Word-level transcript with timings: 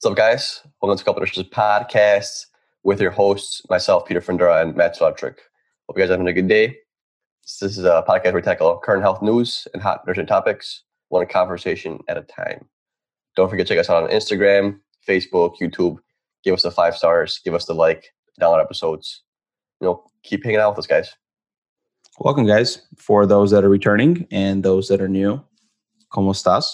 What's 0.00 0.12
up, 0.12 0.16
guys? 0.16 0.60
Welcome 0.80 0.96
to 0.96 1.04
Couple 1.04 1.24
Dishes 1.24 1.42
podcast 1.42 2.46
with 2.84 3.00
your 3.00 3.10
hosts, 3.10 3.62
myself, 3.68 4.06
Peter 4.06 4.20
Fundera, 4.20 4.62
and 4.62 4.76
Matt 4.76 4.96
Sloutrick. 4.96 5.38
Hope 5.88 5.96
you 5.96 6.04
guys 6.04 6.10
are 6.10 6.12
having 6.12 6.28
a 6.28 6.32
good 6.32 6.46
day. 6.46 6.76
This 7.42 7.76
is 7.76 7.84
a 7.84 8.04
podcast 8.08 8.26
where 8.26 8.34
we 8.34 8.42
tackle 8.42 8.78
current 8.78 9.02
health 9.02 9.22
news 9.22 9.66
and 9.74 9.82
hot 9.82 10.06
nursing 10.06 10.26
topics, 10.26 10.84
one 11.08 11.26
conversation 11.26 11.98
at 12.06 12.16
a 12.16 12.22
time. 12.22 12.68
Don't 13.34 13.50
forget 13.50 13.66
to 13.66 13.74
check 13.74 13.80
us 13.80 13.90
out 13.90 14.04
on 14.04 14.10
Instagram, 14.10 14.78
Facebook, 15.04 15.56
YouTube. 15.60 15.96
Give 16.44 16.54
us 16.54 16.62
the 16.62 16.70
five 16.70 16.96
stars, 16.96 17.40
give 17.44 17.54
us 17.54 17.64
the 17.64 17.74
like, 17.74 18.14
download 18.40 18.62
episodes. 18.62 19.24
You 19.80 19.88
know, 19.88 20.04
keep 20.22 20.44
hanging 20.44 20.60
out 20.60 20.76
with 20.76 20.78
us, 20.78 20.86
guys. 20.86 21.12
Welcome, 22.20 22.46
guys. 22.46 22.82
For 22.96 23.26
those 23.26 23.50
that 23.50 23.64
are 23.64 23.68
returning 23.68 24.28
and 24.30 24.62
those 24.62 24.86
that 24.90 25.00
are 25.00 25.08
new, 25.08 25.42
¿cómo 26.12 26.30
estás? 26.30 26.66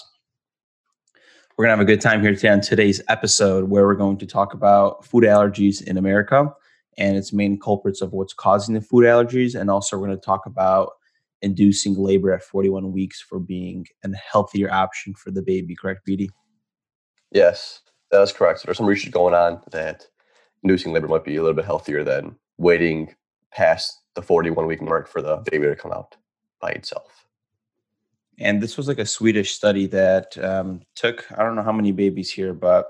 We're 1.57 1.67
going 1.67 1.77
to 1.77 1.77
have 1.77 1.87
a 1.87 1.89
good 1.89 2.01
time 2.01 2.21
here 2.21 2.35
today 2.35 2.49
on 2.49 2.59
today's 2.59 3.01
episode 3.07 3.69
where 3.69 3.85
we're 3.85 3.95
going 3.95 4.17
to 4.17 4.25
talk 4.25 4.53
about 4.53 5.05
food 5.05 5.23
allergies 5.23 5.81
in 5.81 5.95
America 5.95 6.53
and 6.97 7.15
its 7.15 7.31
main 7.31 7.57
culprits 7.57 8.01
of 8.01 8.11
what's 8.11 8.33
causing 8.33 8.75
the 8.75 8.81
food 8.81 9.05
allergies. 9.05 9.57
And 9.57 9.69
also, 9.69 9.97
we're 9.97 10.07
going 10.07 10.19
to 10.19 10.25
talk 10.25 10.45
about 10.45 10.89
inducing 11.41 11.95
labor 11.95 12.33
at 12.33 12.43
41 12.43 12.91
weeks 12.91 13.21
for 13.21 13.39
being 13.39 13.85
a 14.03 14.13
healthier 14.17 14.69
option 14.69 15.13
for 15.13 15.31
the 15.31 15.41
baby, 15.41 15.77
correct, 15.77 16.05
BD? 16.05 16.27
Yes, 17.31 17.79
that 18.11 18.21
is 18.21 18.33
correct. 18.33 18.59
So 18.59 18.65
there's 18.65 18.75
some 18.75 18.85
research 18.85 19.13
going 19.13 19.33
on 19.33 19.61
that 19.71 20.07
inducing 20.61 20.91
labor 20.91 21.07
might 21.07 21.23
be 21.23 21.37
a 21.37 21.41
little 21.41 21.55
bit 21.55 21.63
healthier 21.63 22.03
than 22.03 22.35
waiting 22.57 23.15
past 23.53 24.01
the 24.15 24.21
41 24.21 24.67
week 24.67 24.81
mark 24.81 25.07
for 25.07 25.21
the 25.21 25.37
baby 25.49 25.67
to 25.67 25.75
come 25.77 25.93
out 25.93 26.17
by 26.59 26.71
itself. 26.71 27.24
And 28.39 28.61
this 28.61 28.77
was 28.77 28.87
like 28.87 28.99
a 28.99 29.05
Swedish 29.05 29.53
study 29.53 29.87
that 29.87 30.37
um, 30.43 30.81
took, 30.95 31.25
I 31.37 31.43
don't 31.43 31.55
know 31.55 31.63
how 31.63 31.71
many 31.71 31.91
babies 31.91 32.29
here, 32.29 32.53
but 32.53 32.87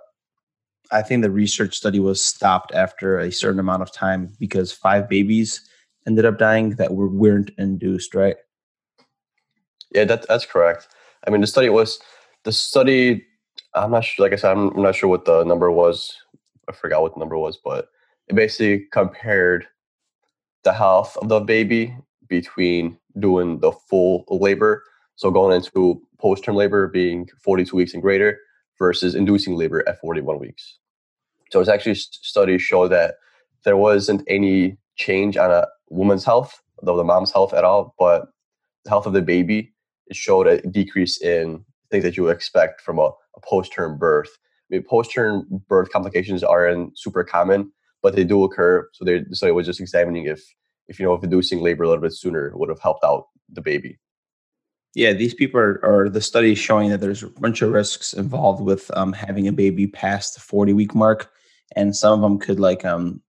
I 0.91 1.01
think 1.01 1.21
the 1.21 1.31
research 1.31 1.75
study 1.75 1.99
was 1.99 2.23
stopped 2.23 2.73
after 2.73 3.19
a 3.19 3.31
certain 3.31 3.59
amount 3.59 3.83
of 3.83 3.91
time 3.91 4.33
because 4.39 4.71
five 4.71 5.07
babies 5.07 5.61
ended 6.07 6.25
up 6.25 6.37
dying 6.37 6.71
that 6.71 6.93
were, 6.93 7.07
weren't 7.07 7.51
induced, 7.57 8.15
right? 8.15 8.37
Yeah, 9.91 10.05
that, 10.05 10.27
that's 10.27 10.45
correct. 10.45 10.87
I 11.27 11.29
mean, 11.29 11.41
the 11.41 11.47
study 11.47 11.69
was, 11.69 11.99
the 12.43 12.51
study, 12.51 13.25
I'm 13.73 13.91
not 13.91 14.03
sure, 14.03 14.25
like 14.25 14.33
I 14.33 14.35
said, 14.35 14.51
I'm, 14.51 14.81
not 14.81 14.95
sure 14.95 15.09
what 15.09 15.25
the 15.25 15.43
number 15.43 15.71
was. 15.71 16.15
I 16.67 16.71
forgot 16.71 17.01
what 17.01 17.13
the 17.13 17.19
number 17.19 17.37
was, 17.37 17.57
but 17.63 17.89
it 18.27 18.35
basically 18.35 18.87
compared 18.91 19.67
the 20.63 20.73
health 20.73 21.17
of 21.17 21.29
the 21.29 21.39
baby 21.39 21.95
between 22.27 22.97
doing 23.19 23.59
the 23.59 23.71
full 23.71 24.25
labor 24.27 24.83
so 25.15 25.31
going 25.31 25.55
into 25.55 26.01
post-term 26.19 26.55
labor 26.55 26.87
being 26.87 27.27
42 27.43 27.75
weeks 27.75 27.93
and 27.93 28.01
greater 28.01 28.39
versus 28.77 29.15
inducing 29.15 29.55
labor 29.55 29.87
at 29.87 29.99
41 29.99 30.39
weeks. 30.39 30.77
So 31.51 31.59
it's 31.59 31.69
actually 31.69 31.95
studies 31.95 32.61
show 32.61 32.87
that 32.87 33.15
there 33.63 33.77
wasn't 33.77 34.23
any 34.27 34.77
change 34.95 35.37
on 35.37 35.51
a 35.51 35.67
woman's 35.89 36.25
health, 36.25 36.61
though 36.81 36.97
the 36.97 37.03
mom's 37.03 37.31
health 37.31 37.53
at 37.53 37.63
all, 37.63 37.95
but 37.97 38.27
the 38.83 38.89
health 38.89 39.05
of 39.05 39.13
the 39.13 39.21
baby 39.21 39.71
it 40.07 40.15
showed 40.15 40.47
a 40.47 40.61
decrease 40.61 41.19
in 41.21 41.63
things 41.89 42.03
that 42.03 42.15
you 42.15 42.23
would 42.23 42.35
expect 42.35 42.81
from 42.81 42.99
a, 42.99 43.09
a 43.35 43.41
post-term 43.43 43.97
birth. 43.97 44.29
I 44.29 44.75
mean, 44.75 44.83
post-term 44.83 45.47
birth 45.67 45.89
complications 45.91 46.43
aren't 46.43 46.97
super 46.97 47.23
common, 47.23 47.71
but 48.03 48.15
they 48.15 48.23
do 48.23 48.43
occur. 48.43 48.87
So 48.93 49.05
they 49.05 49.23
so 49.29 49.33
study 49.33 49.51
was 49.51 49.65
just 49.65 49.79
examining 49.79 50.25
if, 50.25 50.41
if 50.87 50.99
you 50.99 51.05
know, 51.05 51.13
if 51.13 51.23
inducing 51.23 51.61
labor 51.61 51.83
a 51.83 51.87
little 51.87 52.01
bit 52.01 52.13
sooner 52.13 52.51
would 52.55 52.69
have 52.69 52.79
helped 52.79 53.03
out 53.03 53.25
the 53.49 53.61
baby 53.61 53.97
yeah, 54.95 55.11
these 55.11 55.33
people 55.33 55.59
are, 55.59 55.79
are 55.83 56.09
the 56.09 56.21
studies 56.21 56.57
showing 56.57 56.89
that 56.89 57.01
there's 57.01 57.21
a 57.21 57.27
bunch 57.27 57.61
of 57.61 57.71
risks 57.71 58.13
involved 58.13 58.63
with 58.63 58.89
um, 58.97 59.11
having 59.11 59.45
a 59.47 59.51
baby 59.51 59.87
past 59.87 60.35
the 60.35 60.39
40 60.39 60.71
week 60.71 60.95
mark. 60.95 61.29
And 61.75 61.93
some 61.93 62.13
of 62.13 62.21
them 62.21 62.39
could 62.39 62.61
like 62.61 62.85
um, 62.85 63.21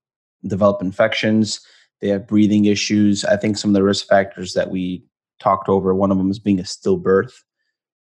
develop 0.46 0.80
infections. 0.80 1.60
They 2.00 2.08
have 2.08 2.28
breathing 2.28 2.66
issues. 2.66 3.24
I 3.24 3.36
think 3.36 3.58
some 3.58 3.70
of 3.70 3.74
the 3.74 3.82
risk 3.82 4.06
factors 4.06 4.54
that 4.54 4.70
we 4.70 5.04
talked 5.40 5.68
over, 5.68 5.92
one 5.92 6.12
of 6.12 6.18
them 6.18 6.30
is 6.30 6.38
being 6.38 6.60
a 6.60 6.62
stillbirth. 6.62 7.32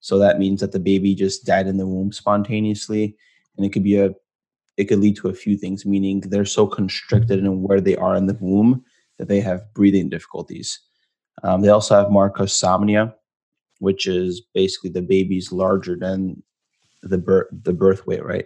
So 0.01 0.17
that 0.17 0.39
means 0.39 0.59
that 0.59 0.73
the 0.73 0.79
baby 0.79 1.15
just 1.15 1.45
died 1.45 1.67
in 1.67 1.77
the 1.77 1.87
womb 1.87 2.11
spontaneously. 2.11 3.15
And 3.55 3.65
it 3.65 3.69
could 3.69 3.83
be 3.83 3.97
a, 3.97 4.11
it 4.75 4.85
could 4.85 4.99
lead 4.99 5.15
to 5.17 5.29
a 5.29 5.33
few 5.33 5.55
things, 5.55 5.85
meaning 5.85 6.19
they're 6.19 6.43
so 6.43 6.67
constricted 6.67 7.39
in 7.39 7.61
where 7.61 7.79
they 7.79 7.95
are 7.95 8.15
in 8.17 8.25
the 8.25 8.37
womb 8.41 8.83
that 9.19 9.29
they 9.29 9.39
have 9.39 9.73
breathing 9.73 10.09
difficulties. 10.09 10.81
Um, 11.43 11.61
they 11.61 11.69
also 11.69 11.95
have 11.95 12.07
macrosomia, 12.07 13.13
which 13.83 14.07
is 14.07 14.41
basically 14.53 14.89
the 14.89 15.01
baby's 15.01 15.51
larger 15.51 15.97
than 15.99 16.41
the 17.01 17.17
birth 17.17 17.47
the 17.51 17.73
birth 17.73 18.07
weight, 18.07 18.23
right? 18.23 18.45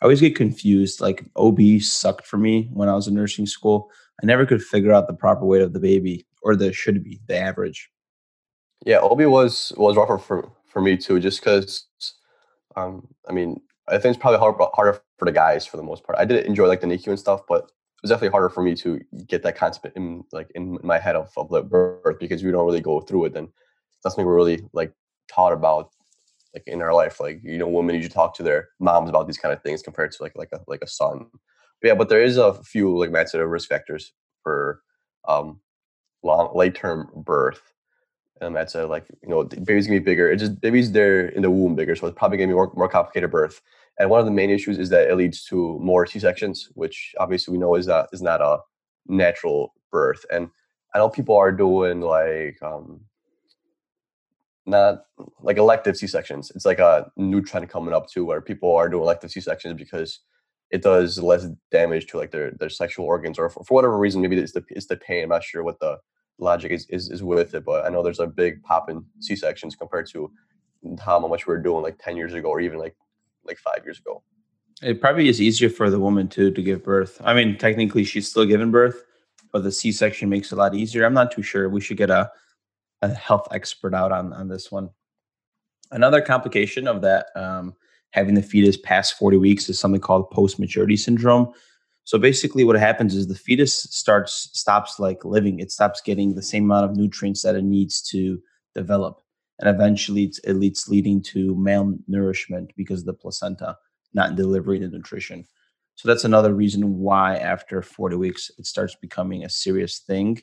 I 0.00 0.04
always 0.04 0.20
get 0.20 0.36
confused. 0.36 1.00
Like 1.00 1.24
OB 1.34 1.60
sucked 1.80 2.24
for 2.24 2.38
me 2.38 2.70
when 2.72 2.88
I 2.88 2.94
was 2.94 3.08
in 3.08 3.14
nursing 3.14 3.46
school. 3.46 3.90
I 4.22 4.26
never 4.26 4.46
could 4.46 4.62
figure 4.62 4.92
out 4.92 5.08
the 5.08 5.14
proper 5.14 5.44
weight 5.44 5.60
of 5.60 5.72
the 5.72 5.80
baby 5.80 6.24
or 6.42 6.54
the 6.54 6.72
should 6.72 7.02
be 7.02 7.20
the 7.26 7.36
average. 7.36 7.90
Yeah, 8.86 8.98
OB 8.98 9.22
was 9.22 9.72
was 9.76 9.96
rougher 9.96 10.18
for 10.18 10.48
for 10.68 10.80
me 10.80 10.96
too, 10.96 11.18
just 11.18 11.40
because. 11.40 11.86
Um, 12.76 13.06
I 13.28 13.32
mean, 13.32 13.60
I 13.88 13.98
think 13.98 14.14
it's 14.14 14.20
probably 14.20 14.40
hard, 14.40 14.56
harder 14.74 15.00
for 15.18 15.24
the 15.24 15.32
guys 15.32 15.64
for 15.66 15.76
the 15.76 15.82
most 15.82 16.04
part. 16.04 16.18
I 16.18 16.24
did 16.24 16.44
enjoy 16.44 16.66
like 16.66 16.80
the 16.80 16.88
NICU 16.88 17.08
and 17.08 17.18
stuff, 17.18 17.42
but 17.48 17.64
it 17.64 18.02
was 18.02 18.10
definitely 18.10 18.32
harder 18.32 18.48
for 18.48 18.62
me 18.62 18.74
to 18.76 19.00
get 19.28 19.44
that 19.44 19.56
concept 19.56 19.96
in 19.96 20.24
like 20.32 20.50
in 20.56 20.78
my 20.82 20.98
head 20.98 21.14
of, 21.14 21.30
of 21.36 21.48
the 21.50 21.62
birth 21.62 22.18
because 22.18 22.42
we 22.42 22.50
don't 22.50 22.66
really 22.66 22.80
go 22.80 23.00
through 23.00 23.26
it. 23.26 23.36
And 23.36 23.48
that's 24.04 24.14
something 24.14 24.26
we're 24.26 24.36
really 24.36 24.62
like 24.72 24.92
taught 25.28 25.52
about 25.52 25.90
like 26.54 26.62
in 26.66 26.82
our 26.82 26.94
life. 26.94 27.20
Like 27.20 27.40
you 27.42 27.58
know, 27.58 27.68
women 27.68 27.94
usually 27.96 28.12
talk 28.12 28.34
to 28.36 28.42
their 28.42 28.68
moms 28.78 29.08
about 29.08 29.26
these 29.26 29.38
kind 29.38 29.52
of 29.52 29.62
things 29.62 29.82
compared 29.82 30.12
to 30.12 30.22
like 30.22 30.36
like 30.36 30.50
a 30.52 30.60
like 30.68 30.82
a 30.82 30.86
son. 30.86 31.26
But 31.80 31.88
yeah, 31.88 31.94
but 31.94 32.08
there 32.08 32.22
is 32.22 32.36
a 32.36 32.54
few 32.62 32.96
like 32.96 33.10
Matt 33.10 33.30
said 33.30 33.38
risk 33.38 33.68
factors 33.68 34.12
for 34.42 34.80
um 35.26 35.60
long 36.22 36.54
late 36.54 36.74
term 36.74 37.10
birth. 37.14 37.72
And 38.40 38.54
that's 38.54 38.72
said 38.72 38.88
like 38.88 39.06
you 39.22 39.28
know 39.28 39.44
baby's 39.44 39.86
gonna 39.86 40.00
be 40.00 40.04
bigger. 40.04 40.30
It 40.30 40.36
just 40.36 40.60
baby's 40.60 40.92
there 40.92 41.28
in 41.28 41.42
the 41.42 41.50
womb 41.50 41.74
bigger, 41.74 41.96
so 41.96 42.06
it's 42.06 42.18
probably 42.18 42.38
gonna 42.38 42.48
be 42.48 42.54
more 42.54 42.72
more 42.74 42.88
complicated 42.88 43.30
birth. 43.30 43.60
And 43.98 44.10
one 44.10 44.18
of 44.20 44.26
the 44.26 44.32
main 44.32 44.50
issues 44.50 44.78
is 44.78 44.90
that 44.90 45.08
it 45.08 45.16
leads 45.16 45.44
to 45.44 45.78
more 45.78 46.04
C 46.06 46.18
sections, 46.18 46.68
which 46.74 47.14
obviously 47.18 47.52
we 47.52 47.58
know 47.58 47.76
is 47.76 47.86
not 47.86 48.08
is 48.12 48.22
not 48.22 48.40
a 48.40 48.58
natural 49.06 49.72
birth. 49.92 50.26
And 50.32 50.50
I 50.94 50.98
know 50.98 51.08
people 51.08 51.36
are 51.36 51.52
doing 51.52 52.00
like 52.00 52.60
um, 52.62 53.00
not 54.66 55.04
like 55.40 55.56
elective 55.58 55.96
C 55.96 56.06
sections. 56.06 56.50
It's 56.54 56.64
like 56.64 56.78
a 56.78 57.10
new 57.16 57.42
trend 57.42 57.68
coming 57.68 57.94
up 57.94 58.08
too, 58.08 58.24
where 58.24 58.40
people 58.40 58.74
are 58.74 58.88
doing 58.88 59.02
elective 59.02 59.30
C 59.30 59.40
sections 59.40 59.78
because 59.78 60.20
it 60.70 60.82
does 60.82 61.18
less 61.18 61.46
damage 61.70 62.06
to 62.08 62.18
like 62.18 62.30
their 62.30 62.52
their 62.52 62.70
sexual 62.70 63.06
organs, 63.06 63.38
or 63.38 63.48
for, 63.50 63.62
for 63.64 63.74
whatever 63.74 63.98
reason, 63.98 64.22
maybe 64.22 64.36
it's 64.36 64.52
the 64.52 64.64
it's 64.70 64.86
the 64.86 64.96
pain. 64.96 65.24
I'm 65.24 65.28
not 65.28 65.44
sure 65.44 65.62
what 65.62 65.78
the 65.80 65.98
logic 66.38 66.72
is, 66.72 66.86
is 66.88 67.10
is 67.10 67.22
with 67.22 67.54
it, 67.54 67.64
but 67.64 67.84
I 67.84 67.90
know 67.90 68.02
there's 68.02 68.20
a 68.20 68.26
big 68.26 68.62
pop 68.62 68.88
in 68.90 69.04
C 69.20 69.36
sections 69.36 69.76
compared 69.76 70.08
to 70.10 70.30
how 71.00 71.18
much 71.20 71.46
we 71.46 71.54
were 71.54 71.60
doing 71.60 71.82
like 71.82 71.98
ten 71.98 72.16
years 72.16 72.34
ago, 72.34 72.48
or 72.48 72.60
even 72.60 72.78
like 72.78 72.96
like 73.44 73.58
five 73.58 73.84
years 73.84 73.98
ago. 73.98 74.22
It 74.82 75.00
probably 75.00 75.28
is 75.28 75.40
easier 75.40 75.70
for 75.70 75.90
the 75.90 76.00
woman 76.00 76.26
too 76.26 76.50
to 76.50 76.62
give 76.62 76.82
birth. 76.82 77.20
I 77.22 77.34
mean, 77.34 77.56
technically 77.58 78.02
she's 78.04 78.28
still 78.28 78.44
giving 78.44 78.70
birth, 78.70 79.04
but 79.52 79.62
the 79.62 79.70
C 79.70 79.92
section 79.92 80.28
makes 80.28 80.50
it 80.50 80.56
a 80.56 80.58
lot 80.58 80.74
easier. 80.74 81.04
I'm 81.04 81.14
not 81.14 81.30
too 81.30 81.42
sure. 81.42 81.68
We 81.68 81.80
should 81.80 81.98
get 81.98 82.10
a 82.10 82.30
a 83.02 83.12
health 83.12 83.48
expert 83.52 83.94
out 83.94 84.12
on 84.12 84.32
on 84.32 84.48
this 84.48 84.70
one. 84.70 84.90
Another 85.90 86.20
complication 86.20 86.88
of 86.88 87.02
that 87.02 87.26
um, 87.36 87.74
having 88.10 88.34
the 88.34 88.42
fetus 88.42 88.76
past 88.76 89.18
40 89.18 89.36
weeks 89.36 89.68
is 89.68 89.78
something 89.78 90.00
called 90.00 90.30
post 90.30 90.58
maturity 90.58 90.96
syndrome. 90.96 91.52
So 92.04 92.18
basically, 92.18 92.64
what 92.64 92.76
happens 92.76 93.14
is 93.14 93.26
the 93.26 93.34
fetus 93.34 93.74
starts 93.90 94.50
stops 94.52 94.98
like 94.98 95.24
living. 95.24 95.58
It 95.58 95.70
stops 95.70 96.00
getting 96.00 96.34
the 96.34 96.42
same 96.42 96.64
amount 96.64 96.90
of 96.90 96.96
nutrients 96.96 97.42
that 97.42 97.56
it 97.56 97.64
needs 97.64 98.02
to 98.10 98.40
develop, 98.74 99.20
and 99.58 99.68
eventually 99.68 100.32
it 100.44 100.54
leads 100.54 100.88
leading 100.88 101.22
to 101.22 101.54
malnourishment 101.54 102.70
because 102.76 103.00
of 103.00 103.06
the 103.06 103.14
placenta 103.14 103.76
not 104.14 104.36
delivering 104.36 104.80
the 104.80 104.88
nutrition. 104.88 105.44
So 105.96 106.08
that's 106.08 106.24
another 106.24 106.54
reason 106.54 106.98
why 106.98 107.36
after 107.36 107.82
40 107.82 108.16
weeks 108.16 108.50
it 108.58 108.66
starts 108.66 108.94
becoming 108.94 109.44
a 109.44 109.48
serious 109.48 109.98
thing 109.98 110.42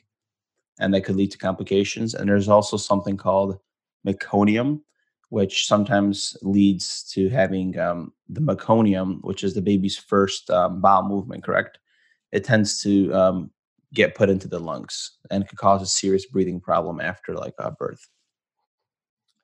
and 0.80 0.92
that 0.94 1.02
could 1.02 1.16
lead 1.16 1.30
to 1.32 1.38
complications. 1.38 2.14
And 2.14 2.28
there's 2.28 2.48
also 2.48 2.76
something 2.76 3.16
called 3.16 3.58
meconium, 4.06 4.80
which 5.28 5.66
sometimes 5.66 6.36
leads 6.42 7.04
to 7.12 7.28
having 7.28 7.78
um, 7.78 8.12
the 8.28 8.40
meconium, 8.40 9.18
which 9.22 9.44
is 9.44 9.54
the 9.54 9.62
baby's 9.62 9.96
first 9.96 10.50
um, 10.50 10.80
bowel 10.80 11.08
movement, 11.08 11.44
correct? 11.44 11.78
It 12.32 12.44
tends 12.44 12.82
to 12.82 13.12
um, 13.14 13.50
get 13.92 14.14
put 14.14 14.30
into 14.30 14.48
the 14.48 14.58
lungs 14.58 15.18
and 15.30 15.46
could 15.46 15.58
cause 15.58 15.82
a 15.82 15.86
serious 15.86 16.26
breathing 16.26 16.60
problem 16.60 17.00
after 17.00 17.34
like 17.34 17.54
a 17.58 17.70
birth. 17.70 18.08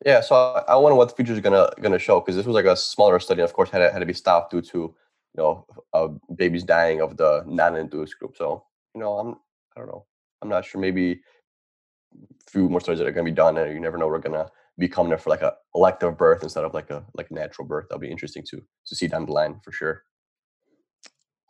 Yeah, 0.07 0.21
so 0.21 0.35
I, 0.35 0.73
I 0.73 0.77
wonder 0.77 0.97
what 0.97 1.09
the 1.09 1.15
future 1.17 1.33
is 1.33 1.41
gonna 1.41 1.71
gonna 1.81 1.99
show 1.99 2.21
because 2.21 2.37
this 2.37 2.47
was 2.47 2.55
like 2.55 2.65
a 2.65 2.77
smaller 2.77 3.19
study. 3.19 3.41
And 3.41 3.49
of 3.49 3.55
course, 3.55 3.71
had 3.71 3.81
to, 3.81 3.93
had 3.93 3.99
to 3.99 4.07
be 4.07 4.13
stopped 4.13 4.53
due 4.53 4.63
to 4.63 4.79
you 4.79 4.95
know 5.37 5.67
uh, 5.93 6.09
babies 6.35 6.65
dying 6.65 7.01
of 7.01 7.17
the 7.17 7.43
non-induced 7.47 8.19
group. 8.19 8.37
So 8.37 8.65
you 8.95 9.01
know, 9.01 9.19
I'm 9.19 9.35
I 9.77 9.81
don't 9.81 9.89
know. 9.89 10.07
I'm 10.43 10.49
not 10.49 10.65
sure. 10.65 10.81
Maybe 10.81 11.13
a 11.13 12.51
few 12.51 12.69
more 12.69 12.81
studies 12.81 12.99
that 12.99 13.07
are 13.07 13.13
going 13.13 13.27
to 13.27 13.33
be 13.33 13.37
done, 13.37 13.57
and 13.59 13.73
you 13.73 13.81
never 13.81 13.99
know. 13.99 14.09
We're 14.09 14.19
going 14.19 14.33
to 14.39 14.51
becoming 14.79 15.11
there 15.11 15.19
for 15.19 15.31
like 15.31 15.43
a 15.43 15.55
elective 15.75 16.17
birth 16.17 16.43
instead 16.43 16.65
of 16.65 16.75
like 16.75 16.91
a 16.91 17.05
like 17.15 17.31
a 17.31 17.35
natural 17.35 17.67
birth. 17.67 17.87
That'll 17.89 18.01
be 18.01 18.11
interesting 18.11 18.45
to 18.51 18.63
to 18.87 18.95
see 18.95 19.09
down 19.09 19.27
the 19.27 19.33
line 19.33 19.61
for 19.63 19.73
sure. 19.73 20.03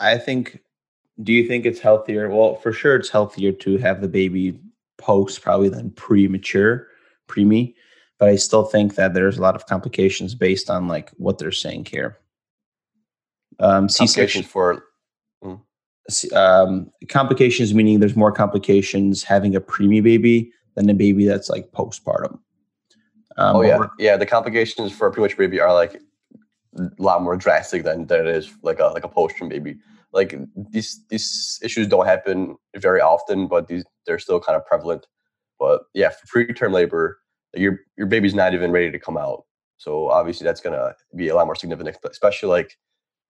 I 0.00 0.18
think. 0.18 0.60
Do 1.20 1.32
you 1.32 1.48
think 1.48 1.66
it's 1.66 1.80
healthier? 1.80 2.30
Well, 2.30 2.54
for 2.54 2.72
sure, 2.72 2.94
it's 2.94 3.08
healthier 3.08 3.50
to 3.50 3.76
have 3.78 4.00
the 4.00 4.08
baby 4.08 4.60
post 4.98 5.42
probably 5.42 5.68
than 5.68 5.90
premature, 5.90 6.86
preemie. 7.26 7.74
But 8.18 8.28
I 8.28 8.36
still 8.36 8.64
think 8.64 8.94
that 8.94 9.14
there's 9.14 9.38
a 9.38 9.42
lot 9.42 9.56
of 9.56 9.66
complications 9.66 10.36
based 10.36 10.70
on 10.70 10.86
like 10.86 11.10
what 11.16 11.38
they're 11.38 11.50
saying 11.50 11.86
here. 11.86 12.18
Um, 13.60 13.88
C-section 13.88 14.44
for 14.44 14.84
um, 16.34 16.90
complications 17.08 17.74
meaning 17.74 18.00
there's 18.00 18.16
more 18.16 18.32
complications 18.32 19.22
having 19.22 19.54
a 19.54 19.60
preemie 19.60 20.02
baby 20.02 20.50
than 20.74 20.88
a 20.88 20.94
baby 20.94 21.26
that's 21.26 21.48
like 21.50 21.70
postpartum. 21.72 22.38
Um, 23.36 23.56
oh 23.56 23.62
yeah, 23.62 23.86
yeah. 23.98 24.16
The 24.16 24.26
complications 24.26 24.92
for 24.92 25.06
a 25.06 25.12
premature 25.12 25.36
baby 25.36 25.60
are 25.60 25.72
like 25.72 26.00
a 26.76 26.88
lot 26.98 27.22
more 27.22 27.36
drastic 27.36 27.84
than, 27.84 28.06
than 28.06 28.26
it 28.26 28.26
is 28.26 28.50
like 28.62 28.80
a 28.80 28.86
like 28.86 29.04
a 29.04 29.08
postpartum 29.08 29.48
baby. 29.48 29.76
Like 30.12 30.34
these 30.70 31.04
these 31.08 31.60
issues 31.62 31.86
don't 31.86 32.06
happen 32.06 32.56
very 32.76 33.00
often, 33.00 33.46
but 33.46 33.68
these 33.68 33.84
they're 34.06 34.18
still 34.18 34.40
kind 34.40 34.56
of 34.56 34.66
prevalent. 34.66 35.06
But 35.58 35.82
yeah, 35.94 36.10
for 36.10 36.44
preterm 36.44 36.72
labor, 36.72 37.18
your 37.54 37.80
your 37.96 38.06
baby's 38.06 38.34
not 38.34 38.54
even 38.54 38.72
ready 38.72 38.90
to 38.90 38.98
come 38.98 39.16
out, 39.16 39.44
so 39.76 40.08
obviously 40.08 40.44
that's 40.44 40.60
gonna 40.60 40.94
be 41.14 41.28
a 41.28 41.34
lot 41.34 41.46
more 41.46 41.54
significant, 41.54 41.96
especially 42.10 42.48
like 42.48 42.78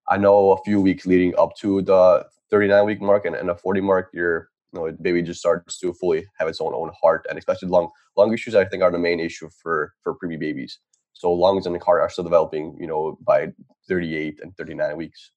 I 0.09 0.17
know 0.17 0.53
a 0.53 0.63
few 0.65 0.81
weeks 0.81 1.07
leading 1.07 1.35
up 1.39 1.57
to 1.57 1.83
the 1.83 2.27
39 2.51 2.87
week 2.87 3.01
mark 3.01 3.25
and, 3.27 3.37
and 3.37 3.51
a 3.51 3.55
40 3.55 3.81
mark, 3.81 4.11
your 4.13 4.51
you 4.73 4.81
know, 4.81 4.93
baby 5.01 5.23
just 5.23 5.41
starts 5.41 5.79
to 5.79 5.93
fully 5.95 6.27
have 6.39 6.49
its 6.49 6.61
own 6.61 6.75
own 6.75 6.91
heart. 7.01 7.27
And 7.29 7.39
especially 7.39 7.69
lung 7.69 7.89
lung 8.17 8.33
issues, 8.33 8.55
I 8.55 8.65
think, 8.65 8.83
are 8.83 8.91
the 8.91 8.99
main 8.99 9.21
issue 9.21 9.49
for 9.63 9.95
for 10.03 10.17
preemie 10.17 10.39
babies. 10.39 10.79
So 11.13 11.33
lungs 11.33 11.67
and 11.67 11.75
the 11.75 11.85
heart 11.85 12.01
are 12.01 12.11
still 12.11 12.25
developing, 12.25 12.77
you 12.79 12.87
know, 12.87 13.19
by 13.23 13.49
38 13.89 14.39
and 14.43 14.57
39 14.57 14.97
weeks. 14.97 15.33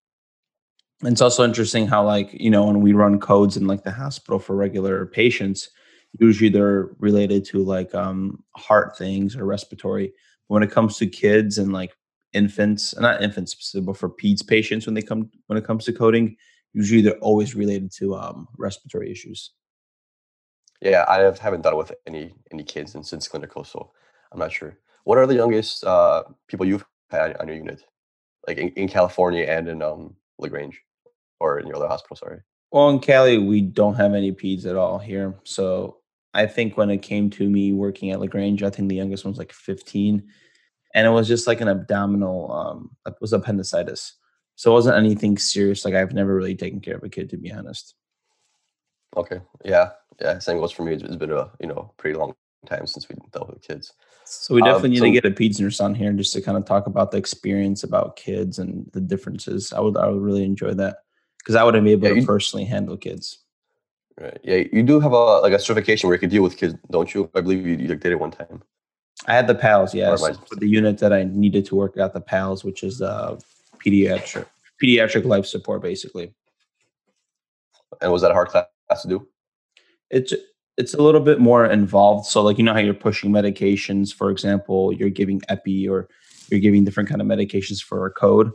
It's 1.04 1.22
also 1.22 1.44
interesting 1.44 1.88
how, 1.88 2.06
like, 2.06 2.32
you 2.34 2.52
know, 2.52 2.66
when 2.66 2.82
we 2.82 2.94
run 2.94 3.20
codes 3.20 3.58
in 3.58 3.66
like 3.66 3.84
the 3.84 3.92
hospital 3.92 4.38
for 4.38 4.56
regular 4.56 5.08
patients, 5.08 5.70
usually 6.20 6.50
they're 6.50 6.90
related 7.00 7.46
to 7.46 7.64
like 7.64 7.96
um 7.96 8.44
heart 8.56 8.98
things 8.98 9.36
or 9.36 9.46
respiratory. 9.46 10.14
But 10.48 10.56
when 10.56 10.64
it 10.64 10.72
comes 10.72 10.98
to 10.98 11.08
kids 11.08 11.58
and 11.58 11.74
like 11.74 11.96
infants, 12.34 12.98
not 13.00 13.22
infants 13.22 13.52
specifically, 13.52 13.88
but 13.88 13.98
for 13.98 14.10
peds 14.10 14.46
patients 14.46 14.86
when 14.86 14.96
they 14.96 15.02
come 15.02 15.30
when 15.48 15.58
it 15.58 15.66
comes 15.66 15.86
to 15.86 15.94
coding, 15.94 16.36
usually 16.74 17.02
they're 17.02 17.18
always 17.20 17.56
related 17.56 17.92
to 17.94 18.16
um, 18.16 18.48
respiratory 18.58 19.12
issues. 19.12 19.52
Yeah, 20.82 21.06
I 21.08 21.20
have, 21.20 21.38
haven't 21.38 21.62
done 21.62 21.74
it 21.74 21.78
with 21.78 21.92
any 22.08 22.34
any 22.52 22.64
kids 22.64 22.96
and 22.96 23.06
since 23.06 23.28
clinical, 23.28 23.64
so 23.64 23.92
I'm 24.32 24.40
not 24.40 24.52
sure. 24.52 24.78
What 25.04 25.18
are 25.18 25.28
the 25.28 25.36
youngest 25.36 25.84
uh, 25.84 26.24
people 26.48 26.66
you've 26.66 26.86
had 27.10 27.38
on 27.38 27.48
your 27.48 27.58
unit, 27.58 27.84
like 28.48 28.58
in, 28.58 28.70
in 28.70 28.88
California 28.88 29.44
and 29.44 29.68
in 29.68 29.82
um, 29.82 30.16
Lagrange, 30.40 30.82
or 31.40 31.60
in 31.60 31.68
your 31.68 31.76
other 31.76 31.88
hospital? 31.88 32.16
Sorry. 32.16 32.40
Well, 32.72 32.90
in 32.90 33.00
Cali, 33.00 33.38
we 33.38 33.62
don't 33.62 33.96
have 33.96 34.14
any 34.14 34.32
peds 34.32 34.66
at 34.66 34.78
all 34.78 34.98
here. 34.98 35.36
So 35.44 35.98
I 36.34 36.46
think 36.46 36.78
when 36.78 36.90
it 36.90 37.02
came 37.02 37.30
to 37.32 37.50
me 37.50 37.74
working 37.74 38.12
at 38.12 38.20
Lagrange, 38.20 38.64
I 38.64 38.70
think 38.70 38.88
the 38.88 38.96
youngest 38.96 39.26
one 39.26 39.34
was 39.34 39.40
like 39.40 39.52
15, 39.52 40.24
and 40.94 41.08
it 41.08 41.12
was 41.12 41.28
just 41.28 41.48
like 41.48 41.62
an 41.62 41.68
abdominal, 41.68 42.52
um, 42.52 42.92
it 43.06 43.16
was 43.22 43.34
appendicitis. 43.34 44.14
So 44.56 44.72
it 44.72 44.74
wasn't 44.76 44.98
anything 44.98 45.38
serious. 45.38 45.86
Like 45.86 45.96
I've 45.96 46.14
never 46.14 46.36
really 46.36 46.56
taken 46.56 46.82
care 46.82 46.96
of 46.96 47.04
a 47.04 47.10
kid, 47.10 47.30
to 47.32 47.38
be 47.38 47.52
honest. 47.52 47.96
Okay. 49.16 49.42
Yeah. 49.64 49.92
Yeah. 50.20 50.40
Same 50.40 50.60
goes 50.60 50.72
for 50.72 50.84
me. 50.84 50.94
It's 50.94 51.16
been 51.16 51.32
a 51.32 51.50
you 51.60 51.68
know 51.68 51.94
pretty 51.98 52.18
long 52.18 52.34
time 52.68 52.86
since 52.86 53.10
we 53.10 53.16
dealt 53.32 53.50
with 53.50 53.62
kids. 53.62 53.94
So 54.26 54.56
we 54.56 54.62
definitely 54.62 54.90
um, 54.90 54.92
need 54.92 55.00
so, 55.00 55.06
to 55.06 55.12
get 55.12 55.26
a 55.26 55.32
peds 55.32 55.60
nurse 55.60 55.80
on 55.80 55.96
here 55.96 56.14
just 56.14 56.34
to 56.34 56.42
kind 56.42 56.58
of 56.58 56.66
talk 56.66 56.88
about 56.88 57.12
the 57.12 57.18
experience 57.18 57.84
about 57.84 58.16
kids 58.16 58.60
and 58.60 58.90
the 58.94 59.02
differences. 59.02 59.74
I 59.74 59.80
would 59.80 59.98
I 59.98 60.08
would 60.08 60.22
really 60.22 60.44
enjoy 60.44 60.74
that 60.76 60.98
because 61.40 61.56
I 61.56 61.64
wouldn't 61.64 61.84
be 61.84 61.94
able 61.94 62.10
yeah, 62.10 62.22
to 62.22 62.26
personally 62.26 62.66
handle 62.66 62.98
kids. 62.98 63.40
Right. 64.20 64.40
Yeah. 64.44 64.64
You 64.72 64.84
do 64.84 65.00
have 65.00 65.12
a 65.12 65.40
like 65.40 65.54
a 65.54 65.60
certification 65.60 66.08
where 66.08 66.16
you 66.16 66.20
can 66.20 66.30
deal 66.30 66.44
with 66.44 66.58
kids, 66.58 66.76
don't 66.92 67.14
you? 67.14 67.30
I 67.34 67.42
believe 67.42 67.66
you, 67.66 67.76
you 67.78 67.88
did 67.88 68.06
it 68.06 68.20
one 68.20 68.32
time. 68.32 68.62
I 69.28 69.34
had 69.34 69.48
the 69.48 69.56
PALS, 69.56 69.94
yes. 69.94 70.20
For 70.48 70.56
the 70.56 70.68
unit 70.68 70.98
that 71.00 71.14
I 71.14 71.24
needed 71.24 71.66
to 71.66 71.76
work 71.76 71.98
out 71.98 72.14
the 72.14 72.22
PALS, 72.22 72.64
which 72.64 72.84
is 72.84 73.02
uh 73.02 73.40
pediatric 73.86 74.46
pediatric 74.82 75.26
life 75.26 75.46
support, 75.46 75.82
basically. 75.82 76.34
And 78.02 78.12
was 78.12 78.22
that 78.22 78.32
a 78.32 78.34
hard 78.34 78.50
class 78.50 78.68
to 79.02 79.08
do? 79.08 79.28
It's 80.10 80.34
it's 80.78 80.94
a 80.94 81.02
little 81.02 81.22
bit 81.22 81.40
more 81.40 81.66
involved. 81.66 82.26
So, 82.26 82.42
like 82.42 82.58
you 82.58 82.64
know 82.64 82.74
how 82.74 82.80
you're 82.80 82.94
pushing 82.94 83.32
medications, 83.32 84.14
for 84.14 84.32
example, 84.32 84.92
you're 84.94 85.10
giving 85.10 85.42
epi 85.50 85.88
or 85.88 86.10
you're 86.50 86.60
giving 86.60 86.84
different 86.84 87.10
kind 87.10 87.22
of 87.22 87.28
medications 87.28 87.82
for 87.82 88.06
a 88.06 88.12
code. 88.12 88.52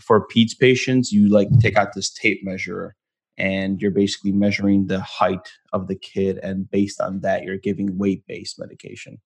For 0.00 0.26
PEDS 0.28 0.58
patients, 0.58 1.10
you 1.10 1.28
like 1.28 1.48
take 1.60 1.76
out 1.76 1.94
this 1.94 2.10
tape 2.10 2.44
measure 2.44 2.94
and 3.36 3.80
you're 3.80 3.90
basically 3.90 4.32
measuring 4.32 4.86
the 4.86 5.00
height 5.00 5.52
of 5.72 5.86
the 5.86 5.94
kid, 5.94 6.38
and 6.42 6.70
based 6.70 7.00
on 7.00 7.20
that, 7.20 7.44
you're 7.44 7.56
giving 7.56 7.96
weight 7.96 8.24
based 8.26 8.58
medication. 8.58 9.18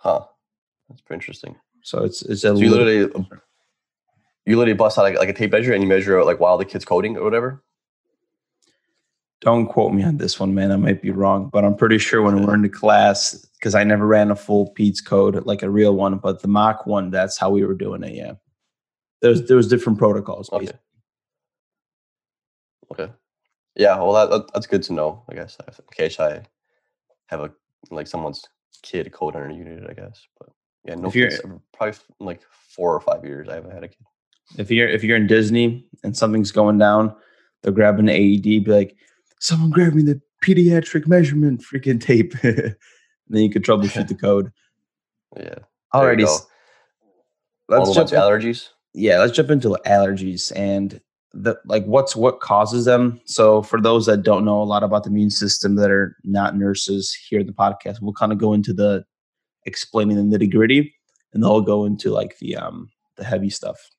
Huh. 0.00 0.24
That's 0.88 1.02
pretty 1.02 1.18
interesting. 1.18 1.56
So 1.82 2.04
it's 2.04 2.22
it's 2.22 2.42
a 2.44 2.48
so 2.48 2.56
you 2.56 2.70
literally 2.70 3.12
um, 3.14 3.28
you 4.46 4.56
literally 4.56 4.76
bust 4.76 4.98
out 4.98 5.02
like, 5.02 5.16
like 5.16 5.28
a 5.28 5.32
tape 5.32 5.52
measure 5.52 5.72
and 5.72 5.82
you 5.82 5.88
measure 5.88 6.18
it 6.18 6.24
like 6.24 6.40
while 6.40 6.58
the 6.58 6.64
kid's 6.64 6.84
coding 6.84 7.16
or 7.16 7.22
whatever. 7.22 7.62
Don't 9.40 9.66
quote 9.66 9.92
me 9.92 10.02
on 10.02 10.18
this 10.18 10.38
one, 10.38 10.54
man. 10.54 10.70
I 10.70 10.76
might 10.76 11.00
be 11.00 11.10
wrong, 11.10 11.48
but 11.50 11.64
I'm 11.64 11.74
pretty 11.74 11.96
sure 11.98 12.20
when 12.20 12.44
we're 12.44 12.54
in 12.54 12.60
the 12.60 12.68
class, 12.68 13.34
because 13.58 13.74
I 13.74 13.84
never 13.84 14.06
ran 14.06 14.30
a 14.30 14.36
full 14.36 14.74
PEDS 14.74 15.02
code 15.02 15.46
like 15.46 15.62
a 15.62 15.70
real 15.70 15.94
one, 15.94 16.18
but 16.18 16.42
the 16.42 16.48
mock 16.48 16.86
one, 16.86 17.10
that's 17.10 17.38
how 17.38 17.48
we 17.48 17.64
were 17.64 17.74
doing 17.74 18.02
it. 18.02 18.14
Yeah, 18.14 18.32
there's 19.22 19.46
there 19.46 19.56
was 19.56 19.68
different 19.68 19.98
protocols. 19.98 20.50
Okay. 20.52 20.72
Okay. 22.92 23.12
Yeah. 23.76 23.96
Well, 23.96 24.28
that, 24.28 24.50
that's 24.52 24.66
good 24.66 24.82
to 24.84 24.92
know. 24.92 25.22
I 25.28 25.34
guess 25.34 25.56
in 25.66 25.84
case 25.92 26.20
I 26.20 26.42
have 27.26 27.40
a 27.40 27.50
like 27.90 28.08
someone's 28.08 28.44
kid 28.82 29.10
code 29.12 29.36
on 29.36 29.50
a 29.50 29.54
unit, 29.54 29.84
I 29.88 29.94
guess. 29.94 30.26
But 30.38 30.50
yeah, 30.84 30.94
no, 30.94 31.08
if 31.08 31.14
you're, 31.14 31.30
probably 31.72 31.98
like 32.18 32.42
four 32.68 32.94
or 32.94 33.00
five 33.00 33.24
years 33.24 33.48
I 33.48 33.54
haven't 33.54 33.72
had 33.72 33.84
a 33.84 33.88
kid. 33.88 34.06
If 34.58 34.70
you're 34.70 34.88
if 34.88 35.04
you're 35.04 35.16
in 35.16 35.26
Disney 35.26 35.86
and 36.02 36.16
something's 36.16 36.52
going 36.52 36.78
down, 36.78 37.14
they'll 37.62 37.72
grab 37.72 37.98
an 37.98 38.08
AED, 38.08 38.42
be 38.42 38.64
like, 38.66 38.96
"Someone 39.38 39.70
grab 39.70 39.94
me 39.94 40.02
the 40.02 40.20
pediatric 40.44 41.06
measurement 41.06 41.62
freaking 41.62 42.00
tape." 42.00 42.34
and 42.42 42.76
then 43.28 43.42
you 43.42 43.50
could 43.50 43.64
troubleshoot 43.64 44.08
the 44.08 44.14
code. 44.14 44.52
Yeah. 45.36 45.60
Alrighty. 45.94 46.26
Let's 47.68 47.94
jump 47.94 48.10
allergies. 48.10 48.70
Yeah, 48.92 49.20
let's 49.20 49.32
jump 49.32 49.50
into 49.50 49.78
allergies 49.86 50.50
and 50.56 51.00
the 51.32 51.56
like 51.64 51.84
what's 51.84 52.16
what 52.16 52.40
causes 52.40 52.84
them. 52.84 53.20
So 53.24 53.62
for 53.62 53.80
those 53.80 54.06
that 54.06 54.22
don't 54.22 54.44
know 54.44 54.62
a 54.62 54.64
lot 54.64 54.82
about 54.82 55.04
the 55.04 55.10
immune 55.10 55.30
system 55.30 55.76
that 55.76 55.90
are 55.90 56.16
not 56.24 56.56
nurses 56.56 57.14
here 57.14 57.40
in 57.40 57.46
the 57.46 57.52
podcast, 57.52 58.00
we'll 58.00 58.12
kind 58.12 58.32
of 58.32 58.38
go 58.38 58.52
into 58.52 58.72
the 58.72 59.04
explaining 59.66 60.16
the 60.16 60.38
nitty 60.38 60.50
gritty 60.50 60.94
and 61.32 61.42
they'll 61.42 61.60
go 61.60 61.84
into 61.84 62.10
like 62.10 62.38
the 62.38 62.56
um 62.56 62.90
the 63.16 63.24
heavy 63.24 63.50
stuff 63.50 63.90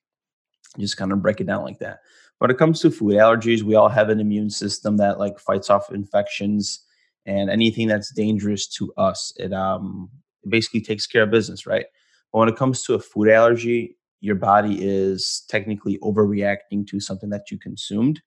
just 0.78 0.96
kind 0.96 1.12
of 1.12 1.22
break 1.22 1.40
it 1.40 1.46
down 1.46 1.64
like 1.64 1.78
that. 1.80 2.00
When 2.38 2.50
it 2.50 2.58
comes 2.58 2.80
to 2.80 2.90
food 2.90 3.14
allergies, 3.14 3.62
we 3.62 3.74
all 3.74 3.88
have 3.88 4.08
an 4.08 4.20
immune 4.20 4.50
system 4.50 4.96
that 4.96 5.18
like 5.18 5.38
fights 5.38 5.70
off 5.70 5.92
infections 5.92 6.84
and 7.24 7.50
anything 7.50 7.86
that's 7.86 8.12
dangerous 8.12 8.66
to 8.68 8.92
us. 8.96 9.32
It 9.36 9.52
um 9.52 10.10
it 10.42 10.50
basically 10.50 10.80
takes 10.80 11.06
care 11.06 11.22
of 11.22 11.30
business, 11.30 11.66
right? 11.66 11.86
But 12.32 12.38
when 12.40 12.48
it 12.48 12.56
comes 12.56 12.82
to 12.84 12.94
a 12.94 12.98
food 12.98 13.28
allergy, 13.28 13.96
your 14.22 14.36
body 14.36 14.78
is 14.80 15.44
technically 15.48 15.98
overreacting 15.98 16.86
to 16.86 17.00
something 17.00 17.28
that 17.28 17.50
you 17.50 17.58
consumed 17.58 18.22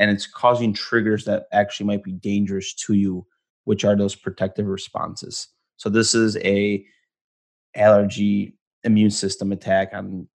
and 0.00 0.10
it's 0.10 0.26
causing 0.26 0.74
triggers 0.74 1.24
that 1.24 1.46
actually 1.52 1.86
might 1.86 2.02
be 2.02 2.12
dangerous 2.12 2.74
to 2.74 2.94
you, 2.94 3.24
which 3.64 3.84
are 3.84 3.96
those 3.96 4.14
protective 4.14 4.66
responses. 4.66 5.48
So 5.76 5.88
this 5.88 6.14
is 6.14 6.36
a 6.38 6.84
allergy 7.76 8.58
immune 8.82 9.10
system 9.10 9.52
attack 9.52 9.90
on 9.94 10.28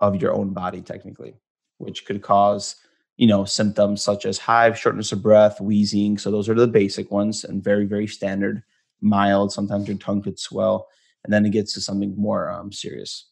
of 0.00 0.20
your 0.20 0.32
own 0.32 0.52
body 0.52 0.80
technically 0.80 1.34
which 1.78 2.04
could 2.04 2.22
cause 2.22 2.76
you 3.16 3.26
know 3.26 3.44
symptoms 3.44 4.02
such 4.02 4.24
as 4.24 4.38
hive 4.38 4.78
shortness 4.78 5.12
of 5.12 5.22
breath 5.22 5.60
wheezing. 5.60 6.16
So 6.16 6.30
those 6.30 6.48
are 6.48 6.54
the 6.54 6.66
basic 6.66 7.10
ones 7.10 7.44
and 7.44 7.62
very 7.62 7.84
very 7.84 8.06
standard 8.06 8.62
mild. 9.00 9.52
Sometimes 9.52 9.88
your 9.88 9.98
tongue 9.98 10.22
could 10.22 10.38
swell 10.38 10.88
and 11.24 11.32
then 11.32 11.44
it 11.44 11.50
gets 11.50 11.74
to 11.74 11.80
something 11.80 12.14
more 12.16 12.50
um, 12.50 12.72
serious 12.72 13.26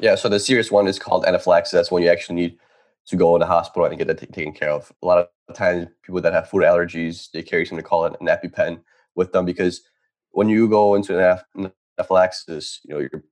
yeah 0.00 0.14
so 0.14 0.28
the 0.28 0.40
serious 0.40 0.70
one 0.70 0.86
is 0.86 0.98
called 0.98 1.24
anaphylaxis 1.24 1.72
that's 1.72 1.90
when 1.90 2.02
you 2.02 2.08
actually 2.08 2.36
need 2.36 2.58
to 3.06 3.16
go 3.16 3.34
in 3.34 3.40
the 3.40 3.46
hospital 3.46 3.86
and 3.86 3.96
get 3.98 4.06
that 4.06 4.18
t- 4.18 4.26
taken 4.26 4.52
care 4.52 4.70
of 4.70 4.92
a 5.02 5.06
lot 5.06 5.18
of 5.18 5.54
times 5.54 5.86
people 6.02 6.20
that 6.20 6.32
have 6.32 6.48
food 6.48 6.62
allergies 6.62 7.30
they 7.32 7.42
carry 7.42 7.64
something 7.64 7.84
called 7.84 8.16
an 8.20 8.26
epipen 8.26 8.80
with 9.14 9.32
them 9.32 9.44
because 9.44 9.82
when 10.32 10.48
you 10.48 10.68
go 10.68 10.94
into 10.94 11.18
an 11.18 11.70
anaphylaxis 11.98 12.80
you 12.84 12.94
know 12.94 13.00
your 13.00 13.22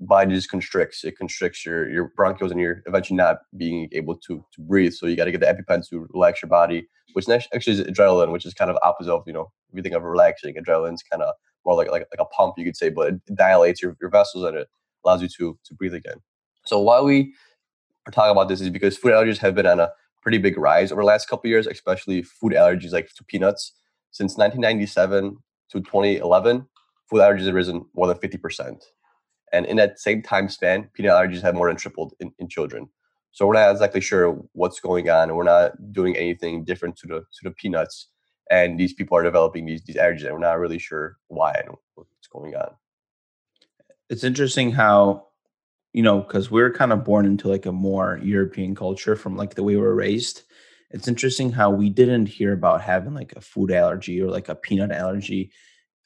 body 0.00 0.34
just 0.34 0.50
constricts. 0.50 1.04
It 1.04 1.16
constricts 1.18 1.64
your 1.64 1.90
your 1.90 2.12
bronchioles, 2.18 2.50
and 2.50 2.60
you're 2.60 2.82
eventually 2.86 3.16
not 3.16 3.38
being 3.56 3.88
able 3.92 4.16
to 4.16 4.44
to 4.52 4.60
breathe. 4.60 4.92
So 4.92 5.06
you 5.06 5.16
got 5.16 5.24
to 5.24 5.32
get 5.32 5.40
the 5.40 5.46
EpiPen 5.46 5.88
to 5.88 6.08
relax 6.12 6.42
your 6.42 6.48
body, 6.48 6.88
which 7.12 7.28
actually 7.28 7.74
is 7.74 7.80
adrenaline, 7.82 8.32
which 8.32 8.46
is 8.46 8.54
kind 8.54 8.70
of 8.70 8.78
opposite 8.82 9.12
of 9.12 9.24
you 9.26 9.32
know 9.32 9.50
if 9.70 9.76
you 9.76 9.82
think 9.82 9.94
of 9.94 10.02
relaxing. 10.02 10.54
Adrenaline's 10.54 11.02
kind 11.02 11.22
of 11.22 11.34
more 11.64 11.74
like 11.74 11.90
like 11.90 12.06
like 12.12 12.20
a 12.20 12.24
pump, 12.26 12.54
you 12.56 12.64
could 12.64 12.76
say, 12.76 12.90
but 12.90 13.14
it 13.14 13.34
dilates 13.34 13.82
your, 13.82 13.96
your 14.00 14.10
vessels 14.10 14.44
and 14.44 14.56
it 14.56 14.68
allows 15.08 15.22
you 15.22 15.28
to 15.28 15.58
to 15.64 15.74
breathe 15.74 15.94
again. 15.94 16.16
So 16.64 16.80
why 16.80 17.00
we 17.00 17.34
are 18.06 18.12
talking 18.12 18.32
about 18.32 18.48
this 18.48 18.60
is 18.60 18.70
because 18.70 18.96
food 18.96 19.12
allergies 19.12 19.38
have 19.38 19.54
been 19.54 19.66
on 19.66 19.80
a 19.80 19.90
pretty 20.22 20.38
big 20.38 20.58
rise 20.58 20.92
over 20.92 21.02
the 21.02 21.06
last 21.06 21.28
couple 21.28 21.48
years, 21.48 21.66
especially 21.66 22.22
food 22.22 22.52
allergies 22.52 22.92
like 22.92 23.08
to 23.14 23.24
peanuts. 23.24 23.72
Since 24.10 24.36
1997 24.36 25.36
to 25.70 25.80
2011, 25.80 26.66
food 27.08 27.20
allergies 27.20 27.46
have 27.46 27.54
risen 27.54 27.84
more 27.94 28.06
than 28.06 28.16
50%. 28.16 28.82
And 29.52 29.66
in 29.66 29.76
that 29.76 29.98
same 29.98 30.22
time 30.22 30.48
span, 30.48 30.90
peanut 30.94 31.12
allergies 31.12 31.42
have 31.42 31.54
more 31.54 31.68
than 31.68 31.76
tripled 31.76 32.14
in, 32.20 32.32
in 32.38 32.48
children. 32.48 32.88
So 33.32 33.46
we're 33.46 33.54
not 33.54 33.70
exactly 33.70 34.00
sure 34.00 34.42
what's 34.52 34.80
going 34.80 35.08
on, 35.08 35.28
and 35.28 35.36
we're 35.36 35.44
not 35.44 35.92
doing 35.92 36.16
anything 36.16 36.64
different 36.64 36.96
to 36.98 37.06
the 37.06 37.20
to 37.20 37.40
the 37.44 37.50
peanuts. 37.50 38.08
And 38.50 38.80
these 38.80 38.94
people 38.94 39.16
are 39.16 39.22
developing 39.22 39.66
these 39.66 39.82
these 39.84 39.96
allergies, 39.96 40.24
and 40.24 40.32
we're 40.32 40.40
not 40.40 40.58
really 40.58 40.78
sure 40.78 41.16
why 41.28 41.52
and 41.52 41.76
what's 41.94 42.28
going 42.32 42.56
on. 42.56 42.70
It's 44.10 44.24
interesting 44.24 44.72
how, 44.72 45.26
you 45.92 46.02
know, 46.02 46.20
because 46.20 46.50
we're 46.50 46.72
kind 46.72 46.92
of 46.92 47.04
born 47.04 47.26
into 47.26 47.48
like 47.48 47.66
a 47.66 47.72
more 47.72 48.18
European 48.22 48.74
culture 48.74 49.16
from 49.16 49.36
like 49.36 49.54
the 49.54 49.62
way 49.62 49.76
we 49.76 49.82
were 49.82 49.94
raised. 49.94 50.42
It's 50.90 51.08
interesting 51.08 51.52
how 51.52 51.70
we 51.70 51.90
didn't 51.90 52.26
hear 52.26 52.52
about 52.52 52.80
having 52.80 53.14
like 53.14 53.34
a 53.36 53.40
food 53.40 53.70
allergy 53.70 54.20
or 54.22 54.30
like 54.30 54.48
a 54.48 54.54
peanut 54.54 54.92
allergy. 54.92 55.52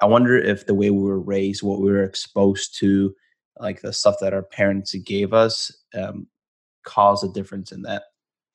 I 0.01 0.07
wonder 0.07 0.37
if 0.37 0.67
the 0.67 0.75
way 0.75 0.91
we 0.91 1.03
were 1.03 1.21
raised, 1.21 1.63
what 1.63 1.81
we 1.81 1.91
were 1.91 2.03
exposed 2.03 2.77
to, 2.81 3.15
like 3.59 3.81
the 3.81 3.93
stuff 3.93 4.17
that 4.21 4.35
our 4.35 4.43
parents 4.43 4.95
gave 4.95 5.33
us 5.33 5.71
um, 5.95 6.27
caused 6.85 7.25
a 7.25 7.29
difference 7.29 7.73
in 7.73 7.83
that 7.83 8.05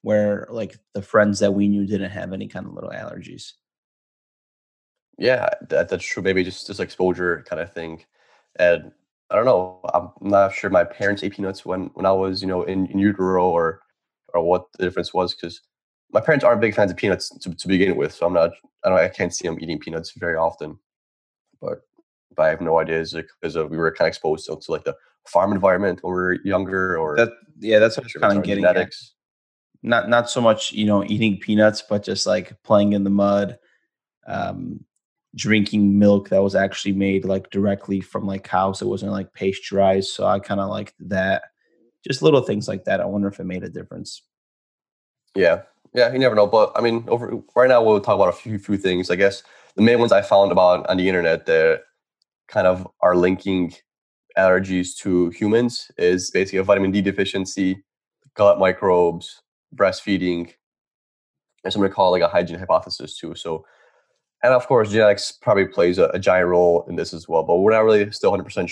where 0.02 0.48
like 0.50 0.78
the 0.94 1.02
friends 1.02 1.40
that 1.40 1.54
we 1.54 1.68
knew 1.68 1.86
didn't 1.86 2.12
have 2.12 2.34
any 2.34 2.48
kind 2.48 2.66
of 2.66 2.74
little 2.74 2.92
allergies 2.92 3.54
yeah 5.18 5.50
that, 5.70 5.90
that's 5.90 6.06
true 6.06 6.24
maybe 6.24 6.44
just 6.44 6.68
just 6.68 6.80
exposure 6.80 7.44
kind 7.48 7.62
of 7.62 7.74
thing 7.74 8.04
and 8.60 8.92
i 9.30 9.36
don't 9.36 9.46
know 9.46 9.80
i'm 9.94 10.10
not 10.22 10.54
sure 10.54 10.70
my 10.70 10.84
parents 10.84 11.24
ate 11.24 11.34
peanuts 11.34 11.66
when 11.66 11.90
when 11.94 12.06
i 12.06 12.12
was 12.12 12.42
you 12.42 12.48
know 12.48 12.64
in, 12.64 12.88
in 12.88 13.00
utero 13.00 13.50
or 13.50 13.82
or 14.34 14.42
what 14.44 14.66
the 14.74 14.84
difference 14.84 15.14
was 15.14 15.34
because 15.34 15.62
my 16.12 16.22
parents 16.22 16.46
aren't 16.46 16.62
big 16.62 16.76
fans 16.76 16.92
of 16.92 16.98
peanuts 16.98 17.30
to, 17.30 17.54
to 17.54 17.68
begin 17.68 17.96
with 17.96 18.14
so 18.14 18.26
i'm 18.26 18.34
not 18.34 18.52
i 18.84 18.90
don't 18.90 19.00
i 19.00 19.08
can't 19.08 19.34
see 19.34 19.48
them 19.48 19.58
eating 19.62 19.80
peanuts 19.80 20.12
very 20.18 20.36
often 20.36 20.78
but 21.62 21.82
but 22.38 22.44
I 22.44 22.50
have 22.50 22.62
no 22.62 22.80
idea 22.80 23.00
is 23.00 23.14
it 23.14 23.26
because 23.42 23.58
we 23.58 23.78
were 23.78 23.92
kind 23.92 24.08
of 24.08 24.10
exposed 24.10 24.46
to, 24.46 24.56
to, 24.56 24.72
like 24.72 24.86
the 24.86 24.96
farm 25.26 25.52
environment 25.52 26.00
when 26.04 26.14
we 26.14 26.20
were 26.20 26.38
younger 26.46 26.98
or 26.98 27.18
that 27.18 27.32
yeah 27.60 27.80
that's 27.80 27.98
what 27.98 28.14
you're 28.14 28.22
kind 28.22 28.38
of 28.38 28.44
getting 28.46 28.64
genetics. 28.64 29.14
At. 29.84 29.90
not 29.90 30.10
not 30.10 30.30
so 30.30 30.40
much 30.40 30.72
you 30.72 30.86
know 30.86 31.04
eating 31.04 31.38
peanuts 31.38 31.84
but 31.88 32.04
just 32.04 32.26
like 32.26 32.62
playing 32.64 32.94
in 32.94 33.04
the 33.04 33.10
mud 33.10 33.58
um 34.26 34.86
drinking 35.38 35.98
milk 35.98 36.30
that 36.30 36.44
was 36.44 36.56
actually 36.56 36.92
made 36.92 37.24
like 37.24 37.50
directly 37.50 38.02
from 38.02 38.26
like 38.26 38.44
cows. 38.44 38.82
It 38.82 38.88
wasn't 38.88 39.14
like 39.14 39.34
pasteurized 39.34 40.10
so 40.10 40.26
i 40.26 40.40
kind 40.40 40.60
of 40.60 40.70
like 40.70 40.94
that. 41.00 41.44
Just 42.06 42.22
little 42.22 42.42
things 42.42 42.68
like 42.68 42.84
that 42.86 43.00
i 43.00 43.06
wonder 43.06 43.30
if 43.30 43.40
it 43.40 43.46
made 43.46 43.64
a 43.64 43.70
difference. 43.70 44.24
Yeah. 45.36 45.62
Yeah 45.94 46.12
you 46.12 46.20
never 46.20 46.36
know 46.36 46.48
but 46.48 46.72
i 46.76 46.82
mean 46.82 47.06
over 47.08 47.40
right 47.56 47.70
now 47.70 47.82
we'll 47.82 48.02
talk 48.02 48.16
about 48.16 48.30
a 48.30 48.34
few 48.34 48.60
few 48.60 48.78
things 48.78 49.10
i 49.10 49.16
guess. 49.16 49.44
The 49.76 49.84
main 49.84 50.00
ones 50.00 50.12
i 50.12 50.22
found 50.22 50.52
about 50.52 50.86
on 50.90 50.98
the 50.98 51.08
internet 51.08 51.46
that 51.46 51.84
kind 52.48 52.68
of 52.68 52.88
are 53.02 53.16
linking 53.16 53.74
allergies 54.38 54.96
to 54.98 55.30
humans 55.32 55.92
is 55.98 56.32
basically 56.32 56.60
a 56.60 56.64
vitamin 56.64 56.92
D 56.92 57.02
deficiency, 57.02 57.84
gut 58.36 58.60
microbes, 58.60 59.42
breastfeeding, 59.76 60.54
and 61.64 61.74
something 61.74 61.92
called 61.92 62.12
like 62.12 62.22
a 62.22 62.28
hygiene 62.28 62.60
hypothesis 62.60 63.18
too. 63.18 63.36
So, 63.36 63.66
and 64.44 64.54
of 64.54 64.68
course, 64.68 64.92
genetics 64.92 65.32
probably 65.32 65.66
plays 65.66 65.98
a, 65.98 66.10
a 66.10 66.20
giant 66.20 66.48
role 66.48 66.86
in 66.88 66.96
this 66.96 67.14
as 67.14 67.28
well, 67.28 67.44
but 67.44 67.58
we're 67.58 67.72
not 67.72 67.84
really 67.84 68.12
still 68.12 68.32
100% 68.32 68.70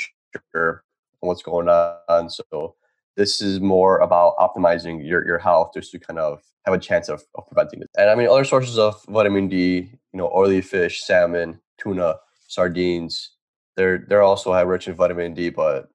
sure 0.54 0.84
on 1.22 1.28
what's 1.28 1.42
going 1.42 1.70
on. 1.70 2.30
So, 2.30 2.76
this 3.16 3.42
is 3.42 3.62
more 3.62 4.00
about 4.00 4.36
optimizing 4.38 5.08
your, 5.08 5.26
your 5.26 5.38
health 5.38 5.72
just 5.74 5.92
to 5.92 6.00
kind 6.00 6.20
of 6.20 6.42
have 6.66 6.76
a 6.76 6.80
chance 6.80 7.08
of, 7.08 7.24
of 7.36 7.48
preventing 7.48 7.82
it. 7.82 7.90
And 7.98 8.10
I 8.10 8.16
mean, 8.16 8.28
other 8.28 8.44
sources 8.44 8.78
of 8.78 9.02
vitamin 9.08 9.48
D, 9.48 9.90
you 10.14 10.18
know, 10.18 10.30
oily 10.36 10.62
fish, 10.62 11.02
salmon, 11.02 11.60
tuna, 11.78 12.16
sardines, 12.48 13.32
they're 13.76 14.06
they're 14.08 14.22
also 14.22 14.52
high 14.52 14.62
rich 14.62 14.88
in 14.88 14.96
vitamin 14.96 15.34
D, 15.34 15.50
but 15.50 15.90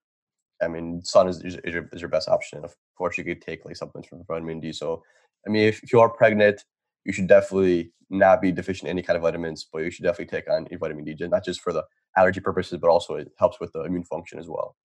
I 0.62 0.68
mean, 0.68 1.02
sun 1.02 1.28
is, 1.28 1.42
is, 1.42 1.56
your, 1.64 1.88
is 1.92 2.02
your 2.02 2.10
best 2.10 2.28
option. 2.28 2.64
Of 2.64 2.74
course, 2.96 3.16
you 3.16 3.24
could 3.24 3.40
take 3.40 3.64
like 3.64 3.76
supplements 3.76 4.08
from 4.08 4.24
vitamin 4.24 4.60
D. 4.60 4.72
So, 4.72 5.02
I 5.46 5.50
mean, 5.50 5.68
if, 5.68 5.82
if 5.82 5.92
you 5.92 6.00
are 6.00 6.08
pregnant, 6.10 6.64
you 7.04 7.12
should 7.12 7.28
definitely 7.28 7.92
not 8.10 8.42
be 8.42 8.52
deficient 8.52 8.88
in 8.88 8.90
any 8.90 9.02
kind 9.02 9.16
of 9.16 9.22
vitamins, 9.22 9.66
but 9.72 9.84
you 9.84 9.90
should 9.90 10.02
definitely 10.02 10.26
take 10.26 10.50
on 10.50 10.66
your 10.70 10.78
vitamin 10.78 11.04
D, 11.04 11.16
not 11.28 11.44
just 11.44 11.60
for 11.60 11.72
the 11.72 11.84
allergy 12.16 12.40
purposes, 12.40 12.78
but 12.80 12.90
also 12.90 13.14
it 13.14 13.30
helps 13.38 13.60
with 13.60 13.72
the 13.72 13.82
immune 13.82 14.04
function 14.04 14.38
as 14.38 14.48
well. 14.48 14.76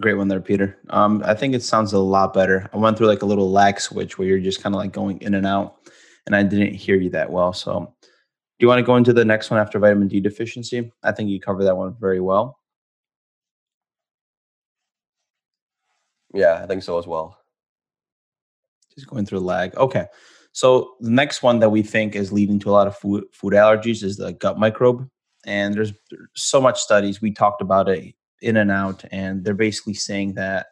Great 0.00 0.14
one 0.14 0.28
there, 0.28 0.42
Peter. 0.42 0.78
Um, 0.90 1.22
I 1.24 1.34
think 1.34 1.54
it 1.54 1.62
sounds 1.62 1.94
a 1.94 1.98
lot 1.98 2.34
better. 2.34 2.68
I 2.74 2.76
went 2.76 2.98
through 2.98 3.06
like 3.06 3.22
a 3.22 3.26
little 3.26 3.50
lag 3.50 3.80
switch 3.80 4.18
where 4.18 4.28
you're 4.28 4.38
just 4.38 4.62
kind 4.62 4.74
of 4.74 4.78
like 4.78 4.92
going 4.92 5.18
in 5.22 5.34
and 5.34 5.46
out, 5.46 5.76
and 6.26 6.36
I 6.36 6.42
didn't 6.42 6.74
hear 6.74 6.96
you 6.96 7.08
that 7.10 7.30
well. 7.30 7.54
So 7.54 7.94
do 8.02 8.64
you 8.64 8.68
want 8.68 8.78
to 8.78 8.84
go 8.84 8.96
into 8.96 9.14
the 9.14 9.24
next 9.24 9.50
one 9.50 9.58
after 9.58 9.78
vitamin 9.78 10.08
D 10.08 10.20
deficiency? 10.20 10.92
I 11.02 11.12
think 11.12 11.30
you 11.30 11.40
covered 11.40 11.64
that 11.64 11.76
one 11.78 11.96
very 11.98 12.20
well. 12.20 12.58
Yeah, 16.34 16.60
I 16.62 16.66
think 16.66 16.82
so 16.82 16.98
as 16.98 17.06
well. 17.06 17.38
Just 18.96 19.08
going 19.08 19.26
through 19.26 19.40
lag. 19.40 19.74
Okay. 19.76 20.06
So 20.52 20.94
the 21.00 21.10
next 21.10 21.42
one 21.42 21.58
that 21.58 21.70
we 21.70 21.82
think 21.82 22.16
is 22.16 22.32
leading 22.32 22.58
to 22.60 22.70
a 22.70 22.72
lot 22.72 22.86
of 22.86 22.96
food 22.96 23.24
food 23.32 23.52
allergies 23.52 24.02
is 24.02 24.16
the 24.16 24.32
gut 24.32 24.58
microbe. 24.58 25.08
And 25.44 25.74
there's 25.74 25.92
so 26.34 26.60
much 26.60 26.80
studies. 26.80 27.20
We 27.20 27.32
talked 27.32 27.60
about 27.62 27.88
it 27.88 28.14
in 28.42 28.56
and 28.56 28.70
out, 28.70 29.04
and 29.12 29.44
they're 29.44 29.54
basically 29.54 29.94
saying 29.94 30.34
that 30.34 30.66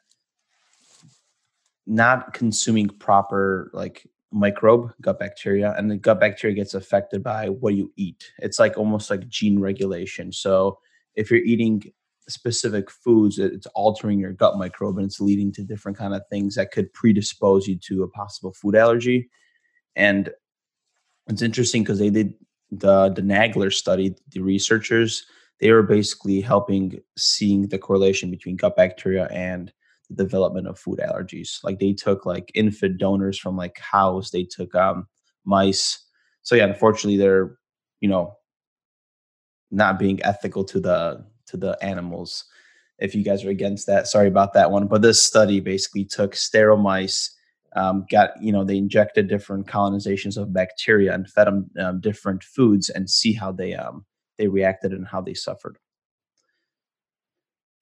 not 1.86 2.32
consuming 2.32 2.88
proper 2.88 3.70
like 3.72 4.06
microbe, 4.32 4.92
gut 5.00 5.18
bacteria, 5.18 5.74
and 5.76 5.90
the 5.90 5.96
gut 5.96 6.18
bacteria 6.18 6.56
gets 6.56 6.74
affected 6.74 7.22
by 7.22 7.48
what 7.48 7.74
you 7.74 7.92
eat. 7.96 8.32
It's 8.38 8.58
like 8.58 8.76
almost 8.76 9.10
like 9.10 9.28
gene 9.28 9.60
regulation. 9.60 10.32
So 10.32 10.78
if 11.14 11.30
you're 11.30 11.40
eating 11.40 11.84
specific 12.28 12.90
foods, 12.90 13.38
it's 13.38 13.66
altering 13.74 14.18
your 14.18 14.32
gut 14.32 14.56
microbe 14.56 14.96
and 14.96 15.06
it's 15.06 15.20
leading 15.20 15.52
to 15.52 15.62
different 15.62 15.98
kind 15.98 16.14
of 16.14 16.22
things 16.30 16.54
that 16.54 16.72
could 16.72 16.92
predispose 16.92 17.66
you 17.66 17.78
to 17.78 18.02
a 18.02 18.08
possible 18.08 18.52
food 18.52 18.74
allergy. 18.74 19.28
And 19.96 20.30
it's 21.28 21.42
interesting 21.42 21.82
because 21.82 21.98
they 21.98 22.10
did 22.10 22.34
the 22.70 23.10
the 23.10 23.22
Nagler 23.22 23.72
study, 23.72 24.16
the 24.30 24.40
researchers, 24.40 25.26
they 25.60 25.70
were 25.70 25.82
basically 25.82 26.40
helping 26.40 27.00
seeing 27.16 27.68
the 27.68 27.78
correlation 27.78 28.30
between 28.30 28.56
gut 28.56 28.76
bacteria 28.76 29.28
and 29.30 29.72
the 30.10 30.22
development 30.22 30.66
of 30.66 30.78
food 30.78 30.98
allergies. 30.98 31.62
Like 31.62 31.78
they 31.78 31.92
took 31.92 32.26
like 32.26 32.50
infant 32.54 32.98
donors 32.98 33.38
from 33.38 33.56
like 33.56 33.74
cows, 33.74 34.30
they 34.30 34.44
took 34.44 34.74
um, 34.74 35.06
mice. 35.44 36.04
So 36.42 36.54
yeah, 36.54 36.64
unfortunately, 36.64 37.16
they're 37.16 37.56
you 38.00 38.08
know 38.08 38.36
not 39.70 39.98
being 39.98 40.22
ethical 40.24 40.64
to 40.64 40.80
the 40.80 41.24
to 41.46 41.56
the 41.56 41.78
animals. 41.82 42.44
If 42.98 43.14
you 43.14 43.24
guys 43.24 43.44
are 43.44 43.50
against 43.50 43.86
that, 43.86 44.06
sorry 44.06 44.28
about 44.28 44.52
that 44.54 44.70
one. 44.70 44.86
But 44.86 45.02
this 45.02 45.22
study 45.22 45.60
basically 45.60 46.04
took 46.04 46.36
sterile 46.36 46.76
mice, 46.76 47.36
um, 47.76 48.06
got 48.10 48.30
you 48.40 48.52
know 48.52 48.64
they 48.64 48.76
injected 48.76 49.28
different 49.28 49.66
colonizations 49.66 50.36
of 50.36 50.52
bacteria 50.52 51.12
and 51.12 51.28
fed 51.28 51.46
them 51.48 51.70
um, 51.80 52.00
different 52.00 52.44
foods 52.44 52.88
and 52.88 53.10
see 53.10 53.32
how 53.32 53.50
they 53.50 53.74
um, 53.74 54.04
they 54.38 54.46
reacted 54.46 54.92
and 54.92 55.06
how 55.06 55.20
they 55.20 55.34
suffered 55.34 55.78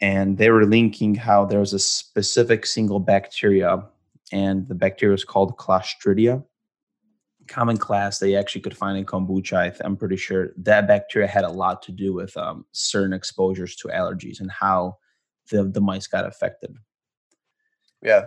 and 0.02 0.36
they 0.36 0.50
were 0.50 0.66
linking 0.66 1.14
how 1.14 1.44
there 1.46 1.60
was 1.60 1.72
a 1.72 1.78
specific 1.78 2.66
single 2.66 2.98
bacteria 2.98 3.82
and 4.32 4.66
the 4.68 4.74
bacteria 4.74 5.14
is 5.14 5.24
called 5.24 5.56
clostridia 5.56 6.44
common 7.52 7.76
class 7.76 8.18
they 8.18 8.34
actually 8.34 8.60
could 8.60 8.76
find 8.76 8.96
in 8.96 9.04
kombucha 9.04 9.78
i'm 9.84 9.96
pretty 9.96 10.16
sure 10.16 10.50
that 10.56 10.86
bacteria 10.86 11.28
had 11.28 11.44
a 11.44 11.50
lot 11.50 11.82
to 11.82 11.92
do 11.92 12.12
with 12.12 12.36
um, 12.36 12.64
certain 12.72 13.12
exposures 13.12 13.76
to 13.76 13.88
allergies 13.88 14.40
and 14.40 14.50
how 14.50 14.96
the, 15.50 15.64
the 15.64 15.80
mice 15.80 16.06
got 16.06 16.26
affected. 16.26 16.76
Yeah 18.02 18.26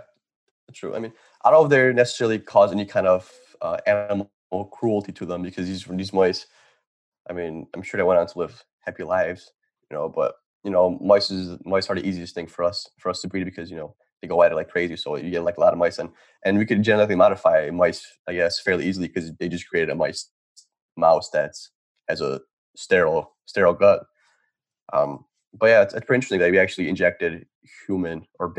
true 0.74 0.96
i 0.96 1.00
mean 1.00 1.14
i 1.44 1.50
don't 1.50 1.60
know 1.60 1.66
if 1.66 1.70
they're 1.70 1.94
necessarily 1.94 2.40
cause 2.40 2.72
any 2.72 2.86
kind 2.86 3.08
of 3.08 3.32
uh, 3.62 3.78
animal 3.86 4.30
cruelty 4.72 5.12
to 5.12 5.26
them 5.26 5.44
because 5.44 5.68
these 5.68 5.86
these 5.86 6.12
mice 6.12 6.48
i 7.30 7.34
mean 7.34 7.68
i'm 7.74 7.84
sure 7.84 7.98
they 7.98 8.04
went 8.04 8.20
on 8.20 8.26
to 8.26 8.40
live 8.40 8.66
happy 8.80 9.04
lives 9.04 9.54
you 9.90 9.96
know 9.96 10.10
but 10.10 10.36
you 10.66 10.72
know, 10.72 10.98
mice 11.00 11.30
is 11.30 11.58
mice 11.64 11.90
are 11.90 11.96
the 11.96 12.06
easiest 12.06 12.34
thing 12.34 12.48
for 12.48 12.64
us 12.64 12.90
for 12.98 13.10
us 13.10 13.22
to 13.22 13.28
breed 13.28 13.46
because 13.46 13.70
you 13.70 13.78
know 13.78 13.96
they 14.26 14.30
go 14.30 14.44
at 14.44 14.52
it 14.52 14.56
like 14.56 14.70
crazy. 14.70 14.98
So 14.98 15.18
you 15.18 15.32
get 15.32 15.44
like 15.44 15.58
a 15.58 15.62
lot 15.62 15.74
of 15.74 15.80
mice, 15.80 16.00
and 16.00 16.10
and 16.46 16.58
we 16.58 16.66
could 16.66 16.84
genetically 16.84 17.16
modify 17.16 17.70
mice, 17.72 18.06
I 18.28 18.34
guess, 18.36 18.60
fairly 18.60 18.88
easily 18.88 19.08
because 19.08 19.34
they 19.40 19.50
just 19.50 19.70
created 19.70 19.92
a 19.92 19.96
mice 19.96 20.30
mouse 20.98 21.30
that's 21.32 21.72
has 22.10 22.22
a 22.22 22.42
sterile 22.76 23.36
sterile 23.46 23.74
gut. 23.74 24.06
Um, 24.94 25.26
but 25.58 25.68
yeah, 25.68 25.84
it's, 25.84 25.94
it's 25.94 26.06
pretty 26.06 26.18
interesting 26.18 26.40
that 26.40 26.52
we 26.52 26.60
actually 26.60 26.90
injected 26.90 27.46
human 27.88 28.28
or 28.40 28.54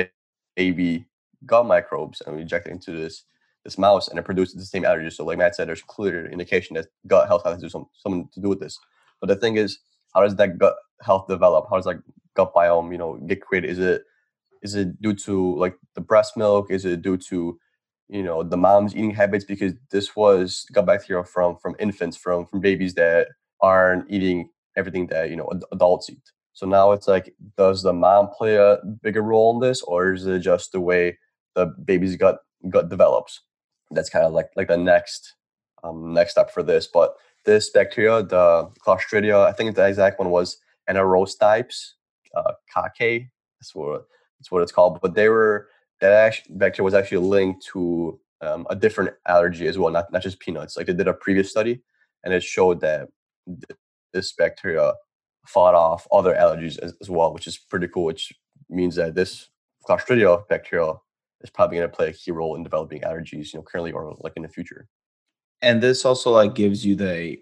baby 0.56 1.06
gut 1.46 1.66
microbes 1.66 2.22
and 2.22 2.36
we 2.36 2.42
injected 2.42 2.72
into 2.72 2.92
this 2.92 3.24
this 3.64 3.78
mouse 3.78 4.08
and 4.08 4.18
it 4.18 4.24
produced 4.24 4.56
the 4.56 4.64
same 4.64 4.84
allergies. 4.84 5.14
So 5.14 5.24
like 5.26 5.38
Matt 5.38 5.56
said, 5.56 5.68
there's 5.68 5.82
clear 5.82 6.26
indication 6.30 6.74
that 6.76 6.86
gut 7.06 7.28
health 7.28 7.44
has 7.44 7.56
to 7.56 7.62
do 7.62 7.68
some, 7.70 7.86
something 7.94 8.28
to 8.34 8.40
do 8.40 8.48
with 8.48 8.60
this. 8.60 8.78
But 9.20 9.28
the 9.28 9.36
thing 9.36 9.56
is, 9.56 9.78
how 10.14 10.22
does 10.22 10.36
that 10.36 10.58
gut 10.58 10.76
health 11.02 11.26
develop? 11.28 11.66
How 11.70 11.76
does 11.76 11.86
that 11.86 12.02
gut 12.36 12.54
biome, 12.54 12.92
you 12.92 12.98
know, 12.98 13.16
get 13.26 13.42
created? 13.42 13.70
Is 13.70 13.78
it 13.80 14.02
is 14.62 14.74
it 14.74 15.00
due 15.00 15.14
to 15.14 15.56
like 15.56 15.76
the 15.94 16.00
breast 16.00 16.36
milk? 16.36 16.70
Is 16.70 16.84
it 16.84 17.02
due 17.02 17.16
to 17.30 17.58
you 18.08 18.22
know 18.22 18.42
the 18.42 18.56
mom's 18.56 18.94
eating 18.94 19.10
habits? 19.12 19.44
Because 19.44 19.74
this 19.90 20.16
was 20.16 20.66
gut 20.72 20.86
bacteria 20.86 21.24
from 21.24 21.56
from 21.56 21.76
infants, 21.78 22.16
from 22.16 22.46
from 22.46 22.60
babies 22.60 22.94
that 22.94 23.28
aren't 23.60 24.10
eating 24.10 24.50
everything 24.76 25.06
that 25.08 25.30
you 25.30 25.36
know 25.36 25.50
adults 25.72 26.10
eat. 26.10 26.32
So 26.52 26.66
now 26.66 26.92
it's 26.92 27.06
like, 27.08 27.34
does 27.58 27.82
the 27.82 27.92
mom 27.92 28.28
play 28.28 28.56
a 28.56 28.78
bigger 29.02 29.22
role 29.22 29.54
in 29.54 29.60
this, 29.60 29.82
or 29.82 30.14
is 30.14 30.26
it 30.26 30.40
just 30.40 30.72
the 30.72 30.80
way 30.80 31.18
the 31.54 31.66
baby's 31.84 32.16
gut 32.16 32.38
gut 32.70 32.88
develops? 32.88 33.42
That's 33.90 34.10
kind 34.10 34.24
of 34.24 34.32
like 34.32 34.50
like 34.56 34.68
the 34.68 34.76
next 34.76 35.34
um, 35.84 36.12
next 36.14 36.32
step 36.32 36.50
for 36.50 36.62
this. 36.62 36.88
But 36.92 37.14
this 37.44 37.70
bacteria, 37.70 38.22
the 38.22 38.70
Clostridia, 38.84 39.46
I 39.46 39.52
think 39.52 39.76
the 39.76 39.86
exact 39.86 40.18
one 40.18 40.30
was 40.30 40.58
Anaerostipes, 40.88 41.92
uh, 42.34 42.52
That's 43.60 43.74
what 43.74 44.06
that's 44.38 44.50
what 44.50 44.62
it's 44.62 44.72
called. 44.72 44.98
But 45.02 45.14
they 45.14 45.28
were 45.28 45.68
that 46.00 46.12
actually 46.12 46.56
bacteria 46.56 46.84
was 46.84 46.94
actually 46.94 47.26
linked 47.26 47.64
to 47.72 48.18
um, 48.40 48.66
a 48.68 48.76
different 48.76 49.14
allergy 49.26 49.66
as 49.66 49.78
well, 49.78 49.92
not 49.92 50.12
not 50.12 50.22
just 50.22 50.40
peanuts. 50.40 50.76
Like 50.76 50.86
they 50.86 50.92
did 50.92 51.08
a 51.08 51.14
previous 51.14 51.50
study, 51.50 51.80
and 52.24 52.34
it 52.34 52.42
showed 52.42 52.80
that 52.80 53.08
this 54.12 54.32
bacteria 54.32 54.92
fought 55.46 55.74
off 55.74 56.06
other 56.12 56.34
allergies 56.34 56.78
as, 56.78 56.94
as 57.00 57.08
well, 57.08 57.32
which 57.32 57.46
is 57.46 57.56
pretty 57.56 57.88
cool. 57.88 58.04
Which 58.04 58.32
means 58.68 58.96
that 58.96 59.14
this 59.14 59.48
Clostridia 59.88 60.46
bacteria 60.48 60.94
is 61.42 61.50
probably 61.50 61.78
going 61.78 61.88
to 61.88 61.96
play 61.96 62.08
a 62.08 62.12
key 62.12 62.32
role 62.32 62.56
in 62.56 62.62
developing 62.62 63.02
allergies, 63.02 63.52
you 63.52 63.58
know, 63.58 63.62
currently 63.62 63.92
or 63.92 64.16
like 64.20 64.32
in 64.36 64.42
the 64.42 64.48
future. 64.48 64.88
And 65.62 65.82
this 65.82 66.04
also 66.04 66.30
like 66.30 66.54
gives 66.54 66.84
you 66.84 66.96
the 66.96 67.38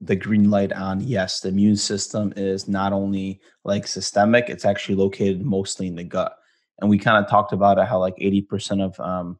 the 0.00 0.16
green 0.16 0.50
light 0.50 0.72
on 0.72 1.00
yes, 1.00 1.40
the 1.40 1.48
immune 1.48 1.76
system 1.76 2.32
is 2.36 2.68
not 2.68 2.92
only 2.92 3.40
like 3.64 3.86
systemic, 3.86 4.48
it's 4.48 4.64
actually 4.64 4.94
located 4.94 5.44
mostly 5.44 5.88
in 5.88 5.96
the 5.96 6.04
gut. 6.04 6.36
And 6.80 6.88
we 6.88 6.98
kind 6.98 7.22
of 7.22 7.28
talked 7.28 7.52
about 7.52 7.84
how 7.86 7.98
like 7.98 8.16
80% 8.16 8.82
of 8.82 9.00
um, 9.00 9.38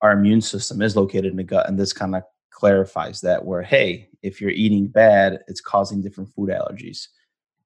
our 0.00 0.12
immune 0.12 0.40
system 0.40 0.80
is 0.80 0.96
located 0.96 1.26
in 1.26 1.36
the 1.36 1.42
gut. 1.42 1.68
And 1.68 1.78
this 1.78 1.92
kind 1.92 2.14
of 2.14 2.22
clarifies 2.50 3.20
that 3.22 3.44
where, 3.44 3.62
hey, 3.62 4.08
if 4.22 4.40
you're 4.40 4.50
eating 4.50 4.86
bad, 4.86 5.40
it's 5.48 5.60
causing 5.60 6.00
different 6.00 6.32
food 6.32 6.50
allergies. 6.50 7.08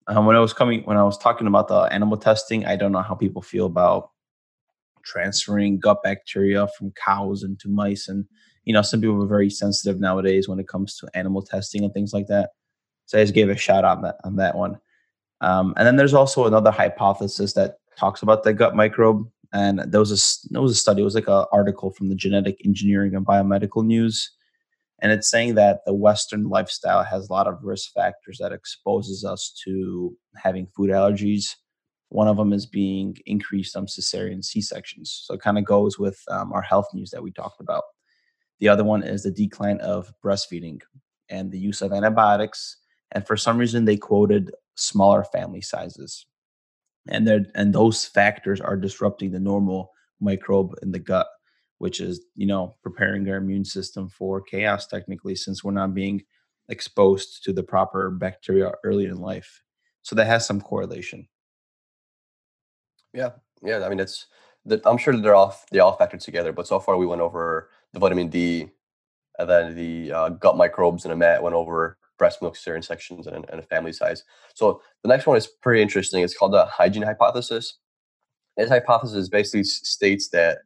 Um, 0.07 0.25
when 0.25 0.37
I 0.37 0.41
was 0.41 0.55
coming, 0.55 0.83
when 0.85 0.97
I 0.97 1.03
was 1.03 1.19
talking 1.19 1.47
about 1.47 1.69
the 1.69 1.81
animal 1.81 2.17
testing, 2.17 2.65
I 2.65 2.77
don't 2.77 2.93
know 2.93 3.03
how 3.03 3.15
people 3.15 3.43
feel 3.43 3.67
about 3.67 4.11
transferring 5.05 5.79
gut 5.79 6.03
bacteria 6.03 6.67
from 6.79 6.93
cows 6.93 7.43
into 7.43 7.69
mice 7.69 8.09
and 8.09 8.25
you 8.67 8.73
know, 8.73 8.83
some 8.83 9.01
people 9.01 9.23
are 9.23 9.29
very 9.29 9.49
sensitive 9.49 9.99
nowadays 10.01 10.49
when 10.49 10.59
it 10.59 10.69
comes 10.69 10.97
to 10.99 11.09
animal 11.15 11.41
testing 11.41 11.85
and 11.85 11.95
things 11.95 12.13
like 12.13 12.27
that. 12.27 12.51
So 13.07 13.19
I 13.19 13.23
just 13.23 13.35
gave 13.35 13.49
a 13.49 13.57
shout 13.57 13.85
out 13.85 13.99
on 13.99 14.03
that 14.03 14.17
on 14.25 14.37
that 14.37 14.57
one. 14.57 14.79
Um, 15.41 15.73
and 15.77 15.87
then 15.87 15.97
there's 15.97 16.15
also 16.15 16.47
another 16.47 16.71
hypothesis 16.71 17.55
that 17.55 17.77
talks 17.97 18.23
about 18.23 18.43
the 18.43 18.53
gut 18.53 18.75
microbe. 18.75 19.27
And 19.53 19.81
there 19.87 20.01
was 20.01 20.11
a 20.11 20.53
there 20.53 20.61
was 20.61 20.73
a 20.73 20.75
study. 20.75 21.01
It 21.01 21.05
was 21.05 21.15
like 21.15 21.29
an 21.29 21.47
article 21.53 21.93
from 21.93 22.09
the 22.09 22.17
Genetic 22.17 22.61
Engineering 22.67 23.15
and 23.15 23.25
Biomedical 23.25 23.87
News, 23.87 24.31
and 25.01 25.13
it's 25.13 25.31
saying 25.31 25.55
that 25.55 25.81
the 25.87 25.95
Western 25.95 26.49
lifestyle 26.49 27.05
has 27.05 27.29
a 27.29 27.33
lot 27.33 27.47
of 27.47 27.63
risk 27.63 27.93
factors 27.93 28.39
that 28.41 28.53
exposes 28.53 29.25
us 29.25 29.55
to 29.65 30.17
having 30.37 30.67
food 30.77 30.91
allergies. 30.91 31.55
One 32.09 32.29
of 32.29 32.37
them 32.37 32.53
is 32.53 32.67
being 32.67 33.17
increased 33.27 33.77
um, 33.77 33.87
cesarean 33.87 34.45
C 34.45 34.61
sections. 34.61 35.23
So 35.25 35.35
it 35.35 35.41
kind 35.41 35.59
of 35.59 35.65
goes 35.65 35.99
with 35.99 36.21
um, 36.29 36.53
our 36.53 36.63
health 36.63 36.87
news 36.95 37.11
that 37.11 37.23
we 37.23 37.31
talked 37.31 37.61
about. 37.61 37.85
The 38.61 38.69
other 38.69 38.85
one 38.85 39.03
is 39.03 39.23
the 39.23 39.31
decline 39.31 39.81
of 39.81 40.13
breastfeeding 40.25 40.81
and 41.29 41.51
the 41.51 41.59
use 41.59 41.83
of 41.83 41.93
antibiotics. 41.93 42.79
And 43.13 43.27
for 43.27 43.37
some 43.37 43.59
reason, 43.59 43.85
they 43.85 43.97
quoted 43.97 44.53
smaller 44.77 45.25
family 45.25 45.61
sizes. 45.61 46.27
And, 47.09 47.29
and 47.55 47.73
those 47.73 48.05
factors 48.05 48.61
are 48.61 48.77
disrupting 48.77 49.31
the 49.31 49.41
normal 49.41 49.93
microbe 50.21 50.75
in 50.83 50.91
the 50.91 50.99
gut, 50.99 51.29
which 51.79 52.01
is, 52.01 52.21
you 52.35 52.47
know, 52.47 52.75
preparing 52.83 53.29
our 53.29 53.37
immune 53.37 53.65
system 53.65 54.09
for 54.09 54.41
chaos, 54.41 54.87
technically, 54.87 55.37
since 55.37 55.63
we're 55.63 55.73
not 55.73 55.95
being 55.95 56.23
exposed 56.69 57.45
to 57.45 57.53
the 57.53 57.63
proper 57.63 58.11
bacteria 58.11 58.73
early 58.83 59.05
in 59.05 59.21
life. 59.21 59.63
So 60.03 60.17
that 60.17 60.27
has 60.27 60.47
some 60.47 60.61
correlation. 60.61 61.29
Yeah. 63.13 63.31
Yeah. 63.63 63.85
I 63.85 63.89
mean, 63.89 64.01
it's, 64.01 64.27
I'm 64.85 64.99
sure 64.99 65.17
they're 65.17 65.35
all 65.35 65.57
they 65.71 65.79
all 65.79 65.97
factored 65.97 66.23
together, 66.23 66.53
but 66.53 66.67
so 66.67 66.81
far 66.81 66.97
we 66.97 67.07
went 67.07 67.21
over 67.21 67.71
the 67.93 67.99
vitamin 68.01 68.29
D, 68.29 68.69
and 69.39 69.49
then 69.49 69.75
the 69.75 70.13
uh, 70.13 70.29
gut 70.31 70.57
microbes 70.57 71.05
and 71.05 71.13
a 71.13 71.17
Matt 71.17 71.43
went 71.43 71.55
over 71.55 71.99
breast 72.19 72.41
milk 72.41 72.57
cesarean 72.57 72.85
sections 72.85 73.27
and, 73.27 73.45
and 73.51 73.61
a 73.61 73.63
family 73.63 73.93
size. 73.93 74.25
So 74.55 74.81
the 75.03 75.09
next 75.09 75.27
one 75.27 75.37
is 75.37 75.47
pretty 75.47 75.83
interesting. 75.83 76.23
It's 76.23 76.37
called 76.37 76.53
the 76.53 76.67
hygiene 76.67 77.03
hypothesis. 77.03 77.79
This 78.57 78.71
hypothesis 78.71 79.29
basically 79.29 79.65
states 79.65 80.29
that 80.31 80.59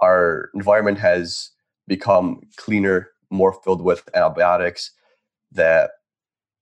our 0.00 0.50
environment 0.54 0.98
has 0.98 1.50
become 1.86 2.40
cleaner, 2.56 3.10
more 3.30 3.52
filled 3.52 3.82
with 3.82 4.08
antibiotics 4.14 4.90
that 5.52 5.92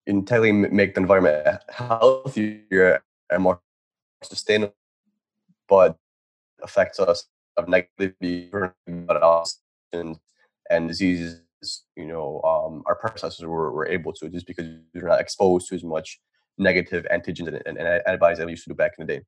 entirely 0.07 0.53
make 0.53 0.95
the 0.95 1.01
environment 1.01 1.59
healthier 1.71 3.03
and 3.31 3.43
more 3.43 3.61
sustainable, 4.23 4.75
but 5.69 5.97
affects 6.63 7.01
us 7.01 7.27
of 7.57 7.69
negatively 7.69 8.51
and, 9.93 10.19
and 10.71 10.89
diseases, 10.89 11.43
you 11.97 12.07
know, 12.07 12.41
um, 12.43 12.83
our 12.87 12.95
processes 12.95 13.45
were, 13.45 13.73
were 13.73 13.87
able 13.87 14.13
to 14.15 14.29
just 14.29 14.47
because 14.47 14.67
we 14.95 15.01
are 15.01 15.09
not 15.09 15.21
exposed 15.21 15.69
to 15.69 15.75
as 15.75 15.85
much 15.85 16.21
negative 16.59 17.07
antigens 17.13 17.49
and, 17.49 17.63
and, 17.67 17.79
and 17.79 18.03
antibodies 18.07 18.39
that 18.39 18.47
we 18.47 18.53
used 18.53 18.65
to 18.65 18.71
do 18.71 18.75
back 18.75 18.93
in 18.99 19.07
the 19.07 19.15
day. 19.15 19.23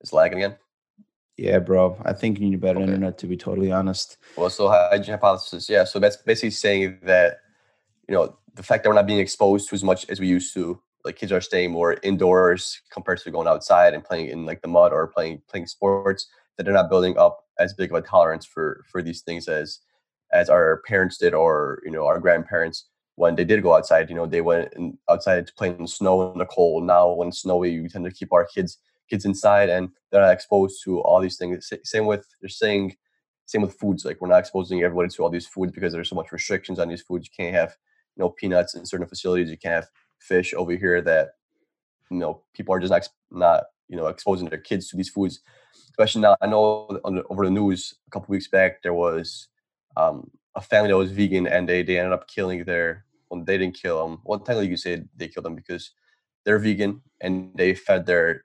It's 0.00 0.12
lagging 0.12 0.38
again. 0.38 0.56
Yeah, 1.36 1.60
bro. 1.60 1.96
I 2.04 2.12
think 2.12 2.40
you 2.40 2.50
need 2.50 2.60
better 2.60 2.80
okay. 2.80 2.88
internet 2.88 3.16
to 3.18 3.26
be 3.26 3.36
totally 3.36 3.70
honest. 3.70 4.18
Well, 4.36 4.50
so 4.50 4.68
hygiene 4.68 5.12
hypothesis. 5.12 5.68
Yeah, 5.68 5.84
so 5.84 6.00
that's 6.00 6.16
basically 6.16 6.50
saying 6.50 6.98
that 7.02 7.38
you 8.08 8.14
know 8.14 8.36
the 8.54 8.62
fact 8.62 8.82
that 8.82 8.90
we're 8.90 8.96
not 8.96 9.06
being 9.06 9.20
exposed 9.20 9.68
to 9.68 9.74
as 9.74 9.84
much 9.84 10.08
as 10.10 10.18
we 10.18 10.26
used 10.26 10.52
to. 10.54 10.80
Like 11.04 11.16
kids 11.16 11.32
are 11.32 11.40
staying 11.40 11.70
more 11.70 11.96
indoors 12.02 12.80
compared 12.90 13.18
to 13.20 13.30
going 13.30 13.48
outside 13.48 13.94
and 13.94 14.04
playing 14.04 14.28
in 14.28 14.46
like 14.46 14.62
the 14.62 14.68
mud 14.68 14.92
or 14.92 15.06
playing 15.06 15.42
playing 15.48 15.66
sports 15.66 16.26
that 16.56 16.64
they're 16.64 16.74
not 16.74 16.90
building 16.90 17.16
up 17.16 17.44
as 17.58 17.72
big 17.72 17.90
of 17.90 17.96
a 17.96 18.06
tolerance 18.06 18.44
for 18.44 18.84
for 18.90 19.02
these 19.02 19.22
things 19.22 19.48
as 19.48 19.80
as 20.32 20.50
our 20.50 20.82
parents 20.86 21.16
did 21.16 21.34
or 21.34 21.80
you 21.84 21.90
know 21.90 22.06
our 22.06 22.18
grandparents 22.18 22.86
when 23.14 23.34
they 23.34 23.44
did 23.44 23.62
go 23.62 23.74
outside 23.74 24.10
you 24.10 24.16
know 24.16 24.26
they 24.26 24.40
went 24.40 24.72
outside 25.08 25.46
to 25.46 25.54
play 25.54 25.68
in 25.68 25.82
the 25.82 25.88
snow 25.88 26.30
and 26.30 26.40
the 26.40 26.46
cold. 26.46 26.84
Now 26.84 27.12
when 27.12 27.28
it's 27.28 27.42
snowy 27.42 27.80
we 27.80 27.88
tend 27.88 28.04
to 28.04 28.10
keep 28.10 28.32
our 28.32 28.44
kids 28.44 28.78
kids 29.08 29.24
inside 29.24 29.68
and 29.68 29.88
they're 30.10 30.20
not 30.20 30.32
exposed 30.32 30.82
to 30.84 31.00
all 31.00 31.20
these 31.20 31.36
things. 31.36 31.72
Same 31.84 32.06
with 32.06 32.26
they're 32.40 32.48
saying 32.48 32.96
same 33.46 33.62
with 33.62 33.78
foods 33.78 34.04
like 34.04 34.20
we're 34.20 34.28
not 34.28 34.40
exposing 34.40 34.82
everybody 34.82 35.08
to 35.08 35.22
all 35.22 35.30
these 35.30 35.46
foods 35.46 35.72
because 35.72 35.92
there's 35.92 36.10
so 36.10 36.16
much 36.16 36.32
restrictions 36.32 36.78
on 36.78 36.88
these 36.88 37.02
foods. 37.02 37.26
You 37.26 37.44
can't 37.44 37.54
have 37.54 37.76
you 38.16 38.22
know 38.22 38.30
peanuts 38.30 38.74
in 38.74 38.84
certain 38.84 39.06
facilities. 39.06 39.50
You 39.50 39.56
can't 39.56 39.74
have 39.74 39.88
fish 40.18 40.54
over 40.54 40.72
here 40.72 41.00
that 41.02 41.30
you 42.10 42.18
know 42.18 42.42
people 42.54 42.74
are 42.74 42.80
just 42.80 42.90
not, 42.90 43.08
not 43.30 43.64
you 43.88 43.96
know 43.96 44.06
exposing 44.06 44.48
their 44.48 44.58
kids 44.58 44.88
to 44.88 44.96
these 44.96 45.08
foods 45.08 45.40
especially 45.98 46.22
now. 46.22 46.36
I 46.40 46.46
know 46.46 46.86
the, 46.90 47.24
over 47.28 47.44
the 47.44 47.50
news 47.50 47.94
a 48.06 48.10
couple 48.10 48.32
weeks 48.32 48.48
back 48.48 48.82
there 48.82 48.94
was 48.94 49.48
um, 49.96 50.30
a 50.54 50.60
family 50.60 50.90
that 50.90 50.96
was 50.96 51.10
vegan 51.10 51.46
and 51.46 51.68
they 51.68 51.82
they 51.82 51.98
ended 51.98 52.12
up 52.12 52.28
killing 52.28 52.64
their. 52.64 53.04
Well, 53.30 53.44
they 53.44 53.58
didn't 53.58 53.76
kill 53.76 54.08
them. 54.08 54.22
Well, 54.24 54.38
technically 54.38 54.68
you 54.68 54.78
say 54.78 55.02
they 55.14 55.28
killed 55.28 55.44
them 55.44 55.54
because 55.54 55.90
they're 56.46 56.58
vegan 56.58 57.02
and 57.20 57.50
they 57.54 57.74
fed 57.74 58.06
their 58.06 58.44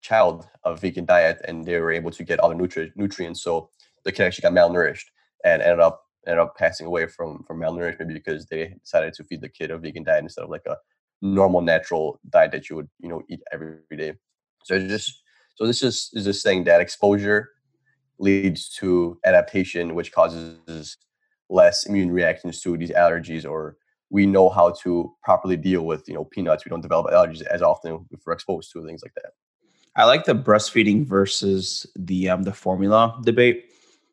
child 0.00 0.48
a 0.64 0.74
vegan 0.74 1.04
diet 1.04 1.42
and 1.46 1.62
they 1.66 1.78
were 1.78 1.92
able 1.92 2.10
to 2.12 2.24
get 2.24 2.40
all 2.40 2.48
the 2.48 2.54
nutri- 2.54 2.92
nutrients. 2.96 3.42
So 3.42 3.68
the 4.04 4.12
kid 4.12 4.24
actually 4.24 4.48
got 4.48 4.54
malnourished 4.54 5.08
and 5.44 5.60
ended 5.60 5.80
up 5.80 6.04
ended 6.26 6.40
up 6.40 6.56
passing 6.56 6.86
away 6.86 7.06
from 7.06 7.44
from 7.46 7.58
malnourishment 7.60 8.14
because 8.14 8.46
they 8.46 8.76
decided 8.80 9.12
to 9.14 9.24
feed 9.24 9.42
the 9.42 9.48
kid 9.48 9.70
a 9.70 9.76
vegan 9.76 10.04
diet 10.04 10.22
instead 10.22 10.44
of 10.44 10.50
like 10.50 10.64
a 10.66 10.76
normal 11.24 11.62
natural 11.62 12.20
diet 12.28 12.52
that 12.52 12.68
you 12.68 12.76
would 12.76 12.88
you 13.00 13.08
know 13.08 13.22
eat 13.28 13.40
every 13.50 13.78
day. 13.96 14.12
So 14.64 14.78
just 14.78 15.22
so 15.56 15.66
this 15.66 15.82
is, 15.82 16.10
is 16.12 16.24
just 16.24 16.42
saying 16.42 16.64
that 16.64 16.80
exposure 16.80 17.50
leads 18.18 18.68
to 18.68 19.18
adaptation, 19.24 19.94
which 19.94 20.12
causes 20.12 20.96
less 21.48 21.86
immune 21.86 22.10
reactions 22.10 22.60
to 22.62 22.76
these 22.76 22.90
allergies, 22.90 23.48
or 23.48 23.76
we 24.10 24.26
know 24.26 24.48
how 24.48 24.70
to 24.82 25.14
properly 25.22 25.56
deal 25.56 25.82
with 25.86 26.06
you 26.06 26.14
know 26.14 26.24
peanuts. 26.24 26.64
We 26.64 26.70
don't 26.70 26.82
develop 26.82 27.06
allergies 27.10 27.42
as 27.42 27.62
often 27.62 28.06
if 28.10 28.20
we're 28.26 28.34
exposed 28.34 28.70
to 28.72 28.84
things 28.84 29.02
like 29.02 29.14
that. 29.14 29.32
I 29.96 30.04
like 30.04 30.24
the 30.24 30.34
breastfeeding 30.34 31.06
versus 31.06 31.86
the 31.96 32.28
um, 32.28 32.42
the 32.42 32.52
formula 32.52 33.18
debate. 33.24 33.70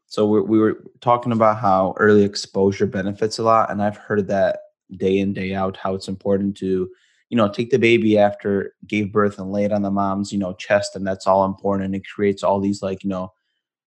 So 0.07 0.25
we 0.25 0.41
we 0.41 0.59
were 0.59 0.83
talking 1.01 1.33
about 1.33 1.57
how 1.57 1.93
early 1.97 2.23
exposure 2.23 2.85
benefits 2.85 3.37
a 3.37 3.43
lot, 3.43 3.69
and 3.69 3.83
I've 3.83 3.97
heard 3.97 4.27
that 4.27 4.59
day 4.95 5.19
in 5.19 5.33
day 5.33 5.53
out 5.53 5.75
how 5.75 5.93
it's 5.95 6.07
important 6.07 6.55
to 6.57 6.89
you 7.31 7.37
know, 7.37 7.47
take 7.47 7.69
the 7.69 7.79
baby 7.79 8.17
after 8.17 8.75
gave 8.85 9.13
birth 9.13 9.39
and 9.39 9.53
lay 9.53 9.63
it 9.63 9.71
on 9.71 9.83
the 9.83 9.89
mom's, 9.89 10.33
you 10.33 10.37
know, 10.37 10.51
chest, 10.51 10.97
and 10.97 11.07
that's 11.07 11.25
all 11.25 11.45
important. 11.45 11.85
And 11.85 11.95
it 11.95 12.03
creates 12.05 12.43
all 12.43 12.59
these 12.59 12.81
like, 12.83 13.05
you 13.05 13.09
know, 13.09 13.31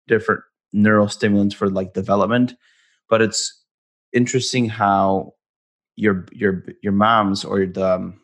different 0.09 0.41
neural 0.73 1.09
stimulants 1.09 1.55
for 1.55 1.69
like 1.69 1.93
development. 1.93 2.55
But 3.11 3.21
it's 3.21 3.63
interesting 4.15 4.71
how 4.71 5.35
your 5.97 6.25
your 6.33 6.65
your 6.83 6.95
moms 6.95 7.45
or 7.45 7.67
the 7.67 7.97
um, 7.97 8.19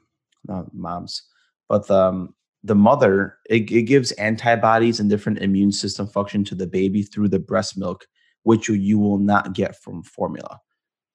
not 0.48 0.72
moms, 0.72 1.22
but 1.68 1.86
the 1.86 2.02
um, 2.02 2.34
the 2.64 2.74
mother 2.74 3.36
it, 3.50 3.70
it 3.70 3.82
gives 3.82 4.12
antibodies 4.12 5.00
and 5.00 5.10
different 5.10 5.40
immune 5.40 5.72
system 5.72 6.06
function 6.06 6.44
to 6.44 6.54
the 6.54 6.66
baby 6.66 7.02
through 7.02 7.28
the 7.28 7.38
breast 7.38 7.76
milk, 7.76 8.06
which 8.44 8.70
you, 8.70 8.74
you 8.74 8.98
will 8.98 9.18
not 9.18 9.52
get 9.52 9.76
from 9.82 10.02
formula. 10.02 10.58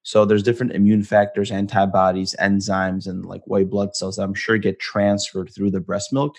So 0.05 0.23
there's 0.23 0.43
different 0.43 0.73
immune 0.73 1.01
factors, 1.01 1.49
antibodies, 1.49 2.35
enzymes, 2.39 3.07
and 3.07 3.25
like 3.25 3.41
white 3.45 3.71
blood 3.71 3.95
cells 3.95 4.17
that 4.17 4.21
I'm 4.21 4.35
sure 4.35 4.59
get 4.59 4.79
transferred 4.79 5.51
through 5.51 5.71
the 5.71 5.79
breast 5.79 6.13
milk. 6.13 6.37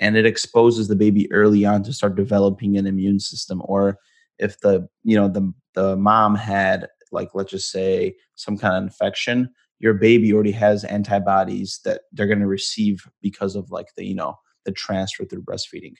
And 0.00 0.16
it 0.16 0.26
exposes 0.26 0.88
the 0.88 0.96
baby 0.96 1.30
early 1.30 1.64
on 1.64 1.84
to 1.84 1.92
start 1.92 2.16
developing 2.16 2.76
an 2.76 2.88
immune 2.88 3.20
system. 3.20 3.62
Or 3.66 3.98
if 4.40 4.58
the, 4.60 4.88
you 5.04 5.14
know, 5.14 5.28
the 5.28 5.54
the 5.74 5.96
mom 5.96 6.34
had 6.34 6.88
like 7.12 7.28
let's 7.34 7.52
just 7.52 7.70
say 7.70 8.16
some 8.34 8.58
kind 8.58 8.76
of 8.76 8.82
infection, 8.82 9.48
your 9.78 9.94
baby 9.94 10.32
already 10.32 10.50
has 10.50 10.82
antibodies 10.82 11.78
that 11.84 12.00
they're 12.10 12.26
going 12.26 12.40
to 12.40 12.48
receive 12.48 13.08
because 13.22 13.54
of 13.54 13.70
like 13.70 13.94
the, 13.96 14.04
you 14.04 14.14
know, 14.16 14.36
the 14.64 14.72
transfer 14.72 15.24
through 15.24 15.44
breastfeeding. 15.44 15.94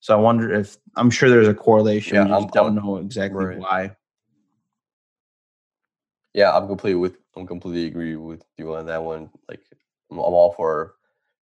So 0.00 0.18
I 0.18 0.20
wonder 0.20 0.52
if 0.52 0.76
I'm 0.96 1.10
sure 1.10 1.30
there's 1.30 1.46
a 1.46 1.54
correlation. 1.54 2.16
Yeah, 2.16 2.36
I 2.36 2.44
don't 2.52 2.74
know 2.74 2.96
exactly 2.96 3.44
right. 3.44 3.58
why. 3.58 3.96
Yeah, 6.34 6.56
I'm 6.56 6.66
completely 6.66 6.96
with 6.96 7.16
I'm 7.36 7.46
completely 7.46 7.86
agree 7.86 8.16
with 8.16 8.44
you 8.56 8.74
on 8.74 8.86
that 8.86 9.02
one. 9.02 9.30
Like 9.48 9.60
I'm, 10.10 10.18
I'm 10.18 10.34
all 10.34 10.52
for 10.52 10.94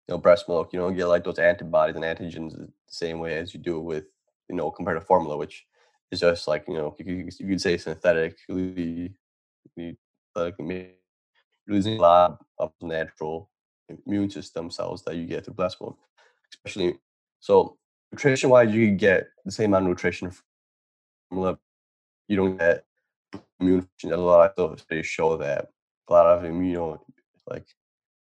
you 0.08 0.14
know 0.14 0.18
breast 0.18 0.48
milk. 0.48 0.72
You 0.74 0.80
don't 0.80 0.96
get 0.96 1.06
like 1.08 1.24
those 1.24 1.40
antibodies 1.40 1.96
and 1.96 2.04
antigens 2.04 2.58
the 2.58 2.70
same 2.88 3.20
way 3.20 3.38
as 3.38 3.54
you 3.54 3.60
do 3.60 3.80
with 3.80 4.06
you 4.50 4.56
know 4.56 4.72
compared 4.72 5.00
to 5.00 5.06
formula, 5.06 5.38
which 5.38 5.66
is 6.12 6.22
just 6.22 6.48
like 6.48 6.66
you 6.68 6.74
know 6.74 6.96
you, 7.00 7.30
you, 7.40 7.48
could 7.48 7.62
say 7.62 7.78
synthetic. 7.78 8.38
You, 8.48 9.12
you, 9.76 9.96
like 10.36 10.56
losing 11.68 11.98
a 11.98 12.02
lot 12.02 12.44
of 12.58 12.72
natural 12.82 13.50
immune 14.06 14.30
system 14.30 14.72
cells 14.72 15.04
that 15.04 15.16
you 15.16 15.26
get 15.26 15.46
through 15.46 15.54
breast 15.54 15.80
milk, 15.80 15.98
especially 16.52 16.98
so 17.40 17.78
nutrition 18.12 18.50
wise, 18.50 18.74
you 18.74 18.92
get 18.92 19.28
the 19.46 19.52
same 19.52 19.72
amount 19.72 19.86
of 19.86 19.90
nutrition 19.90 20.32
from 20.32 20.44
formula. 21.30 21.60
You 22.28 22.38
don't 22.38 22.58
get 22.58 22.86
immune 23.60 23.82
function. 23.82 24.14
A 24.14 24.18
lot 24.18 24.54
of 24.58 24.80
studies 24.80 25.06
show 25.06 25.38
that 25.38 25.70
a 26.08 26.14
lot 26.14 26.26
of 26.26 26.46
immune 26.46 26.98
like 27.48 27.68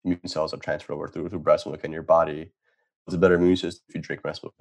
immune 0.04 0.26
cells 0.26 0.52
are 0.52 0.58
transferred 0.58 0.94
over 0.94 1.08
through 1.08 1.28
through 1.28 1.38
breast 1.40 1.66
milk, 1.66 1.80
and 1.84 1.92
your 1.92 2.02
body 2.02 2.52
has 3.06 3.14
a 3.14 3.18
better 3.18 3.34
immune 3.34 3.56
system 3.56 3.84
if 3.88 3.94
you 3.94 4.00
drink 4.00 4.22
breast 4.22 4.42
milk 4.42 4.54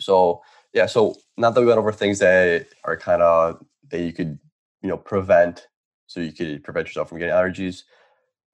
So 0.00 0.42
yeah, 0.72 0.86
so 0.86 1.16
now 1.36 1.50
that 1.50 1.60
we 1.60 1.66
went 1.66 1.78
over 1.78 1.92
things 1.92 2.18
that 2.20 2.66
are 2.84 2.96
kind 2.96 3.22
of 3.22 3.64
that 3.88 4.00
you 4.00 4.12
could 4.12 4.38
you 4.82 4.88
know 4.88 4.96
prevent, 4.96 5.66
so 6.06 6.20
you 6.20 6.32
could 6.32 6.62
prevent 6.62 6.86
yourself 6.86 7.08
from 7.08 7.18
getting 7.18 7.34
allergies. 7.34 7.82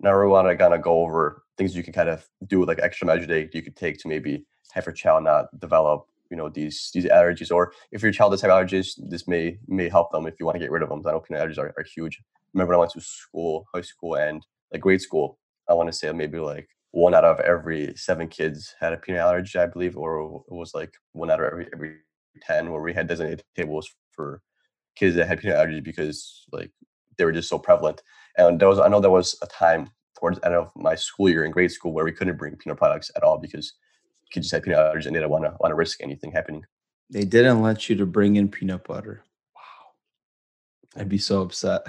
Now 0.00 0.18
we 0.18 0.26
want 0.26 0.48
to 0.48 0.56
kind 0.56 0.74
of 0.74 0.82
go 0.82 1.02
over 1.02 1.44
things 1.56 1.76
you 1.76 1.82
can 1.82 1.92
kind 1.92 2.08
of 2.08 2.26
do 2.46 2.64
like 2.64 2.80
extra 2.80 3.06
measures 3.06 3.28
that 3.28 3.54
you 3.54 3.62
could 3.62 3.76
take 3.76 3.98
to 3.98 4.08
maybe 4.08 4.44
have 4.72 4.86
your 4.86 4.92
child 4.92 5.24
not 5.24 5.58
develop 5.60 6.06
you 6.30 6.36
know 6.36 6.48
these 6.48 6.90
these 6.94 7.04
allergies 7.04 7.50
or 7.50 7.72
if 7.92 8.02
your 8.02 8.12
child 8.12 8.32
does 8.32 8.42
have 8.42 8.50
allergies 8.50 8.92
this 9.10 9.28
may 9.28 9.58
may 9.68 9.88
help 9.88 10.10
them 10.10 10.26
if 10.26 10.34
you 10.38 10.46
want 10.46 10.56
to 10.56 10.60
get 10.60 10.70
rid 10.70 10.82
of 10.82 10.88
them. 10.88 11.02
I 11.06 11.18
peanut 11.18 11.42
allergies 11.42 11.58
are, 11.58 11.74
are 11.76 11.84
huge. 11.94 12.20
Remember 12.52 12.72
when 12.72 12.76
i 12.76 12.80
went 12.80 12.92
to 12.92 13.00
school 13.00 13.66
high 13.74 13.82
school 13.82 14.16
and 14.16 14.44
like 14.72 14.80
grade 14.80 15.00
school 15.00 15.38
i 15.68 15.74
want 15.74 15.88
to 15.88 15.92
say 15.92 16.10
maybe 16.12 16.38
like 16.38 16.68
one 16.92 17.14
out 17.14 17.24
of 17.24 17.40
every 17.40 17.92
seven 17.96 18.28
kids 18.28 18.74
had 18.80 18.92
a 18.92 18.96
peanut 18.96 19.20
allergy 19.20 19.58
i 19.58 19.66
believe 19.66 19.96
or 19.96 20.42
it 20.48 20.54
was 20.54 20.72
like 20.74 20.94
one 21.12 21.30
out 21.30 21.40
of 21.40 21.46
every 21.46 21.68
every 21.74 21.96
10 22.42 22.70
where 22.70 22.82
we 22.82 22.92
had 22.92 23.06
designated 23.06 23.42
tables 23.56 23.88
for 24.10 24.42
kids 24.96 25.16
that 25.16 25.26
had 25.26 25.40
peanut 25.40 25.56
allergies 25.56 25.84
because 25.84 26.46
like 26.52 26.70
they 27.16 27.24
were 27.24 27.32
just 27.32 27.48
so 27.48 27.58
prevalent. 27.58 28.02
And 28.36 28.58
there 28.58 28.68
was 28.68 28.78
i 28.78 28.88
know 28.88 29.00
there 29.00 29.10
was 29.10 29.36
a 29.42 29.46
time 29.46 29.90
towards 30.18 30.38
the 30.38 30.46
end 30.46 30.54
of 30.54 30.70
my 30.76 30.94
school 30.94 31.28
year 31.28 31.44
in 31.44 31.50
grade 31.50 31.70
school 31.70 31.92
where 31.92 32.04
we 32.04 32.12
couldn't 32.12 32.38
bring 32.38 32.56
peanut 32.56 32.78
products 32.78 33.10
at 33.16 33.22
all 33.22 33.38
because 33.38 33.74
kids 34.34 34.46
just 34.46 34.52
had 34.52 34.62
peanut 34.64 34.78
allergies 34.78 35.06
and 35.06 35.14
they 35.14 35.20
didn't 35.20 35.30
want 35.30 35.44
to 35.44 35.56
want 35.60 35.70
to 35.70 35.76
risk 35.76 36.02
anything 36.02 36.32
happening. 36.32 36.66
They 37.10 37.24
didn't 37.24 37.62
let 37.62 37.88
you 37.88 37.96
to 37.96 38.06
bring 38.06 38.36
in 38.36 38.48
peanut 38.48 38.84
butter. 38.84 39.22
Wow, 39.54 41.00
I'd 41.00 41.08
be 41.08 41.18
so 41.18 41.42
upset. 41.42 41.86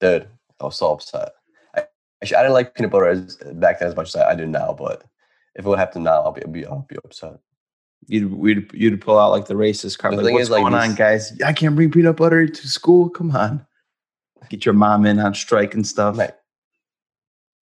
Dude, 0.00 0.26
I 0.60 0.64
was 0.64 0.76
so 0.76 0.92
upset. 0.92 1.32
I, 1.74 1.84
actually, 2.22 2.36
I 2.36 2.42
didn't 2.42 2.54
like 2.54 2.74
peanut 2.74 2.90
butter 2.90 3.06
as, 3.06 3.36
back 3.54 3.78
then 3.78 3.88
as 3.88 3.96
much 3.96 4.08
as 4.08 4.16
I, 4.16 4.30
I 4.30 4.34
do 4.34 4.46
now, 4.46 4.72
but 4.72 5.04
if 5.54 5.64
it 5.64 5.68
would 5.68 5.78
happen 5.78 6.02
now, 6.02 6.22
I'll 6.22 6.32
be, 6.32 6.42
I'll 6.42 6.50
be, 6.50 6.66
I'll 6.66 6.86
be 6.88 6.96
upset. 7.04 7.38
You'd, 8.06 8.32
you'd, 8.42 8.70
you'd 8.72 9.00
pull 9.00 9.18
out 9.18 9.30
like 9.30 9.46
the 9.46 9.54
racist 9.54 9.98
card. 9.98 10.16
Like, 10.16 10.32
what's 10.32 10.44
is, 10.44 10.48
going 10.48 10.72
like, 10.72 10.90
on, 10.90 10.94
guys? 10.96 11.38
I 11.42 11.52
can't 11.52 11.76
bring 11.76 11.90
peanut 11.90 12.16
butter 12.16 12.46
to 12.46 12.68
school. 12.68 13.10
Come 13.10 13.30
on. 13.36 13.66
Get 14.48 14.64
your 14.64 14.74
mom 14.74 15.04
in 15.04 15.20
on 15.20 15.34
strike 15.34 15.74
and 15.74 15.86
stuff. 15.86 16.18
Right. 16.18 16.32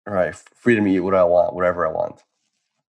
All 0.05 0.13
right. 0.13 0.35
Freedom 0.53 0.83
to 0.83 0.91
eat 0.91 0.99
what 0.99 1.15
I 1.15 1.23
want, 1.23 1.55
whatever 1.55 1.87
I 1.87 1.91
want. 1.91 2.21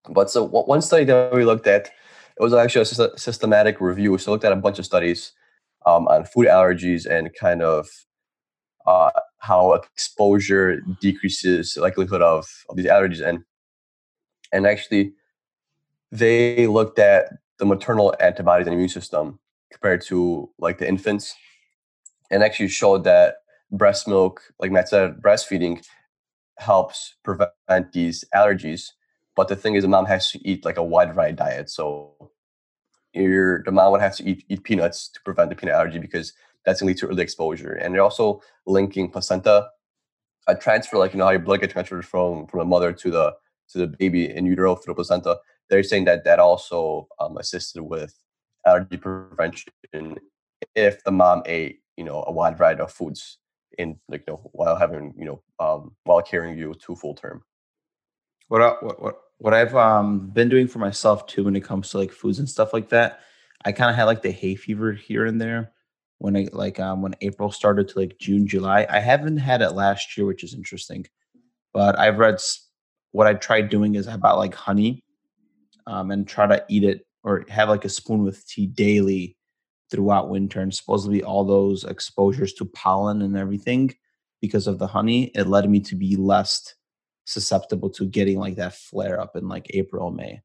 But 0.08 0.30
so 0.30 0.44
one 0.44 0.82
study 0.82 1.04
that 1.04 1.32
we 1.32 1.44
looked 1.44 1.66
at, 1.66 1.87
it 1.87 2.42
was 2.42 2.54
actually 2.54 2.82
a 2.82 3.18
systematic 3.18 3.80
review. 3.80 4.16
So 4.18 4.30
looked 4.30 4.44
at 4.44 4.52
a 4.52 4.56
bunch 4.56 4.78
of 4.78 4.87
studies 4.87 5.32
um, 5.87 6.06
on 6.08 6.24
food 6.24 6.46
allergies 6.46 7.06
and 7.06 7.34
kind 7.34 7.62
of 7.62 7.88
uh, 8.87 9.11
how 9.38 9.72
exposure 9.72 10.80
decreases 11.00 11.76
likelihood 11.76 12.22
of, 12.22 12.46
of 12.68 12.76
these 12.76 12.87
allergies. 12.87 13.26
And 13.26 13.44
and 14.52 14.66
actually, 14.66 15.12
they 16.11 16.66
looked 16.66 16.98
at 16.98 17.32
the 17.58 17.66
maternal 17.66 18.14
antibodies 18.20 18.66
and 18.66 18.74
immune 18.74 18.88
system 18.88 19.38
compared 19.70 20.00
to 20.02 20.48
like 20.58 20.78
the 20.78 20.88
infants, 20.88 21.34
and 22.30 22.42
actually 22.42 22.68
showed 22.68 23.04
that 23.04 23.37
breast 23.70 24.08
milk, 24.08 24.40
like 24.58 24.72
Matt 24.72 24.88
said, 24.88 25.20
breastfeeding 25.20 25.84
helps 26.56 27.16
prevent 27.22 27.92
these 27.92 28.24
allergies 28.34 28.92
but 29.38 29.46
the 29.46 29.55
thing 29.55 29.77
is, 29.77 29.85
the 29.85 29.88
mom 29.88 30.07
has 30.07 30.33
to 30.33 30.40
eat 30.42 30.64
like 30.64 30.79
a 30.79 30.83
wide 30.83 31.14
variety 31.14 31.37
diet. 31.37 31.70
So 31.70 32.12
your 33.12 33.62
the 33.62 33.70
mom 33.70 33.92
would 33.92 34.01
have 34.01 34.16
to 34.16 34.29
eat, 34.29 34.44
eat 34.48 34.64
peanuts 34.64 35.09
to 35.11 35.20
prevent 35.22 35.48
the 35.48 35.55
peanut 35.55 35.77
allergy 35.77 36.01
because 36.01 36.33
that's 36.64 36.81
going 36.81 36.92
to 36.92 36.94
lead 36.96 37.01
to 37.03 37.12
early 37.12 37.22
exposure. 37.22 37.74
And 37.74 37.94
they're 37.94 38.03
also 38.03 38.42
linking 38.66 39.09
placenta, 39.09 39.68
a 40.48 40.57
transfer, 40.57 40.98
like 40.98 41.12
you 41.12 41.18
know 41.18 41.27
how 41.27 41.31
your 41.31 41.38
blood 41.38 41.61
gets 41.61 41.72
transferred 41.72 42.05
from 42.05 42.48
from 42.48 42.59
the 42.59 42.64
mother 42.64 42.92
to 42.92 43.11
the 43.12 43.37
to 43.68 43.79
the 43.79 43.87
baby 43.87 44.29
in 44.29 44.44
utero 44.44 44.74
through 44.74 44.94
the 44.94 44.96
placenta. 44.96 45.38
They're 45.70 45.85
saying 45.85 46.07
that 46.07 46.24
that 46.24 46.40
also 46.40 47.07
um, 47.20 47.37
assisted 47.37 47.85
with 47.85 48.12
allergy 48.66 48.96
prevention 48.96 49.72
if 50.74 51.05
the 51.05 51.12
mom 51.12 51.44
ate 51.46 51.79
you 51.96 52.03
know 52.03 52.24
a 52.27 52.33
wide 52.33 52.59
variety 52.59 52.81
of 52.81 52.90
foods 52.90 53.38
in 53.79 54.01
like 54.09 54.24
you 54.27 54.33
know 54.33 54.51
while 54.53 54.74
having 54.74 55.14
you 55.16 55.27
know 55.27 55.42
um, 55.61 55.94
while 56.03 56.22
carrying 56.22 56.59
you 56.59 56.74
to 56.74 56.96
full 56.96 57.14
term. 57.14 57.44
What 58.48 58.83
what 58.83 59.01
what 59.01 59.20
what 59.38 59.55
I've 59.55 59.74
um 59.74 60.29
been 60.29 60.48
doing 60.48 60.68
for 60.68 60.79
myself 60.81 61.27
too 61.27 61.44
when 61.44 61.57
it 61.57 61.64
comes 61.64 61.90
to 61.90 61.98
like 61.98 62.12
foods 62.12 62.38
and 62.38 62.48
stuff 62.48 62.72
like 62.72 62.90
that, 62.90 63.20
I 63.64 63.72
kind 63.72 63.90
of 63.90 63.96
had 63.96 64.05
like 64.05 64.22
the 64.22 64.31
hay 64.31 64.55
fever 64.57 64.92
here 64.92 65.27
and 65.27 65.40
there 65.40 65.72
when 66.18 66.37
I 66.37 66.48
like 66.53 66.79
um 66.81 67.03
when 67.03 67.14
April 67.20 67.51
started 67.51 67.88
to 67.88 67.98
like 67.98 68.18
June, 68.18 68.46
July. 68.46 68.87
I 68.90 69.01
haven't 69.01 69.38
had 69.38 69.62
it 69.62 69.70
last 69.70 70.16
year, 70.16 70.27
which 70.27 70.44
is 70.44 70.55
interesting. 70.55 71.07
But 71.72 71.98
I've 71.98 72.18
read 72.18 72.38
what 73.12 73.27
I 73.27 73.35
tried 73.35 73.68
doing 73.68 73.94
is 73.94 74.09
I 74.09 74.16
bought 74.16 74.38
like 74.38 74.55
honey 74.55 75.05
um 75.87 76.11
and 76.11 76.27
try 76.27 76.46
to 76.46 76.64
eat 76.68 76.85
it 76.85 77.07
or 77.22 77.44
have 77.48 77.68
like 77.68 77.85
a 77.85 77.88
spoon 77.88 78.24
with 78.24 78.46
tea 78.46 78.66
daily 78.66 79.37
throughout 79.90 80.29
winter 80.29 80.61
and 80.61 80.74
supposedly 80.74 81.22
all 81.22 81.44
those 81.44 81.85
exposures 81.85 82.53
to 82.55 82.64
pollen 82.66 83.22
and 83.22 83.37
everything 83.37 83.94
because 84.40 84.66
of 84.66 84.79
the 84.79 84.87
honey 84.87 85.31
it 85.35 85.46
led 85.46 85.68
me 85.68 85.81
to 85.81 85.96
be 85.96 86.14
less 86.16 86.74
susceptible 87.28 87.90
to 87.90 88.06
getting 88.06 88.38
like 88.38 88.56
that 88.56 88.74
flare 88.74 89.20
up 89.20 89.36
in 89.36 89.48
like 89.48 89.66
April, 89.70 90.10
May. 90.10 90.40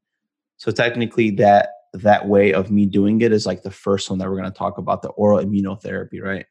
So 0.56 0.70
technically 0.70 1.30
that 1.32 1.70
that 1.94 2.28
way 2.28 2.52
of 2.52 2.70
me 2.70 2.86
doing 2.86 3.20
it 3.20 3.32
is 3.32 3.46
like 3.46 3.62
the 3.62 3.70
first 3.70 4.10
one 4.10 4.18
that 4.18 4.28
we're 4.28 4.36
going 4.36 4.50
to 4.50 4.58
talk 4.58 4.78
about 4.78 5.02
the 5.02 5.10
oral 5.10 5.44
immunotherapy, 5.44 6.20
right? 6.20 6.46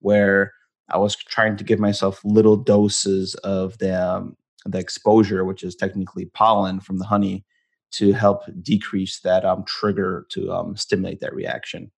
Where 0.00 0.52
I 0.88 0.98
was 0.98 1.14
trying 1.14 1.56
to 1.58 1.64
give 1.64 1.78
myself 1.78 2.20
little 2.24 2.56
doses 2.56 3.34
of 3.36 3.78
the 3.78 3.94
um, 3.94 4.36
the 4.66 4.78
exposure, 4.78 5.44
which 5.44 5.62
is 5.62 5.74
technically 5.74 6.26
pollen 6.26 6.80
from 6.80 6.98
the 6.98 7.04
honey, 7.04 7.44
to 7.92 8.12
help 8.12 8.42
decrease 8.62 9.20
that 9.20 9.44
um, 9.44 9.64
trigger 9.66 10.26
to 10.30 10.52
um, 10.52 10.76
stimulate 10.76 11.20
that 11.20 11.34
reaction. 11.34 11.90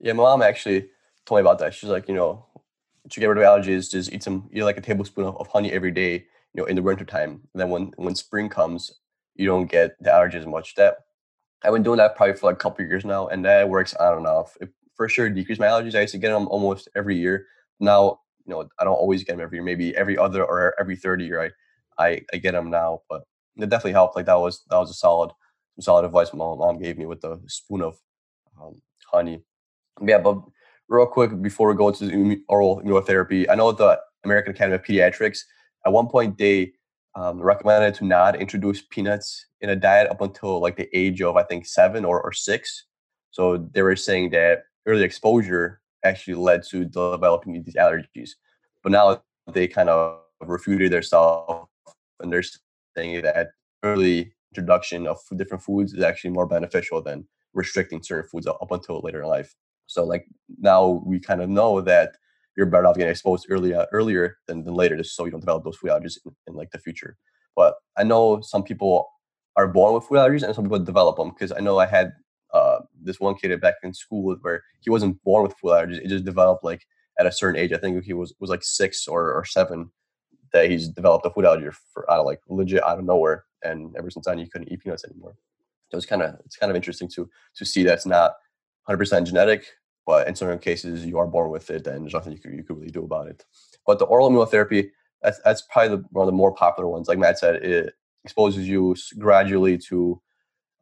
Yeah, 0.00 0.14
my 0.14 0.24
mom 0.24 0.42
actually 0.42 0.88
told 1.26 1.38
me 1.38 1.42
about 1.42 1.58
that. 1.60 1.74
She's 1.74 1.90
like, 1.90 2.08
you 2.08 2.14
know, 2.14 2.46
to 3.10 3.20
get 3.20 3.26
rid 3.26 3.38
of 3.38 3.44
allergies, 3.44 3.90
just 3.90 4.12
eat 4.12 4.22
some, 4.22 4.48
eat 4.52 4.62
like 4.62 4.76
a 4.76 4.80
tablespoon 4.80 5.24
of, 5.24 5.36
of 5.38 5.48
honey 5.48 5.72
every 5.72 5.90
day, 5.90 6.12
you 6.54 6.62
know, 6.62 6.64
in 6.64 6.76
the 6.76 6.82
winter 6.82 7.04
time. 7.04 7.40
And 7.52 7.60
then 7.60 7.70
when 7.70 7.92
when 7.96 8.14
spring 8.14 8.48
comes, 8.48 8.92
you 9.34 9.46
don't 9.46 9.70
get 9.70 9.96
the 10.00 10.10
allergies 10.10 10.46
much. 10.46 10.74
That 10.76 10.98
I've 11.64 11.72
been 11.72 11.82
doing 11.82 11.98
that 11.98 12.16
probably 12.16 12.36
for 12.36 12.46
like 12.46 12.56
a 12.56 12.58
couple 12.58 12.84
years 12.84 13.04
now, 13.04 13.28
and 13.28 13.44
that 13.44 13.68
works 13.68 13.94
on 13.94 14.18
and 14.18 14.26
off. 14.26 14.56
It, 14.60 14.70
for 14.96 15.08
sure 15.08 15.28
decrease 15.30 15.58
my 15.58 15.66
allergies. 15.66 15.94
I 15.94 16.02
used 16.02 16.12
to 16.12 16.18
get 16.18 16.30
them 16.30 16.48
almost 16.48 16.88
every 16.94 17.16
year. 17.16 17.46
Now, 17.80 18.20
you 18.46 18.52
know, 18.52 18.68
I 18.78 18.84
don't 18.84 18.94
always 18.94 19.24
get 19.24 19.32
them 19.32 19.40
every 19.40 19.56
year. 19.56 19.64
Maybe 19.64 19.96
every 19.96 20.18
other 20.18 20.44
or 20.44 20.74
every 20.78 20.96
third 20.96 21.20
year, 21.22 21.42
I 21.98 22.04
I, 22.04 22.20
I 22.32 22.36
get 22.38 22.52
them 22.52 22.70
now. 22.70 23.02
But 23.08 23.22
it 23.56 23.68
definitely 23.68 23.92
helped. 23.92 24.16
Like 24.16 24.26
that 24.26 24.40
was 24.40 24.62
that 24.70 24.78
was 24.78 24.90
a 24.90 24.94
solid 24.94 25.32
solid 25.80 26.04
advice 26.04 26.32
my 26.32 26.38
mom 26.38 26.78
gave 26.80 26.98
me 26.98 27.06
with 27.06 27.24
a 27.24 27.40
spoon 27.46 27.82
of 27.82 27.96
um, 28.60 28.80
honey. 29.10 29.42
Yeah, 30.00 30.18
but 30.18 30.42
real 30.92 31.06
quick 31.06 31.40
before 31.40 31.68
we 31.68 31.74
go 31.74 31.88
into 31.88 32.40
oral 32.48 32.82
immunotherapy, 32.82 33.46
I 33.50 33.54
know 33.54 33.72
the 33.72 33.98
American 34.24 34.52
Academy 34.52 34.76
of 34.76 34.82
Pediatrics 34.82 35.40
at 35.84 35.92
one 35.92 36.06
point 36.06 36.38
they 36.38 36.72
um, 37.14 37.40
recommended 37.40 37.94
to 37.94 38.04
not 38.04 38.40
introduce 38.40 38.82
peanuts 38.82 39.46
in 39.60 39.70
a 39.70 39.76
diet 39.76 40.10
up 40.10 40.20
until 40.20 40.60
like 40.60 40.76
the 40.76 40.88
age 40.96 41.20
of 41.22 41.36
I 41.36 41.42
think 41.42 41.66
seven 41.66 42.04
or, 42.04 42.22
or 42.22 42.32
six. 42.32 42.86
So 43.30 43.56
they 43.72 43.82
were 43.82 43.96
saying 43.96 44.30
that 44.30 44.64
early 44.86 45.02
exposure 45.02 45.80
actually 46.04 46.34
led 46.34 46.62
to 46.70 46.84
developing 46.84 47.62
these 47.62 47.74
allergies. 47.74 48.30
But 48.82 48.92
now 48.92 49.22
they 49.52 49.68
kind 49.68 49.88
of 49.88 50.20
refuted 50.40 50.92
themselves 50.92 51.68
and 52.20 52.32
they're 52.32 52.44
saying 52.96 53.22
that 53.22 53.48
early 53.82 54.32
introduction 54.52 55.06
of 55.06 55.18
different 55.36 55.62
foods 55.62 55.94
is 55.94 56.02
actually 56.02 56.30
more 56.30 56.46
beneficial 56.46 57.02
than 57.02 57.26
restricting 57.54 58.02
certain 58.02 58.28
foods 58.28 58.46
up 58.46 58.70
until 58.70 59.00
later 59.00 59.22
in 59.22 59.28
life. 59.28 59.54
So 59.92 60.04
like 60.04 60.26
now 60.58 61.02
we 61.04 61.20
kind 61.20 61.42
of 61.42 61.48
know 61.48 61.80
that 61.82 62.16
you're 62.56 62.66
better 62.66 62.86
off 62.86 62.96
getting 62.96 63.10
exposed 63.10 63.46
early 63.48 63.74
uh, 63.74 63.86
earlier 63.92 64.36
than, 64.46 64.64
than 64.64 64.74
later, 64.74 64.96
just 64.96 65.16
so 65.16 65.24
you 65.24 65.30
don't 65.30 65.40
develop 65.40 65.64
those 65.64 65.76
food 65.76 65.90
allergies 65.90 66.18
in, 66.24 66.34
in, 66.46 66.54
like 66.54 66.70
the 66.70 66.78
future. 66.78 67.16
But 67.56 67.74
I 67.96 68.04
know 68.04 68.40
some 68.40 68.62
people 68.62 69.08
are 69.56 69.68
born 69.68 69.94
with 69.94 70.04
food 70.04 70.18
allergies 70.18 70.42
and 70.42 70.54
some 70.54 70.64
people 70.64 70.78
develop 70.78 71.16
them 71.16 71.30
because 71.30 71.52
I 71.52 71.60
know 71.60 71.78
I 71.78 71.86
had 71.86 72.12
uh, 72.52 72.80
this 73.02 73.20
one 73.20 73.34
kid 73.34 73.58
back 73.60 73.76
in 73.82 73.94
school 73.94 74.36
where 74.42 74.62
he 74.80 74.90
wasn't 74.90 75.22
born 75.24 75.42
with 75.42 75.54
food 75.58 75.70
allergies; 75.70 75.98
it 75.98 76.08
just 76.08 76.24
developed 76.24 76.64
like 76.64 76.86
at 77.18 77.26
a 77.26 77.32
certain 77.32 77.60
age. 77.60 77.72
I 77.72 77.78
think 77.78 78.04
he 78.04 78.12
was 78.12 78.34
was 78.40 78.50
like 78.50 78.62
six 78.62 79.06
or, 79.08 79.32
or 79.32 79.44
seven 79.44 79.90
that 80.52 80.70
he's 80.70 80.88
developed 80.88 81.24
a 81.26 81.30
food 81.30 81.46
allergy 81.46 81.68
for 81.92 82.10
out 82.10 82.20
of 82.20 82.26
like 82.26 82.40
legit 82.48 82.82
out 82.82 82.98
of 82.98 83.04
nowhere, 83.04 83.44
and 83.62 83.94
ever 83.96 84.10
since 84.10 84.26
then 84.26 84.38
he 84.38 84.48
couldn't 84.48 84.70
eat 84.70 84.80
peanuts 84.80 85.04
anymore. 85.04 85.36
So 85.90 85.96
it's 85.96 86.06
kind 86.06 86.22
of 86.22 86.34
it's 86.44 86.56
kind 86.56 86.70
of 86.70 86.76
interesting 86.76 87.08
to 87.14 87.28
to 87.56 87.64
see 87.64 87.82
that's 87.82 88.06
not 88.06 88.32
100% 88.88 89.26
genetic, 89.26 89.66
but 90.06 90.28
in 90.28 90.34
certain 90.34 90.58
cases 90.58 91.04
you 91.04 91.18
are 91.18 91.26
born 91.26 91.50
with 91.50 91.70
it, 91.70 91.86
and 91.86 92.04
there's 92.04 92.14
nothing 92.14 92.32
you 92.32 92.38
could 92.38 92.54
you 92.54 92.62
could 92.62 92.76
really 92.76 92.90
do 92.90 93.04
about 93.04 93.28
it. 93.28 93.44
But 93.86 93.98
the 93.98 94.04
oral 94.04 94.30
immunotherapy 94.30 94.90
that's 95.22 95.40
that's 95.44 95.62
probably 95.62 95.96
the, 95.96 96.04
one 96.10 96.24
of 96.24 96.26
the 96.26 96.36
more 96.36 96.52
popular 96.52 96.88
ones. 96.88 97.08
Like 97.08 97.18
Matt 97.18 97.38
said, 97.38 97.56
it 97.56 97.94
exposes 98.24 98.68
you 98.68 98.96
gradually 99.18 99.78
to 99.78 100.20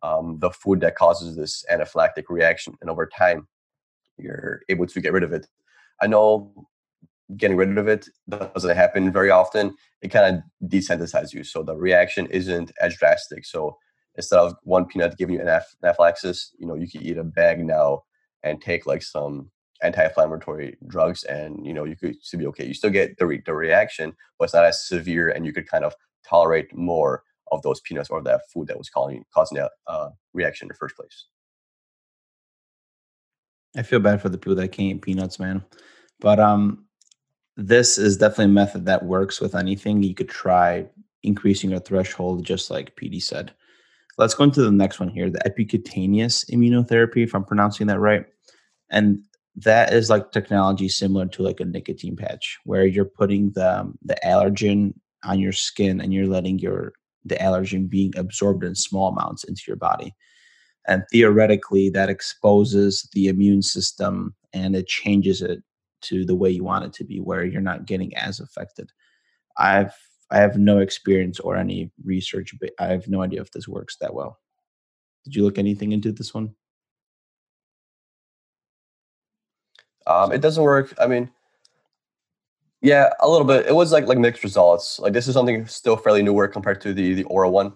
um, 0.02 0.38
the 0.40 0.50
food 0.50 0.80
that 0.80 0.96
causes 0.96 1.36
this 1.36 1.64
anaphylactic 1.70 2.24
reaction, 2.28 2.74
and 2.80 2.90
over 2.90 3.06
time 3.06 3.46
you're 4.18 4.60
able 4.68 4.86
to 4.86 5.00
get 5.00 5.12
rid 5.12 5.22
of 5.22 5.32
it. 5.32 5.46
I 6.00 6.06
know 6.06 6.66
getting 7.36 7.56
rid 7.56 7.78
of 7.78 7.86
it 7.86 8.08
doesn't 8.28 8.76
happen 8.76 9.12
very 9.12 9.30
often. 9.30 9.74
It 10.02 10.08
kind 10.08 10.36
of 10.36 10.68
desensitizes 10.68 11.32
you, 11.32 11.44
so 11.44 11.62
the 11.62 11.76
reaction 11.76 12.26
isn't 12.26 12.72
as 12.80 12.96
drastic. 12.96 13.44
So 13.44 13.76
instead 14.16 14.38
of 14.38 14.54
one 14.64 14.86
peanut 14.86 15.16
giving 15.16 15.36
you 15.36 15.40
an 15.40 15.60
anaphylaxis, 15.82 16.52
you 16.58 16.66
know, 16.66 16.74
you 16.74 16.88
can 16.88 17.02
eat 17.02 17.18
a 17.18 17.24
bag 17.24 17.64
now 17.64 18.02
and 18.42 18.60
take 18.60 18.86
like 18.86 19.02
some 19.02 19.50
anti-inflammatory 19.82 20.76
drugs, 20.86 21.24
and 21.24 21.66
you 21.66 21.72
know, 21.72 21.84
you 21.84 21.96
could 21.96 22.16
still 22.22 22.40
be 22.40 22.46
okay. 22.46 22.66
You 22.66 22.74
still 22.74 22.90
get 22.90 23.18
the 23.18 23.26
re- 23.26 23.42
the 23.44 23.54
reaction, 23.54 24.12
but 24.38 24.44
it's 24.44 24.54
not 24.54 24.64
as 24.64 24.86
severe, 24.86 25.30
and 25.30 25.46
you 25.46 25.52
could 25.52 25.68
kind 25.68 25.84
of 25.84 25.94
tolerate 26.26 26.74
more 26.74 27.24
of 27.52 27.62
those 27.62 27.80
peanuts 27.80 28.10
or 28.10 28.22
that 28.22 28.42
food 28.52 28.68
that 28.68 28.78
was 28.78 28.88
causing 28.88 29.24
causing 29.34 29.56
that 29.56 29.70
uh, 29.86 30.10
reaction 30.32 30.66
in 30.66 30.68
the 30.68 30.74
first 30.74 30.96
place. 30.96 31.26
I 33.76 33.82
feel 33.82 34.00
bad 34.00 34.20
for 34.20 34.28
the 34.28 34.38
people 34.38 34.56
that 34.56 34.72
can't 34.72 34.96
eat 34.96 35.02
peanuts, 35.02 35.38
man. 35.38 35.64
But 36.18 36.40
um, 36.40 36.86
this 37.56 37.98
is 37.98 38.16
definitely 38.16 38.46
a 38.46 38.48
method 38.48 38.86
that 38.86 39.04
works 39.04 39.40
with 39.40 39.54
anything. 39.54 40.02
You 40.02 40.14
could 40.14 40.28
try 40.28 40.86
increasing 41.22 41.70
your 41.70 41.80
threshold, 41.80 42.44
just 42.44 42.70
like 42.70 42.96
PD 42.96 43.22
said. 43.22 43.52
Let's 44.20 44.34
go 44.34 44.44
into 44.44 44.62
the 44.62 44.70
next 44.70 45.00
one 45.00 45.08
here, 45.08 45.30
the 45.30 45.38
epicutaneous 45.46 46.44
immunotherapy, 46.50 47.24
if 47.24 47.34
I'm 47.34 47.42
pronouncing 47.42 47.86
that 47.86 48.00
right. 48.00 48.26
And 48.90 49.24
that 49.56 49.94
is 49.94 50.10
like 50.10 50.30
technology 50.30 50.90
similar 50.90 51.26
to 51.28 51.42
like 51.42 51.58
a 51.58 51.64
nicotine 51.64 52.16
patch, 52.16 52.58
where 52.64 52.84
you're 52.84 53.06
putting 53.06 53.52
the 53.52 53.80
um, 53.80 53.98
the 54.02 54.18
allergen 54.22 54.92
on 55.24 55.38
your 55.38 55.52
skin 55.52 56.02
and 56.02 56.12
you're 56.12 56.26
letting 56.26 56.58
your 56.58 56.92
the 57.24 57.36
allergen 57.36 57.88
being 57.88 58.12
absorbed 58.14 58.62
in 58.62 58.74
small 58.74 59.08
amounts 59.08 59.42
into 59.44 59.62
your 59.66 59.76
body. 59.76 60.14
And 60.86 61.02
theoretically, 61.10 61.88
that 61.88 62.10
exposes 62.10 63.08
the 63.14 63.28
immune 63.28 63.62
system 63.62 64.34
and 64.52 64.76
it 64.76 64.86
changes 64.86 65.40
it 65.40 65.62
to 66.02 66.26
the 66.26 66.34
way 66.34 66.50
you 66.50 66.62
want 66.62 66.84
it 66.84 66.92
to 66.92 67.04
be, 67.04 67.20
where 67.20 67.42
you're 67.46 67.62
not 67.62 67.86
getting 67.86 68.14
as 68.16 68.38
affected. 68.38 68.90
I've 69.56 69.94
I 70.30 70.38
have 70.38 70.56
no 70.56 70.78
experience 70.78 71.40
or 71.40 71.56
any 71.56 71.90
research, 72.04 72.54
but 72.60 72.70
I 72.78 72.86
have 72.86 73.08
no 73.08 73.22
idea 73.22 73.40
if 73.40 73.50
this 73.50 73.66
works 73.68 73.96
that 73.96 74.14
well. 74.14 74.38
Did 75.24 75.34
you 75.34 75.44
look 75.44 75.58
anything 75.58 75.92
into 75.92 76.12
this 76.12 76.32
one? 76.32 76.54
Um, 80.06 80.32
it 80.32 80.40
doesn't 80.40 80.62
work. 80.62 80.94
I 80.98 81.06
mean, 81.06 81.30
yeah, 82.80 83.10
a 83.20 83.28
little 83.28 83.46
bit. 83.46 83.66
It 83.66 83.74
was 83.74 83.92
like 83.92 84.06
like 84.06 84.18
mixed 84.18 84.42
results. 84.42 84.98
Like 84.98 85.12
this 85.12 85.28
is 85.28 85.34
something 85.34 85.66
still 85.66 85.96
fairly 85.96 86.22
newer 86.22 86.48
compared 86.48 86.80
to 86.82 86.94
the 86.94 87.14
the 87.14 87.24
oral 87.24 87.52
one. 87.52 87.74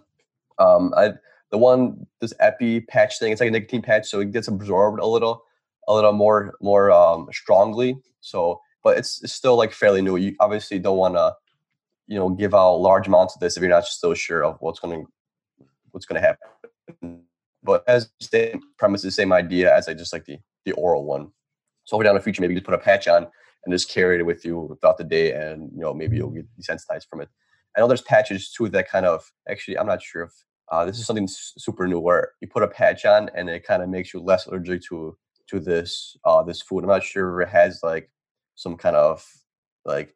Um, 0.59 0.95
I 0.97 1.12
the 1.51 1.59
one 1.59 2.07
this 2.21 2.33
epi 2.40 2.81
patch 2.81 3.19
thing. 3.19 3.33
It's 3.33 3.40
like 3.40 3.49
a 3.49 3.53
nicotine 3.53 3.83
patch, 3.83 4.07
so 4.09 4.21
it 4.21 4.33
gets 4.33 4.49
absorbed 4.49 5.01
a 5.01 5.07
little 5.07 5.45
a 5.88 5.95
little 5.95 6.12
more 6.12 6.55
more 6.61 6.90
um 6.90 7.29
strongly. 7.33 7.99
So, 8.21 8.61
but 8.83 8.97
it's, 8.97 9.23
it's 9.23 9.35
still 9.35 9.57
like 9.57 9.73
fairly 9.73 10.01
new. 10.01 10.17
You 10.17 10.35
obviously 10.40 10.79
don't 10.79 10.97
want 10.97 11.14
to 11.17 11.35
you 12.07 12.19
know 12.19 12.31
give 12.31 12.55
out 12.55 12.77
large 12.77 13.07
amounts 13.07 13.35
of 13.35 13.40
this 13.40 13.57
if 13.57 13.61
you're 13.61 13.71
not 13.71 13.85
still 13.85 14.14
sure 14.14 14.45
of 14.45 14.57
what's 14.61 14.81
going 14.81 15.05
to 15.05 15.67
what's 15.90 16.07
going 16.07 16.21
to 16.21 16.27
happen. 16.27 17.23
But 17.62 17.85
as 17.88 18.11
the 18.31 18.61
premise 18.79 19.03
the 19.03 19.11
same 19.11 19.33
idea 19.33 19.75
as 19.75 19.88
i 19.88 19.95
just 19.95 20.12
like 20.12 20.25
the 20.25 20.38
the 20.64 20.73
oral 20.73 21.05
one. 21.05 21.31
So 21.85 21.97
over 21.97 22.05
down 22.05 22.14
the 22.14 22.21
future 22.21 22.43
maybe 22.43 22.55
you 22.55 22.61
just 22.61 22.67
put 22.67 22.75
a 22.75 22.79
patch 22.79 23.09
on 23.09 23.27
and 23.64 23.73
just 23.73 23.90
carry 23.90 24.19
it 24.19 24.27
with 24.27 24.45
you 24.45 24.77
throughout 24.81 24.99
the 24.99 25.05
day 25.05 25.33
and 25.33 25.71
you 25.73 25.81
know 25.81 25.95
maybe 25.95 26.17
you'll 26.17 26.31
get 26.31 26.47
desensitized 26.61 27.09
from 27.09 27.21
it. 27.21 27.29
I 27.77 27.81
know 27.81 27.88
there's 27.88 28.03
patches 28.03 28.51
too 28.53 28.69
that 28.69 28.88
kind 28.88 29.05
of 29.05 29.29
actually 29.49 29.77
i'm 29.79 29.87
not 29.87 30.01
sure 30.01 30.23
if 30.25 30.33
uh, 30.71 30.85
this 30.85 30.99
is 30.99 31.07
something 31.07 31.29
super 31.29 31.87
new 31.87 32.01
where 32.01 32.33
you 32.40 32.49
put 32.49 32.62
a 32.62 32.69
patch 32.69 33.05
on 33.05 33.31
and 33.35 33.51
it 33.51 33.67
kind 33.67 33.83
of 33.83 33.88
makes 33.88 34.14
you 34.14 34.21
less 34.21 34.47
allergic 34.47 34.83
to 34.83 35.17
to 35.47 35.61
this 35.61 36.17
uh 36.25 36.43
this 36.43 36.62
food. 36.62 36.85
I'm 36.85 36.90
not 36.90 37.03
sure 37.03 37.40
if 37.40 37.49
it 37.49 37.53
has 37.53 37.81
like 37.83 38.11
some 38.55 38.77
kind 38.77 38.97
of 38.97 39.25
like 39.85 40.14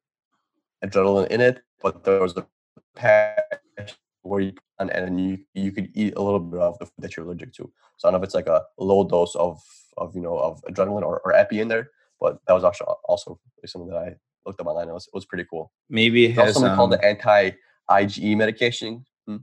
adrenaline 0.84 1.28
in 1.28 1.40
it 1.40 1.60
but 1.82 2.04
there 2.04 2.20
was 2.20 2.36
a 2.36 2.46
patch 2.94 3.96
where 4.22 4.40
you 4.40 4.52
and, 4.78 4.90
and 4.90 5.20
you 5.20 5.38
you 5.54 5.72
could 5.72 5.90
eat 5.94 6.14
a 6.16 6.22
little 6.22 6.40
bit 6.40 6.60
of 6.60 6.78
the 6.78 6.86
food 6.86 6.94
that 6.98 7.16
you're 7.16 7.26
allergic 7.26 7.52
to. 7.54 7.70
So 7.96 8.08
I 8.08 8.10
don't 8.10 8.20
know 8.20 8.22
if 8.22 8.26
it's 8.26 8.34
like 8.34 8.46
a 8.46 8.62
low 8.78 9.04
dose 9.04 9.34
of 9.34 9.60
of 9.96 10.14
you 10.14 10.22
know 10.22 10.38
of 10.38 10.62
adrenaline 10.62 11.02
or, 11.02 11.20
or 11.20 11.34
epi 11.34 11.60
in 11.60 11.68
there, 11.68 11.90
but 12.20 12.40
that 12.46 12.52
was 12.52 12.64
actually 12.64 12.88
also 13.04 13.38
something 13.66 13.90
that 13.90 13.98
I 13.98 14.16
looked 14.46 14.60
up 14.60 14.66
online. 14.66 14.88
It 14.88 14.92
was, 14.92 15.06
it 15.06 15.14
was 15.14 15.24
pretty 15.24 15.44
cool. 15.50 15.72
Maybe 15.88 16.26
it 16.26 16.34
has 16.34 16.54
something 16.54 16.70
um, 16.70 16.76
called 16.76 16.92
the 16.92 17.04
anti 17.04 17.50
IgE 17.90 18.36
medication. 18.36 19.04
Hmm? 19.26 19.36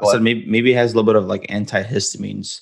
I 0.00 0.10
said 0.10 0.22
maybe 0.22 0.46
maybe 0.46 0.72
it 0.72 0.76
has 0.76 0.92
a 0.92 0.96
little 0.96 1.12
bit 1.12 1.16
of 1.16 1.26
like 1.26 1.46
antihistamines 1.48 2.60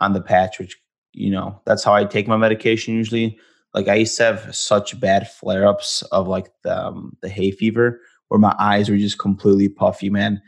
on 0.00 0.12
the 0.12 0.20
patch, 0.20 0.58
which 0.58 0.78
you 1.12 1.30
know 1.30 1.60
that's 1.64 1.84
how 1.84 1.94
I 1.94 2.04
take 2.04 2.28
my 2.28 2.36
medication 2.36 2.94
usually. 2.94 3.38
Like 3.74 3.88
I 3.88 3.96
used 3.96 4.16
to 4.18 4.24
have 4.24 4.54
such 4.54 4.98
bad 5.00 5.28
flare 5.28 5.66
ups 5.66 6.02
of 6.12 6.28
like 6.28 6.50
the 6.62 6.86
um, 6.86 7.16
the 7.22 7.28
hay 7.28 7.50
fever 7.50 8.00
where 8.28 8.40
my 8.40 8.54
eyes 8.58 8.88
were 8.88 8.96
just 8.96 9.18
completely 9.18 9.68
puffy, 9.68 10.10
man. 10.10 10.40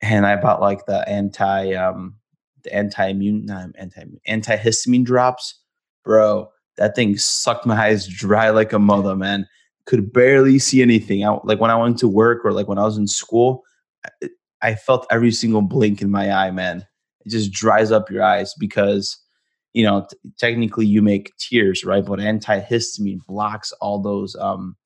And 0.00 0.26
I 0.26 0.36
bought 0.36 0.60
like 0.60 0.86
the 0.86 1.08
anti 1.08 1.74
um 1.74 2.16
the 2.64 2.74
anti 2.74 3.08
immune 3.08 3.48
anti 3.50 4.04
antihistamine 4.28 5.04
drops, 5.04 5.60
bro. 6.04 6.48
That 6.76 6.94
thing 6.94 7.16
sucked 7.18 7.66
my 7.66 7.76
eyes 7.86 8.06
dry 8.06 8.50
like 8.50 8.72
a 8.72 8.78
mother, 8.78 9.16
man. 9.16 9.46
Could 9.86 10.12
barely 10.12 10.58
see 10.58 10.82
anything. 10.82 11.26
I, 11.26 11.38
like 11.44 11.60
when 11.60 11.70
I 11.70 11.76
went 11.76 11.98
to 11.98 12.08
work 12.08 12.44
or 12.44 12.52
like 12.52 12.68
when 12.68 12.78
I 12.78 12.84
was 12.84 12.98
in 12.98 13.08
school, 13.08 13.62
I, 14.22 14.28
I 14.62 14.74
felt 14.76 15.06
every 15.10 15.32
single 15.32 15.62
blink 15.62 16.02
in 16.02 16.10
my 16.10 16.30
eye, 16.30 16.50
man. 16.50 16.86
It 17.24 17.30
just 17.30 17.52
dries 17.52 17.90
up 17.90 18.10
your 18.10 18.22
eyes 18.22 18.54
because 18.58 19.18
you 19.72 19.84
know 19.84 20.06
t- 20.10 20.30
technically 20.38 20.86
you 20.86 21.02
make 21.02 21.32
tears, 21.38 21.84
right? 21.84 22.04
But 22.04 22.18
antihistamine 22.18 23.24
blocks 23.26 23.72
all 23.80 24.00
those 24.00 24.36
um 24.36 24.76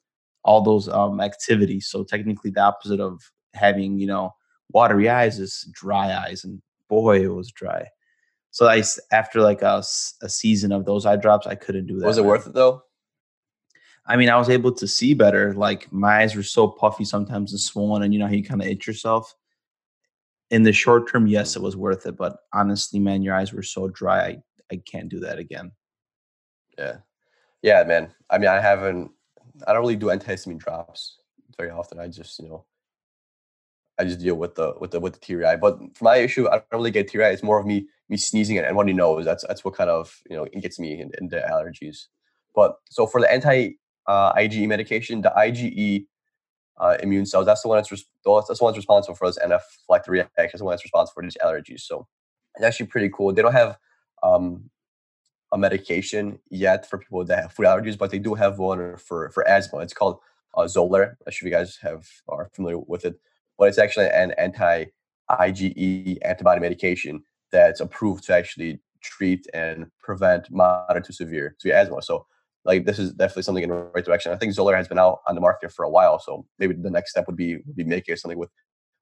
all 0.46 0.62
those 0.62 0.88
um, 0.88 1.20
activities. 1.20 1.88
So 1.88 2.04
technically, 2.04 2.50
the 2.50 2.62
opposite 2.62 3.00
of 3.00 3.20
having 3.52 3.98
you 3.98 4.06
know 4.06 4.34
watery 4.70 5.10
eyes 5.10 5.38
is 5.38 5.68
dry 5.72 6.16
eyes, 6.16 6.44
and 6.44 6.62
boy, 6.88 7.22
it 7.22 7.34
was 7.34 7.50
dry. 7.50 7.86
So 8.52 8.68
I 8.68 8.82
after 9.12 9.42
like 9.42 9.60
a, 9.60 9.82
a 10.22 10.28
season 10.30 10.72
of 10.72 10.86
those 10.86 11.04
eye 11.04 11.16
drops, 11.16 11.46
I 11.46 11.56
couldn't 11.56 11.86
do 11.86 11.98
that. 11.98 12.06
Was 12.06 12.16
it 12.16 12.24
worth 12.24 12.46
it 12.46 12.54
though? 12.54 12.82
I 14.06 14.16
mean, 14.16 14.30
I 14.30 14.36
was 14.36 14.48
able 14.48 14.72
to 14.72 14.86
see 14.86 15.14
better. 15.14 15.52
Like 15.52 15.92
my 15.92 16.20
eyes 16.20 16.36
were 16.36 16.44
so 16.44 16.68
puffy 16.68 17.04
sometimes 17.04 17.52
and 17.52 17.60
swollen, 17.60 18.02
and 18.02 18.14
you 18.14 18.20
know 18.20 18.26
how 18.26 18.32
you 18.32 18.44
kind 18.44 18.62
of 18.62 18.68
itch 18.68 18.86
yourself. 18.86 19.34
In 20.50 20.62
the 20.62 20.72
short 20.72 21.10
term, 21.10 21.26
yes, 21.26 21.56
it 21.56 21.62
was 21.62 21.76
worth 21.76 22.06
it. 22.06 22.16
But 22.16 22.38
honestly, 22.54 23.00
man, 23.00 23.22
your 23.22 23.34
eyes 23.34 23.52
were 23.52 23.64
so 23.64 23.88
dry. 23.88 24.20
I, 24.20 24.38
I 24.70 24.76
can't 24.76 25.08
do 25.08 25.18
that 25.20 25.40
again. 25.40 25.72
Yeah, 26.78 26.98
yeah, 27.62 27.82
man. 27.82 28.14
I 28.30 28.38
mean, 28.38 28.48
I 28.48 28.60
haven't. 28.60 29.10
I 29.66 29.72
don't 29.72 29.82
really 29.82 29.96
do 29.96 30.06
antihistamine 30.06 30.58
drops 30.58 31.18
very 31.56 31.70
often. 31.70 31.98
I 31.98 32.08
just, 32.08 32.38
you 32.38 32.48
know, 32.48 32.64
I 33.98 34.04
just 34.04 34.20
deal 34.20 34.34
with 34.34 34.54
the 34.54 34.74
with 34.78 34.90
the 34.90 35.00
with 35.00 35.14
the 35.14 35.20
teary 35.20 35.44
eye. 35.44 35.56
But 35.56 35.78
for 35.96 36.04
my 36.04 36.16
issue, 36.16 36.48
I 36.48 36.58
don't 36.58 36.66
really 36.72 36.90
get 36.90 37.08
teary 37.08 37.24
eye. 37.24 37.30
It's 37.30 37.42
more 37.42 37.58
of 37.58 37.66
me 37.66 37.86
me 38.08 38.16
sneezing 38.16 38.58
and 38.58 38.76
runny 38.76 38.92
nose. 38.92 39.24
That's 39.24 39.44
that's 39.46 39.64
what 39.64 39.74
kind 39.74 39.90
of 39.90 40.20
you 40.28 40.36
know 40.36 40.44
it 40.44 40.60
gets 40.60 40.78
me 40.78 41.00
into, 41.00 41.18
into 41.20 41.44
allergies. 41.50 42.06
But 42.54 42.76
so 42.90 43.06
for 43.06 43.20
the 43.20 43.30
anti 43.30 43.74
uh, 44.06 44.32
IgE 44.34 44.68
medication, 44.68 45.22
the 45.22 45.32
IgE 45.36 46.06
uh, 46.78 46.96
immune 47.02 47.26
cells, 47.26 47.46
that's 47.46 47.62
the 47.62 47.68
one 47.68 47.78
that's 47.78 47.90
res- 47.90 48.04
that's 48.24 48.58
the 48.58 48.64
one 48.64 48.72
that's 48.72 48.78
responsible 48.78 49.14
for 49.14 49.26
those 49.26 49.38
anaphylactic 49.38 50.08
reactions. 50.08 50.36
That's 50.36 50.58
the 50.58 50.64
one 50.64 50.72
that's 50.72 50.84
responsible 50.84 51.14
for 51.14 51.22
these 51.22 51.36
allergies. 51.42 51.80
So 51.80 52.06
it's 52.54 52.64
actually 52.64 52.86
pretty 52.86 53.10
cool. 53.14 53.32
They 53.32 53.42
don't 53.42 53.52
have 53.52 53.78
um, 54.22 54.70
a 55.56 55.58
medication 55.58 56.38
yet 56.50 56.88
for 56.88 56.98
people 56.98 57.24
that 57.24 57.42
have 57.42 57.52
food 57.52 57.66
allergies, 57.66 57.98
but 57.98 58.10
they 58.10 58.18
do 58.18 58.34
have 58.34 58.58
one 58.58 58.96
for 58.96 59.30
for 59.30 59.46
asthma. 59.48 59.80
It's 59.80 59.94
called 59.94 60.18
uh, 60.56 60.62
Xolair. 60.62 61.16
I'm 61.26 61.32
sure 61.32 61.48
you 61.48 61.54
guys 61.54 61.78
have 61.82 62.06
are 62.28 62.50
familiar 62.54 62.78
with 62.78 63.04
it, 63.04 63.18
but 63.58 63.68
it's 63.68 63.78
actually 63.78 64.08
an 64.10 64.32
anti 64.38 64.84
IgE 65.30 66.18
antibody 66.22 66.60
medication 66.60 67.22
that's 67.50 67.80
approved 67.80 68.24
to 68.24 68.34
actually 68.34 68.80
treat 69.02 69.46
and 69.54 69.86
prevent 70.00 70.50
moderate 70.50 71.04
to 71.04 71.12
severe 71.12 71.56
severe 71.58 71.76
asthma. 71.76 72.02
So 72.02 72.26
like 72.64 72.84
this 72.84 72.98
is 72.98 73.12
definitely 73.12 73.44
something 73.44 73.64
in 73.64 73.70
the 73.70 73.90
right 73.94 74.04
direction. 74.04 74.32
I 74.32 74.36
think 74.36 74.54
Xolair 74.54 74.76
has 74.76 74.88
been 74.88 74.98
out 74.98 75.20
on 75.26 75.34
the 75.34 75.40
market 75.40 75.72
for 75.72 75.84
a 75.84 75.90
while, 75.90 76.18
so 76.18 76.46
maybe 76.58 76.74
the 76.74 76.90
next 76.90 77.10
step 77.10 77.26
would 77.26 77.36
be 77.36 77.56
would 77.56 77.76
be 77.76 77.84
making 77.84 78.16
something 78.16 78.38
with 78.38 78.50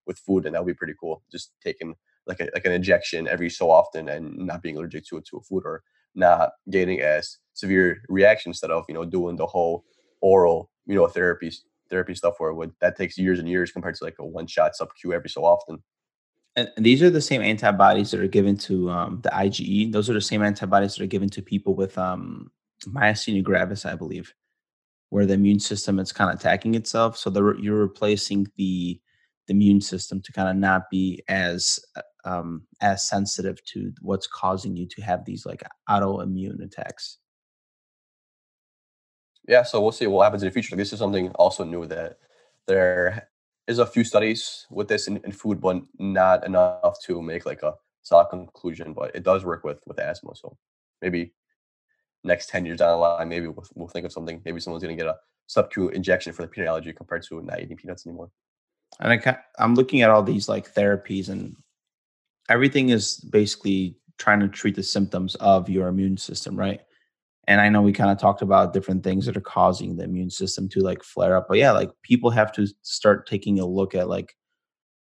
with 0.06 0.18
food, 0.18 0.46
and 0.46 0.54
that 0.54 0.62
would 0.62 0.72
be 0.74 0.80
pretty 0.82 0.94
cool. 1.00 1.22
Just 1.32 1.52
taking 1.62 1.94
like 2.26 2.40
a, 2.40 2.48
like 2.54 2.64
an 2.64 2.72
injection 2.72 3.28
every 3.28 3.50
so 3.50 3.70
often 3.70 4.08
and 4.08 4.36
not 4.36 4.62
being 4.62 4.76
allergic 4.76 5.04
to 5.06 5.20
to 5.20 5.36
a 5.38 5.42
food 5.42 5.62
or 5.64 5.82
not 6.14 6.50
getting 6.70 7.00
as 7.00 7.38
severe 7.54 8.02
reaction 8.08 8.50
instead 8.50 8.70
of 8.70 8.84
you 8.88 8.94
know 8.94 9.04
doing 9.04 9.36
the 9.36 9.46
whole 9.46 9.84
oral 10.20 10.70
you 10.86 10.94
know 10.94 11.06
therapy 11.06 11.52
therapy 11.90 12.14
stuff 12.14 12.34
where 12.38 12.50
it 12.50 12.54
would 12.54 12.72
that 12.80 12.96
takes 12.96 13.18
years 13.18 13.38
and 13.38 13.48
years 13.48 13.70
compared 13.70 13.94
to 13.94 14.04
like 14.04 14.16
a 14.18 14.26
one 14.26 14.46
shot 14.46 14.74
sub 14.74 14.88
Q 15.00 15.12
every 15.12 15.30
so 15.30 15.44
often. 15.44 15.82
And 16.56 16.70
these 16.76 17.02
are 17.02 17.10
the 17.10 17.20
same 17.20 17.42
antibodies 17.42 18.12
that 18.12 18.20
are 18.20 18.28
given 18.28 18.56
to 18.58 18.88
um, 18.88 19.20
the 19.22 19.30
IgE. 19.30 19.90
Those 19.90 20.08
are 20.08 20.14
the 20.14 20.20
same 20.20 20.42
antibodies 20.42 20.94
that 20.94 21.02
are 21.02 21.08
given 21.08 21.28
to 21.30 21.42
people 21.42 21.74
with 21.74 21.98
um, 21.98 22.52
myasthenia 22.86 23.42
gravis, 23.42 23.84
I 23.84 23.96
believe, 23.96 24.32
where 25.10 25.26
the 25.26 25.34
immune 25.34 25.58
system 25.58 25.98
is 25.98 26.12
kind 26.12 26.30
of 26.30 26.38
attacking 26.38 26.76
itself. 26.76 27.18
So 27.18 27.28
the, 27.28 27.56
you're 27.60 27.80
replacing 27.80 28.46
the 28.56 29.00
the 29.46 29.52
immune 29.52 29.80
system 29.80 30.22
to 30.22 30.32
kind 30.32 30.48
of 30.48 30.56
not 30.56 30.88
be 30.90 31.22
as 31.28 31.78
uh, 31.96 32.00
um, 32.24 32.62
as 32.80 33.08
sensitive 33.08 33.62
to 33.66 33.92
what's 34.00 34.26
causing 34.26 34.76
you 34.76 34.86
to 34.86 35.02
have 35.02 35.24
these 35.24 35.46
like 35.46 35.62
autoimmune 35.88 36.62
attacks. 36.62 37.18
Yeah, 39.46 39.62
so 39.62 39.80
we'll 39.80 39.92
see 39.92 40.06
what 40.06 40.24
happens 40.24 40.42
in 40.42 40.48
the 40.48 40.52
future. 40.52 40.74
This 40.74 40.92
is 40.92 40.98
something 40.98 41.28
also 41.32 41.64
new 41.64 41.86
that 41.86 42.18
there 42.66 43.28
is 43.66 43.78
a 43.78 43.86
few 43.86 44.04
studies 44.04 44.66
with 44.70 44.88
this 44.88 45.06
in, 45.06 45.18
in 45.18 45.32
food, 45.32 45.60
but 45.60 45.82
not 45.98 46.46
enough 46.46 47.00
to 47.04 47.20
make 47.20 47.44
like 47.44 47.62
a 47.62 47.74
solid 48.02 48.28
conclusion. 48.30 48.94
But 48.94 49.14
it 49.14 49.22
does 49.22 49.44
work 49.44 49.64
with 49.64 49.80
with 49.86 49.98
asthma, 49.98 50.34
so 50.34 50.56
maybe 51.02 51.34
next 52.24 52.48
10 52.48 52.64
years 52.64 52.78
down 52.78 52.92
the 52.92 52.96
line, 52.96 53.28
maybe 53.28 53.46
we'll, 53.46 53.66
we'll 53.74 53.88
think 53.88 54.06
of 54.06 54.12
something. 54.12 54.40
Maybe 54.44 54.60
someone's 54.60 54.82
going 54.82 54.96
to 54.96 55.02
get 55.02 55.10
a 55.10 55.18
sub-Q 55.46 55.90
injection 55.90 56.32
for 56.32 56.42
the 56.42 56.48
peanut 56.48 56.68
allergy 56.68 56.92
compared 56.92 57.22
to 57.24 57.42
not 57.42 57.60
eating 57.60 57.76
peanuts 57.76 58.06
anymore. 58.06 58.30
And 59.00 59.12
I, 59.12 59.38
I'm 59.58 59.74
looking 59.74 60.02
at 60.02 60.10
all 60.10 60.22
these 60.22 60.48
like 60.48 60.74
therapies 60.74 61.28
and 61.28 61.54
everything 62.48 62.90
is 62.90 63.18
basically 63.18 63.96
trying 64.18 64.40
to 64.40 64.48
treat 64.48 64.76
the 64.76 64.82
symptoms 64.82 65.34
of 65.36 65.68
your 65.68 65.88
immune 65.88 66.16
system, 66.16 66.56
right? 66.56 66.80
And 67.46 67.60
I 67.60 67.68
know 67.68 67.82
we 67.82 67.92
kind 67.92 68.10
of 68.10 68.18
talked 68.18 68.42
about 68.42 68.72
different 68.72 69.04
things 69.04 69.26
that 69.26 69.36
are 69.36 69.42
causing 69.42 69.96
the 69.96 70.04
immune 70.04 70.30
system 70.30 70.68
to 70.70 70.80
like 70.80 71.02
flare 71.02 71.36
up. 71.36 71.46
But 71.48 71.58
yeah, 71.58 71.72
like 71.72 71.90
people 72.02 72.30
have 72.30 72.52
to 72.52 72.66
start 72.82 73.26
taking 73.26 73.60
a 73.60 73.66
look 73.66 73.94
at 73.94 74.08
like, 74.08 74.34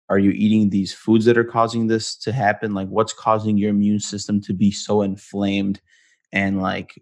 are 0.09 0.19
you 0.19 0.31
eating 0.31 0.69
these 0.69 0.93
foods 0.93 1.25
that 1.25 1.37
are 1.37 1.43
causing 1.43 1.87
this 1.87 2.15
to 2.17 2.33
happen? 2.33 2.73
Like, 2.73 2.89
what's 2.89 3.13
causing 3.13 3.57
your 3.57 3.69
immune 3.69 3.99
system 3.99 4.41
to 4.41 4.53
be 4.53 4.69
so 4.69 5.01
inflamed 5.01 5.81
and 6.33 6.61
like 6.61 7.01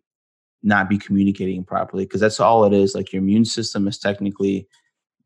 not 0.61 0.89
be 0.89 0.97
communicating 0.97 1.63
properly? 1.63 2.05
Because 2.05 2.21
that's 2.21 2.39
all 2.39 2.65
it 2.65 2.73
is. 2.73 2.93
Like, 2.93 3.11
your 3.11 3.23
immune 3.23 3.45
system 3.45 3.87
is 3.87 3.97
technically 3.97 4.67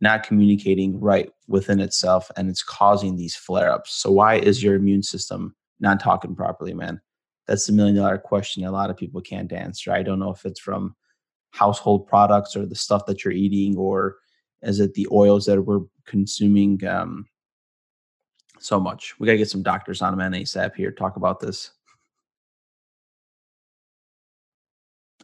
not 0.03 0.21
communicating 0.21 0.99
right 0.99 1.31
within 1.47 1.79
itself 1.79 2.29
and 2.35 2.49
it's 2.49 2.61
causing 2.61 3.15
these 3.15 3.35
flare 3.35 3.71
ups. 3.71 3.95
So, 3.95 4.11
why 4.11 4.35
is 4.35 4.61
your 4.61 4.75
immune 4.75 5.01
system 5.01 5.55
not 5.79 6.01
talking 6.01 6.35
properly, 6.35 6.73
man? 6.73 7.01
That's 7.47 7.65
the 7.65 7.73
million 7.73 7.95
dollar 7.95 8.17
question 8.17 8.65
a 8.65 8.71
lot 8.71 8.89
of 8.89 8.97
people 8.97 9.21
can't 9.21 9.51
answer. 9.51 9.91
I 9.91 10.03
don't 10.03 10.19
know 10.19 10.31
if 10.31 10.45
it's 10.45 10.59
from 10.59 10.95
household 11.51 12.05
products 12.05 12.55
or 12.55 12.65
the 12.65 12.75
stuff 12.75 13.05
that 13.05 13.23
you're 13.23 13.33
eating, 13.33 13.77
or 13.77 14.17
is 14.61 14.81
it 14.81 14.93
the 14.93 15.07
oils 15.11 15.45
that 15.45 15.61
we're 15.61 15.81
consuming 16.05 16.85
um, 16.85 17.25
so 18.59 18.79
much? 18.79 19.17
We 19.19 19.25
got 19.25 19.33
to 19.33 19.37
get 19.37 19.49
some 19.49 19.63
doctors 19.63 20.01
on 20.01 20.17
them 20.17 20.33
ASAP 20.33 20.75
here, 20.75 20.91
talk 20.91 21.15
about 21.15 21.39
this. 21.39 21.71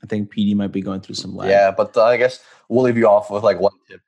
I 0.02 0.08
think 0.08 0.34
PD 0.34 0.56
might 0.56 0.72
be 0.72 0.82
going 0.82 1.02
through 1.02 1.16
some 1.16 1.36
lag. 1.36 1.50
Yeah, 1.50 1.72
but 1.72 1.98
uh, 1.98 2.06
I 2.06 2.16
guess 2.16 2.42
we'll 2.70 2.86
leave 2.86 2.98
you 2.98 3.10
off 3.10 3.30
with 3.30 3.44
like 3.44 3.60
one 3.60 3.74
tip. 3.90 4.00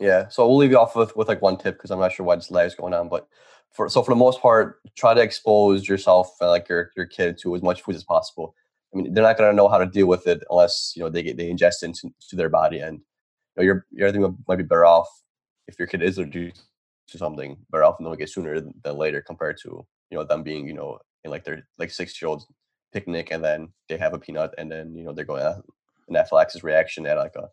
Yeah, 0.00 0.28
so 0.28 0.46
we'll 0.46 0.56
leave 0.56 0.72
you 0.72 0.78
off 0.78 0.96
with 0.96 1.14
with 1.16 1.28
like 1.28 1.42
one 1.42 1.56
tip 1.56 1.76
because 1.76 1.90
I'm 1.90 2.00
not 2.00 2.12
sure 2.12 2.26
why 2.26 2.36
this 2.36 2.50
lag 2.50 2.66
is 2.66 2.74
going 2.74 2.94
on, 2.94 3.08
but 3.08 3.28
for 3.70 3.88
so 3.88 4.02
for 4.02 4.10
the 4.12 4.16
most 4.16 4.40
part, 4.40 4.80
try 4.96 5.14
to 5.14 5.20
expose 5.20 5.88
yourself 5.88 6.34
and 6.40 6.50
like 6.50 6.68
your 6.68 6.90
your 6.96 7.06
kid 7.06 7.38
to 7.42 7.54
as 7.54 7.62
much 7.62 7.82
food 7.82 7.94
as 7.96 8.04
possible. 8.04 8.54
I 8.92 8.96
mean, 8.98 9.12
they're 9.14 9.24
not 9.24 9.36
going 9.36 9.50
to 9.50 9.56
know 9.56 9.68
how 9.68 9.78
to 9.78 9.86
deal 9.86 10.06
with 10.06 10.26
it 10.26 10.42
unless 10.50 10.92
you 10.96 11.02
know 11.02 11.10
they 11.10 11.22
get 11.22 11.36
they 11.36 11.48
ingest 11.50 11.82
it 11.82 11.86
into, 11.86 12.06
into 12.06 12.36
their 12.36 12.48
body, 12.48 12.78
and 12.78 12.98
you 12.98 13.02
know 13.58 13.62
your 13.64 13.86
your 13.92 14.08
everything 14.08 14.36
might 14.48 14.56
be 14.56 14.64
better 14.64 14.84
off 14.84 15.08
if 15.68 15.78
your 15.78 15.88
kid 15.88 16.02
is 16.02 16.18
allergic 16.18 16.54
to 17.08 17.18
something. 17.18 17.56
Better 17.70 17.84
off 17.84 18.00
knowing 18.00 18.20
it 18.20 18.30
sooner 18.30 18.60
than 18.60 18.96
later 18.96 19.22
compared 19.22 19.58
to 19.62 19.86
you 20.10 20.18
know 20.18 20.24
them 20.24 20.42
being 20.42 20.66
you 20.66 20.74
know 20.74 20.98
in 21.24 21.30
like 21.30 21.44
their 21.44 21.66
like 21.78 21.90
six 21.90 22.20
year 22.20 22.28
old 22.28 22.44
picnic 22.92 23.28
and 23.32 23.44
then 23.44 23.68
they 23.88 23.96
have 23.96 24.14
a 24.14 24.18
peanut 24.18 24.54
and 24.58 24.70
then 24.70 24.94
you 24.94 25.04
know 25.04 25.12
they're 25.12 25.24
going 25.24 25.42
an 25.42 25.62
anaphylaxis 26.08 26.62
reaction 26.62 27.06
at 27.06 27.16
like 27.16 27.34
a 27.36 27.48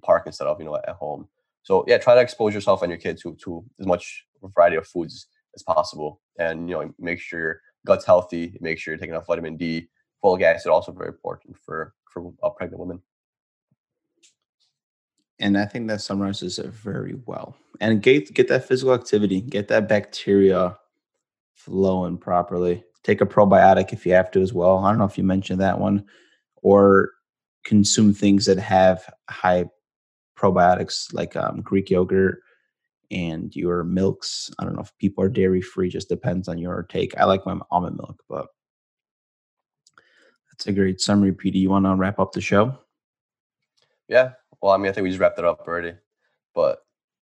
park 0.00 0.24
instead 0.26 0.46
of 0.46 0.58
you 0.58 0.66
know 0.66 0.76
at 0.76 0.96
home. 0.96 1.28
So 1.68 1.84
yeah, 1.86 1.98
try 1.98 2.14
to 2.14 2.22
expose 2.22 2.54
yourself 2.54 2.80
and 2.80 2.90
your 2.90 2.98
kid 2.98 3.18
to 3.18 3.36
to 3.44 3.62
as 3.78 3.84
much 3.84 4.24
variety 4.56 4.76
of 4.76 4.86
foods 4.86 5.26
as 5.54 5.62
possible, 5.62 6.22
and 6.38 6.66
you 6.66 6.74
know 6.74 6.94
make 6.98 7.20
sure 7.20 7.40
your 7.40 7.60
gut's 7.86 8.06
healthy. 8.06 8.56
Make 8.62 8.78
sure 8.78 8.92
you're 8.92 8.98
taking 8.98 9.12
enough 9.12 9.26
vitamin 9.26 9.58
D. 9.58 9.86
Folic 10.24 10.40
acid 10.40 10.72
also 10.72 10.92
very 10.92 11.08
important 11.08 11.58
for 11.58 11.92
for 12.10 12.32
pregnant 12.56 12.80
women. 12.80 13.02
And 15.40 15.58
I 15.58 15.66
think 15.66 15.88
that 15.88 16.00
summarizes 16.00 16.58
it 16.58 16.72
very 16.72 17.16
well. 17.26 17.54
And 17.82 18.02
get 18.02 18.32
get 18.32 18.48
that 18.48 18.64
physical 18.66 18.94
activity, 18.94 19.42
get 19.42 19.68
that 19.68 19.90
bacteria 19.90 20.74
flowing 21.52 22.16
properly. 22.16 22.82
Take 23.02 23.20
a 23.20 23.26
probiotic 23.26 23.92
if 23.92 24.06
you 24.06 24.14
have 24.14 24.30
to 24.30 24.40
as 24.40 24.54
well. 24.54 24.78
I 24.78 24.90
don't 24.90 24.98
know 24.98 25.04
if 25.04 25.18
you 25.18 25.24
mentioned 25.24 25.60
that 25.60 25.78
one, 25.78 26.06
or 26.62 27.10
consume 27.66 28.14
things 28.14 28.46
that 28.46 28.58
have 28.58 29.04
high 29.28 29.66
probiotics 30.38 31.12
like 31.12 31.36
um, 31.36 31.60
Greek 31.60 31.90
yogurt 31.90 32.40
and 33.10 33.54
your 33.56 33.84
milks. 33.84 34.50
I 34.58 34.64
don't 34.64 34.74
know 34.74 34.82
if 34.82 34.96
people 34.98 35.24
are 35.24 35.28
dairy 35.28 35.60
free, 35.60 35.88
just 35.88 36.08
depends 36.08 36.48
on 36.48 36.58
your 36.58 36.84
take. 36.84 37.16
I 37.18 37.24
like 37.24 37.46
my 37.46 37.58
almond 37.70 37.96
milk, 37.96 38.22
but 38.28 38.46
that's 40.50 40.66
a 40.66 40.72
great 40.72 41.00
summary, 41.00 41.32
PD. 41.32 41.56
You 41.56 41.70
want 41.70 41.86
to 41.86 41.94
wrap 41.94 42.18
up 42.18 42.32
the 42.32 42.40
show? 42.40 42.76
Yeah. 44.08 44.32
Well, 44.60 44.72
I 44.72 44.76
mean, 44.76 44.88
I 44.88 44.92
think 44.92 45.04
we 45.04 45.10
just 45.10 45.20
wrapped 45.20 45.38
it 45.38 45.44
up 45.44 45.60
already, 45.66 45.94
but 46.54 46.80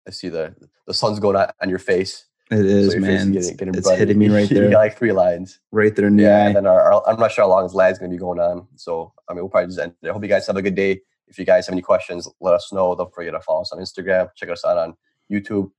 I 0.07 0.11
see 0.11 0.29
the 0.29 0.55
the 0.87 0.95
sun's 0.95 1.21
going 1.21 1.37
out 1.37 1.55
on 1.63 1.69
your 1.69 1.79
face. 1.79 2.27
It 2.51 2.67
is, 2.67 2.93
so 2.93 2.99
man. 2.99 3.31
Getting, 3.31 3.57
getting 3.57 3.75
it's 3.77 3.89
hitting 3.89 4.19
me 4.19 4.29
right 4.29 4.49
there. 4.49 4.65
you 4.65 4.71
got 4.71 4.81
like 4.81 4.99
three 4.99 5.13
lines. 5.13 5.61
Right 5.71 5.95
there 5.95 6.09
in 6.09 6.17
the 6.17 6.25
yeah, 6.25 6.37
eye. 6.37 6.47
And 6.47 6.57
then 6.57 6.67
our, 6.67 6.93
our, 6.93 7.09
I'm 7.09 7.21
not 7.21 7.31
sure 7.31 7.45
how 7.45 7.49
long 7.49 7.63
this 7.63 7.73
is 7.73 7.99
going 7.99 8.11
to 8.11 8.17
be 8.17 8.19
going 8.19 8.41
on. 8.41 8.67
So, 8.75 9.13
I 9.29 9.35
mean, 9.35 9.43
we'll 9.43 9.51
probably 9.51 9.69
just 9.69 9.79
end 9.79 9.95
it. 10.03 10.09
I 10.09 10.13
hope 10.13 10.23
you 10.23 10.29
guys 10.29 10.49
have 10.49 10.57
a 10.57 10.63
good 10.63 10.75
day. 10.75 11.01
If 11.31 11.39
you 11.39 11.45
guys 11.45 11.67
have 11.67 11.73
any 11.73 11.83
questions, 11.83 12.29
let 12.41 12.55
us 12.55 12.73
know. 12.73 12.95
Don't 12.95 13.15
forget 13.15 13.33
to 13.33 13.41
follow 13.41 13.63
us 13.63 13.73
on 13.73 13.79
Instagram. 13.79 14.29
Check 14.37 14.51
us 14.51 14.65
out 14.65 14.77
on 14.77 14.95
YouTube 15.31 15.71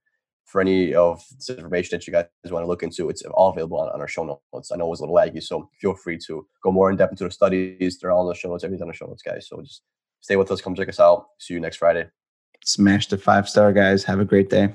for 0.45 0.61
any 0.61 0.93
of 0.93 1.23
this 1.35 1.49
information 1.49 1.97
that 1.97 2.07
you 2.07 2.13
guys 2.13 2.25
want 2.45 2.63
to 2.63 2.67
look 2.67 2.83
into. 2.83 3.09
It's 3.09 3.21
all 3.23 3.49
available 3.49 3.79
on, 3.79 3.89
on 3.89 4.01
our 4.01 4.07
show 4.07 4.23
notes. 4.53 4.71
I 4.71 4.77
know 4.77 4.87
it 4.87 4.89
was 4.89 4.99
a 4.99 5.03
little 5.03 5.15
laggy, 5.15 5.43
so 5.43 5.69
feel 5.79 5.93
free 5.93 6.17
to 6.27 6.47
go 6.63 6.71
more 6.71 6.89
in 6.89 6.97
depth 6.97 7.11
into 7.11 7.25
the 7.25 7.31
studies. 7.31 7.99
They're 7.99 8.11
all 8.11 8.23
in 8.23 8.29
the 8.29 8.35
show 8.35 8.49
notes. 8.49 8.63
Everything's 8.63 8.81
on 8.81 8.87
the 8.87 8.93
show 8.93 9.07
notes, 9.07 9.23
guys. 9.23 9.47
So 9.47 9.61
just 9.61 9.83
stay 10.21 10.35
with 10.35 10.51
us. 10.51 10.61
Come 10.61 10.75
check 10.75 10.89
us 10.89 10.99
out. 10.99 11.27
See 11.37 11.53
you 11.53 11.59
next 11.59 11.77
Friday. 11.77 12.07
Smash 12.63 13.07
the 13.07 13.17
five 13.17 13.49
star, 13.49 13.73
guys. 13.73 14.03
Have 14.03 14.19
a 14.19 14.25
great 14.25 14.49
day. 14.49 14.73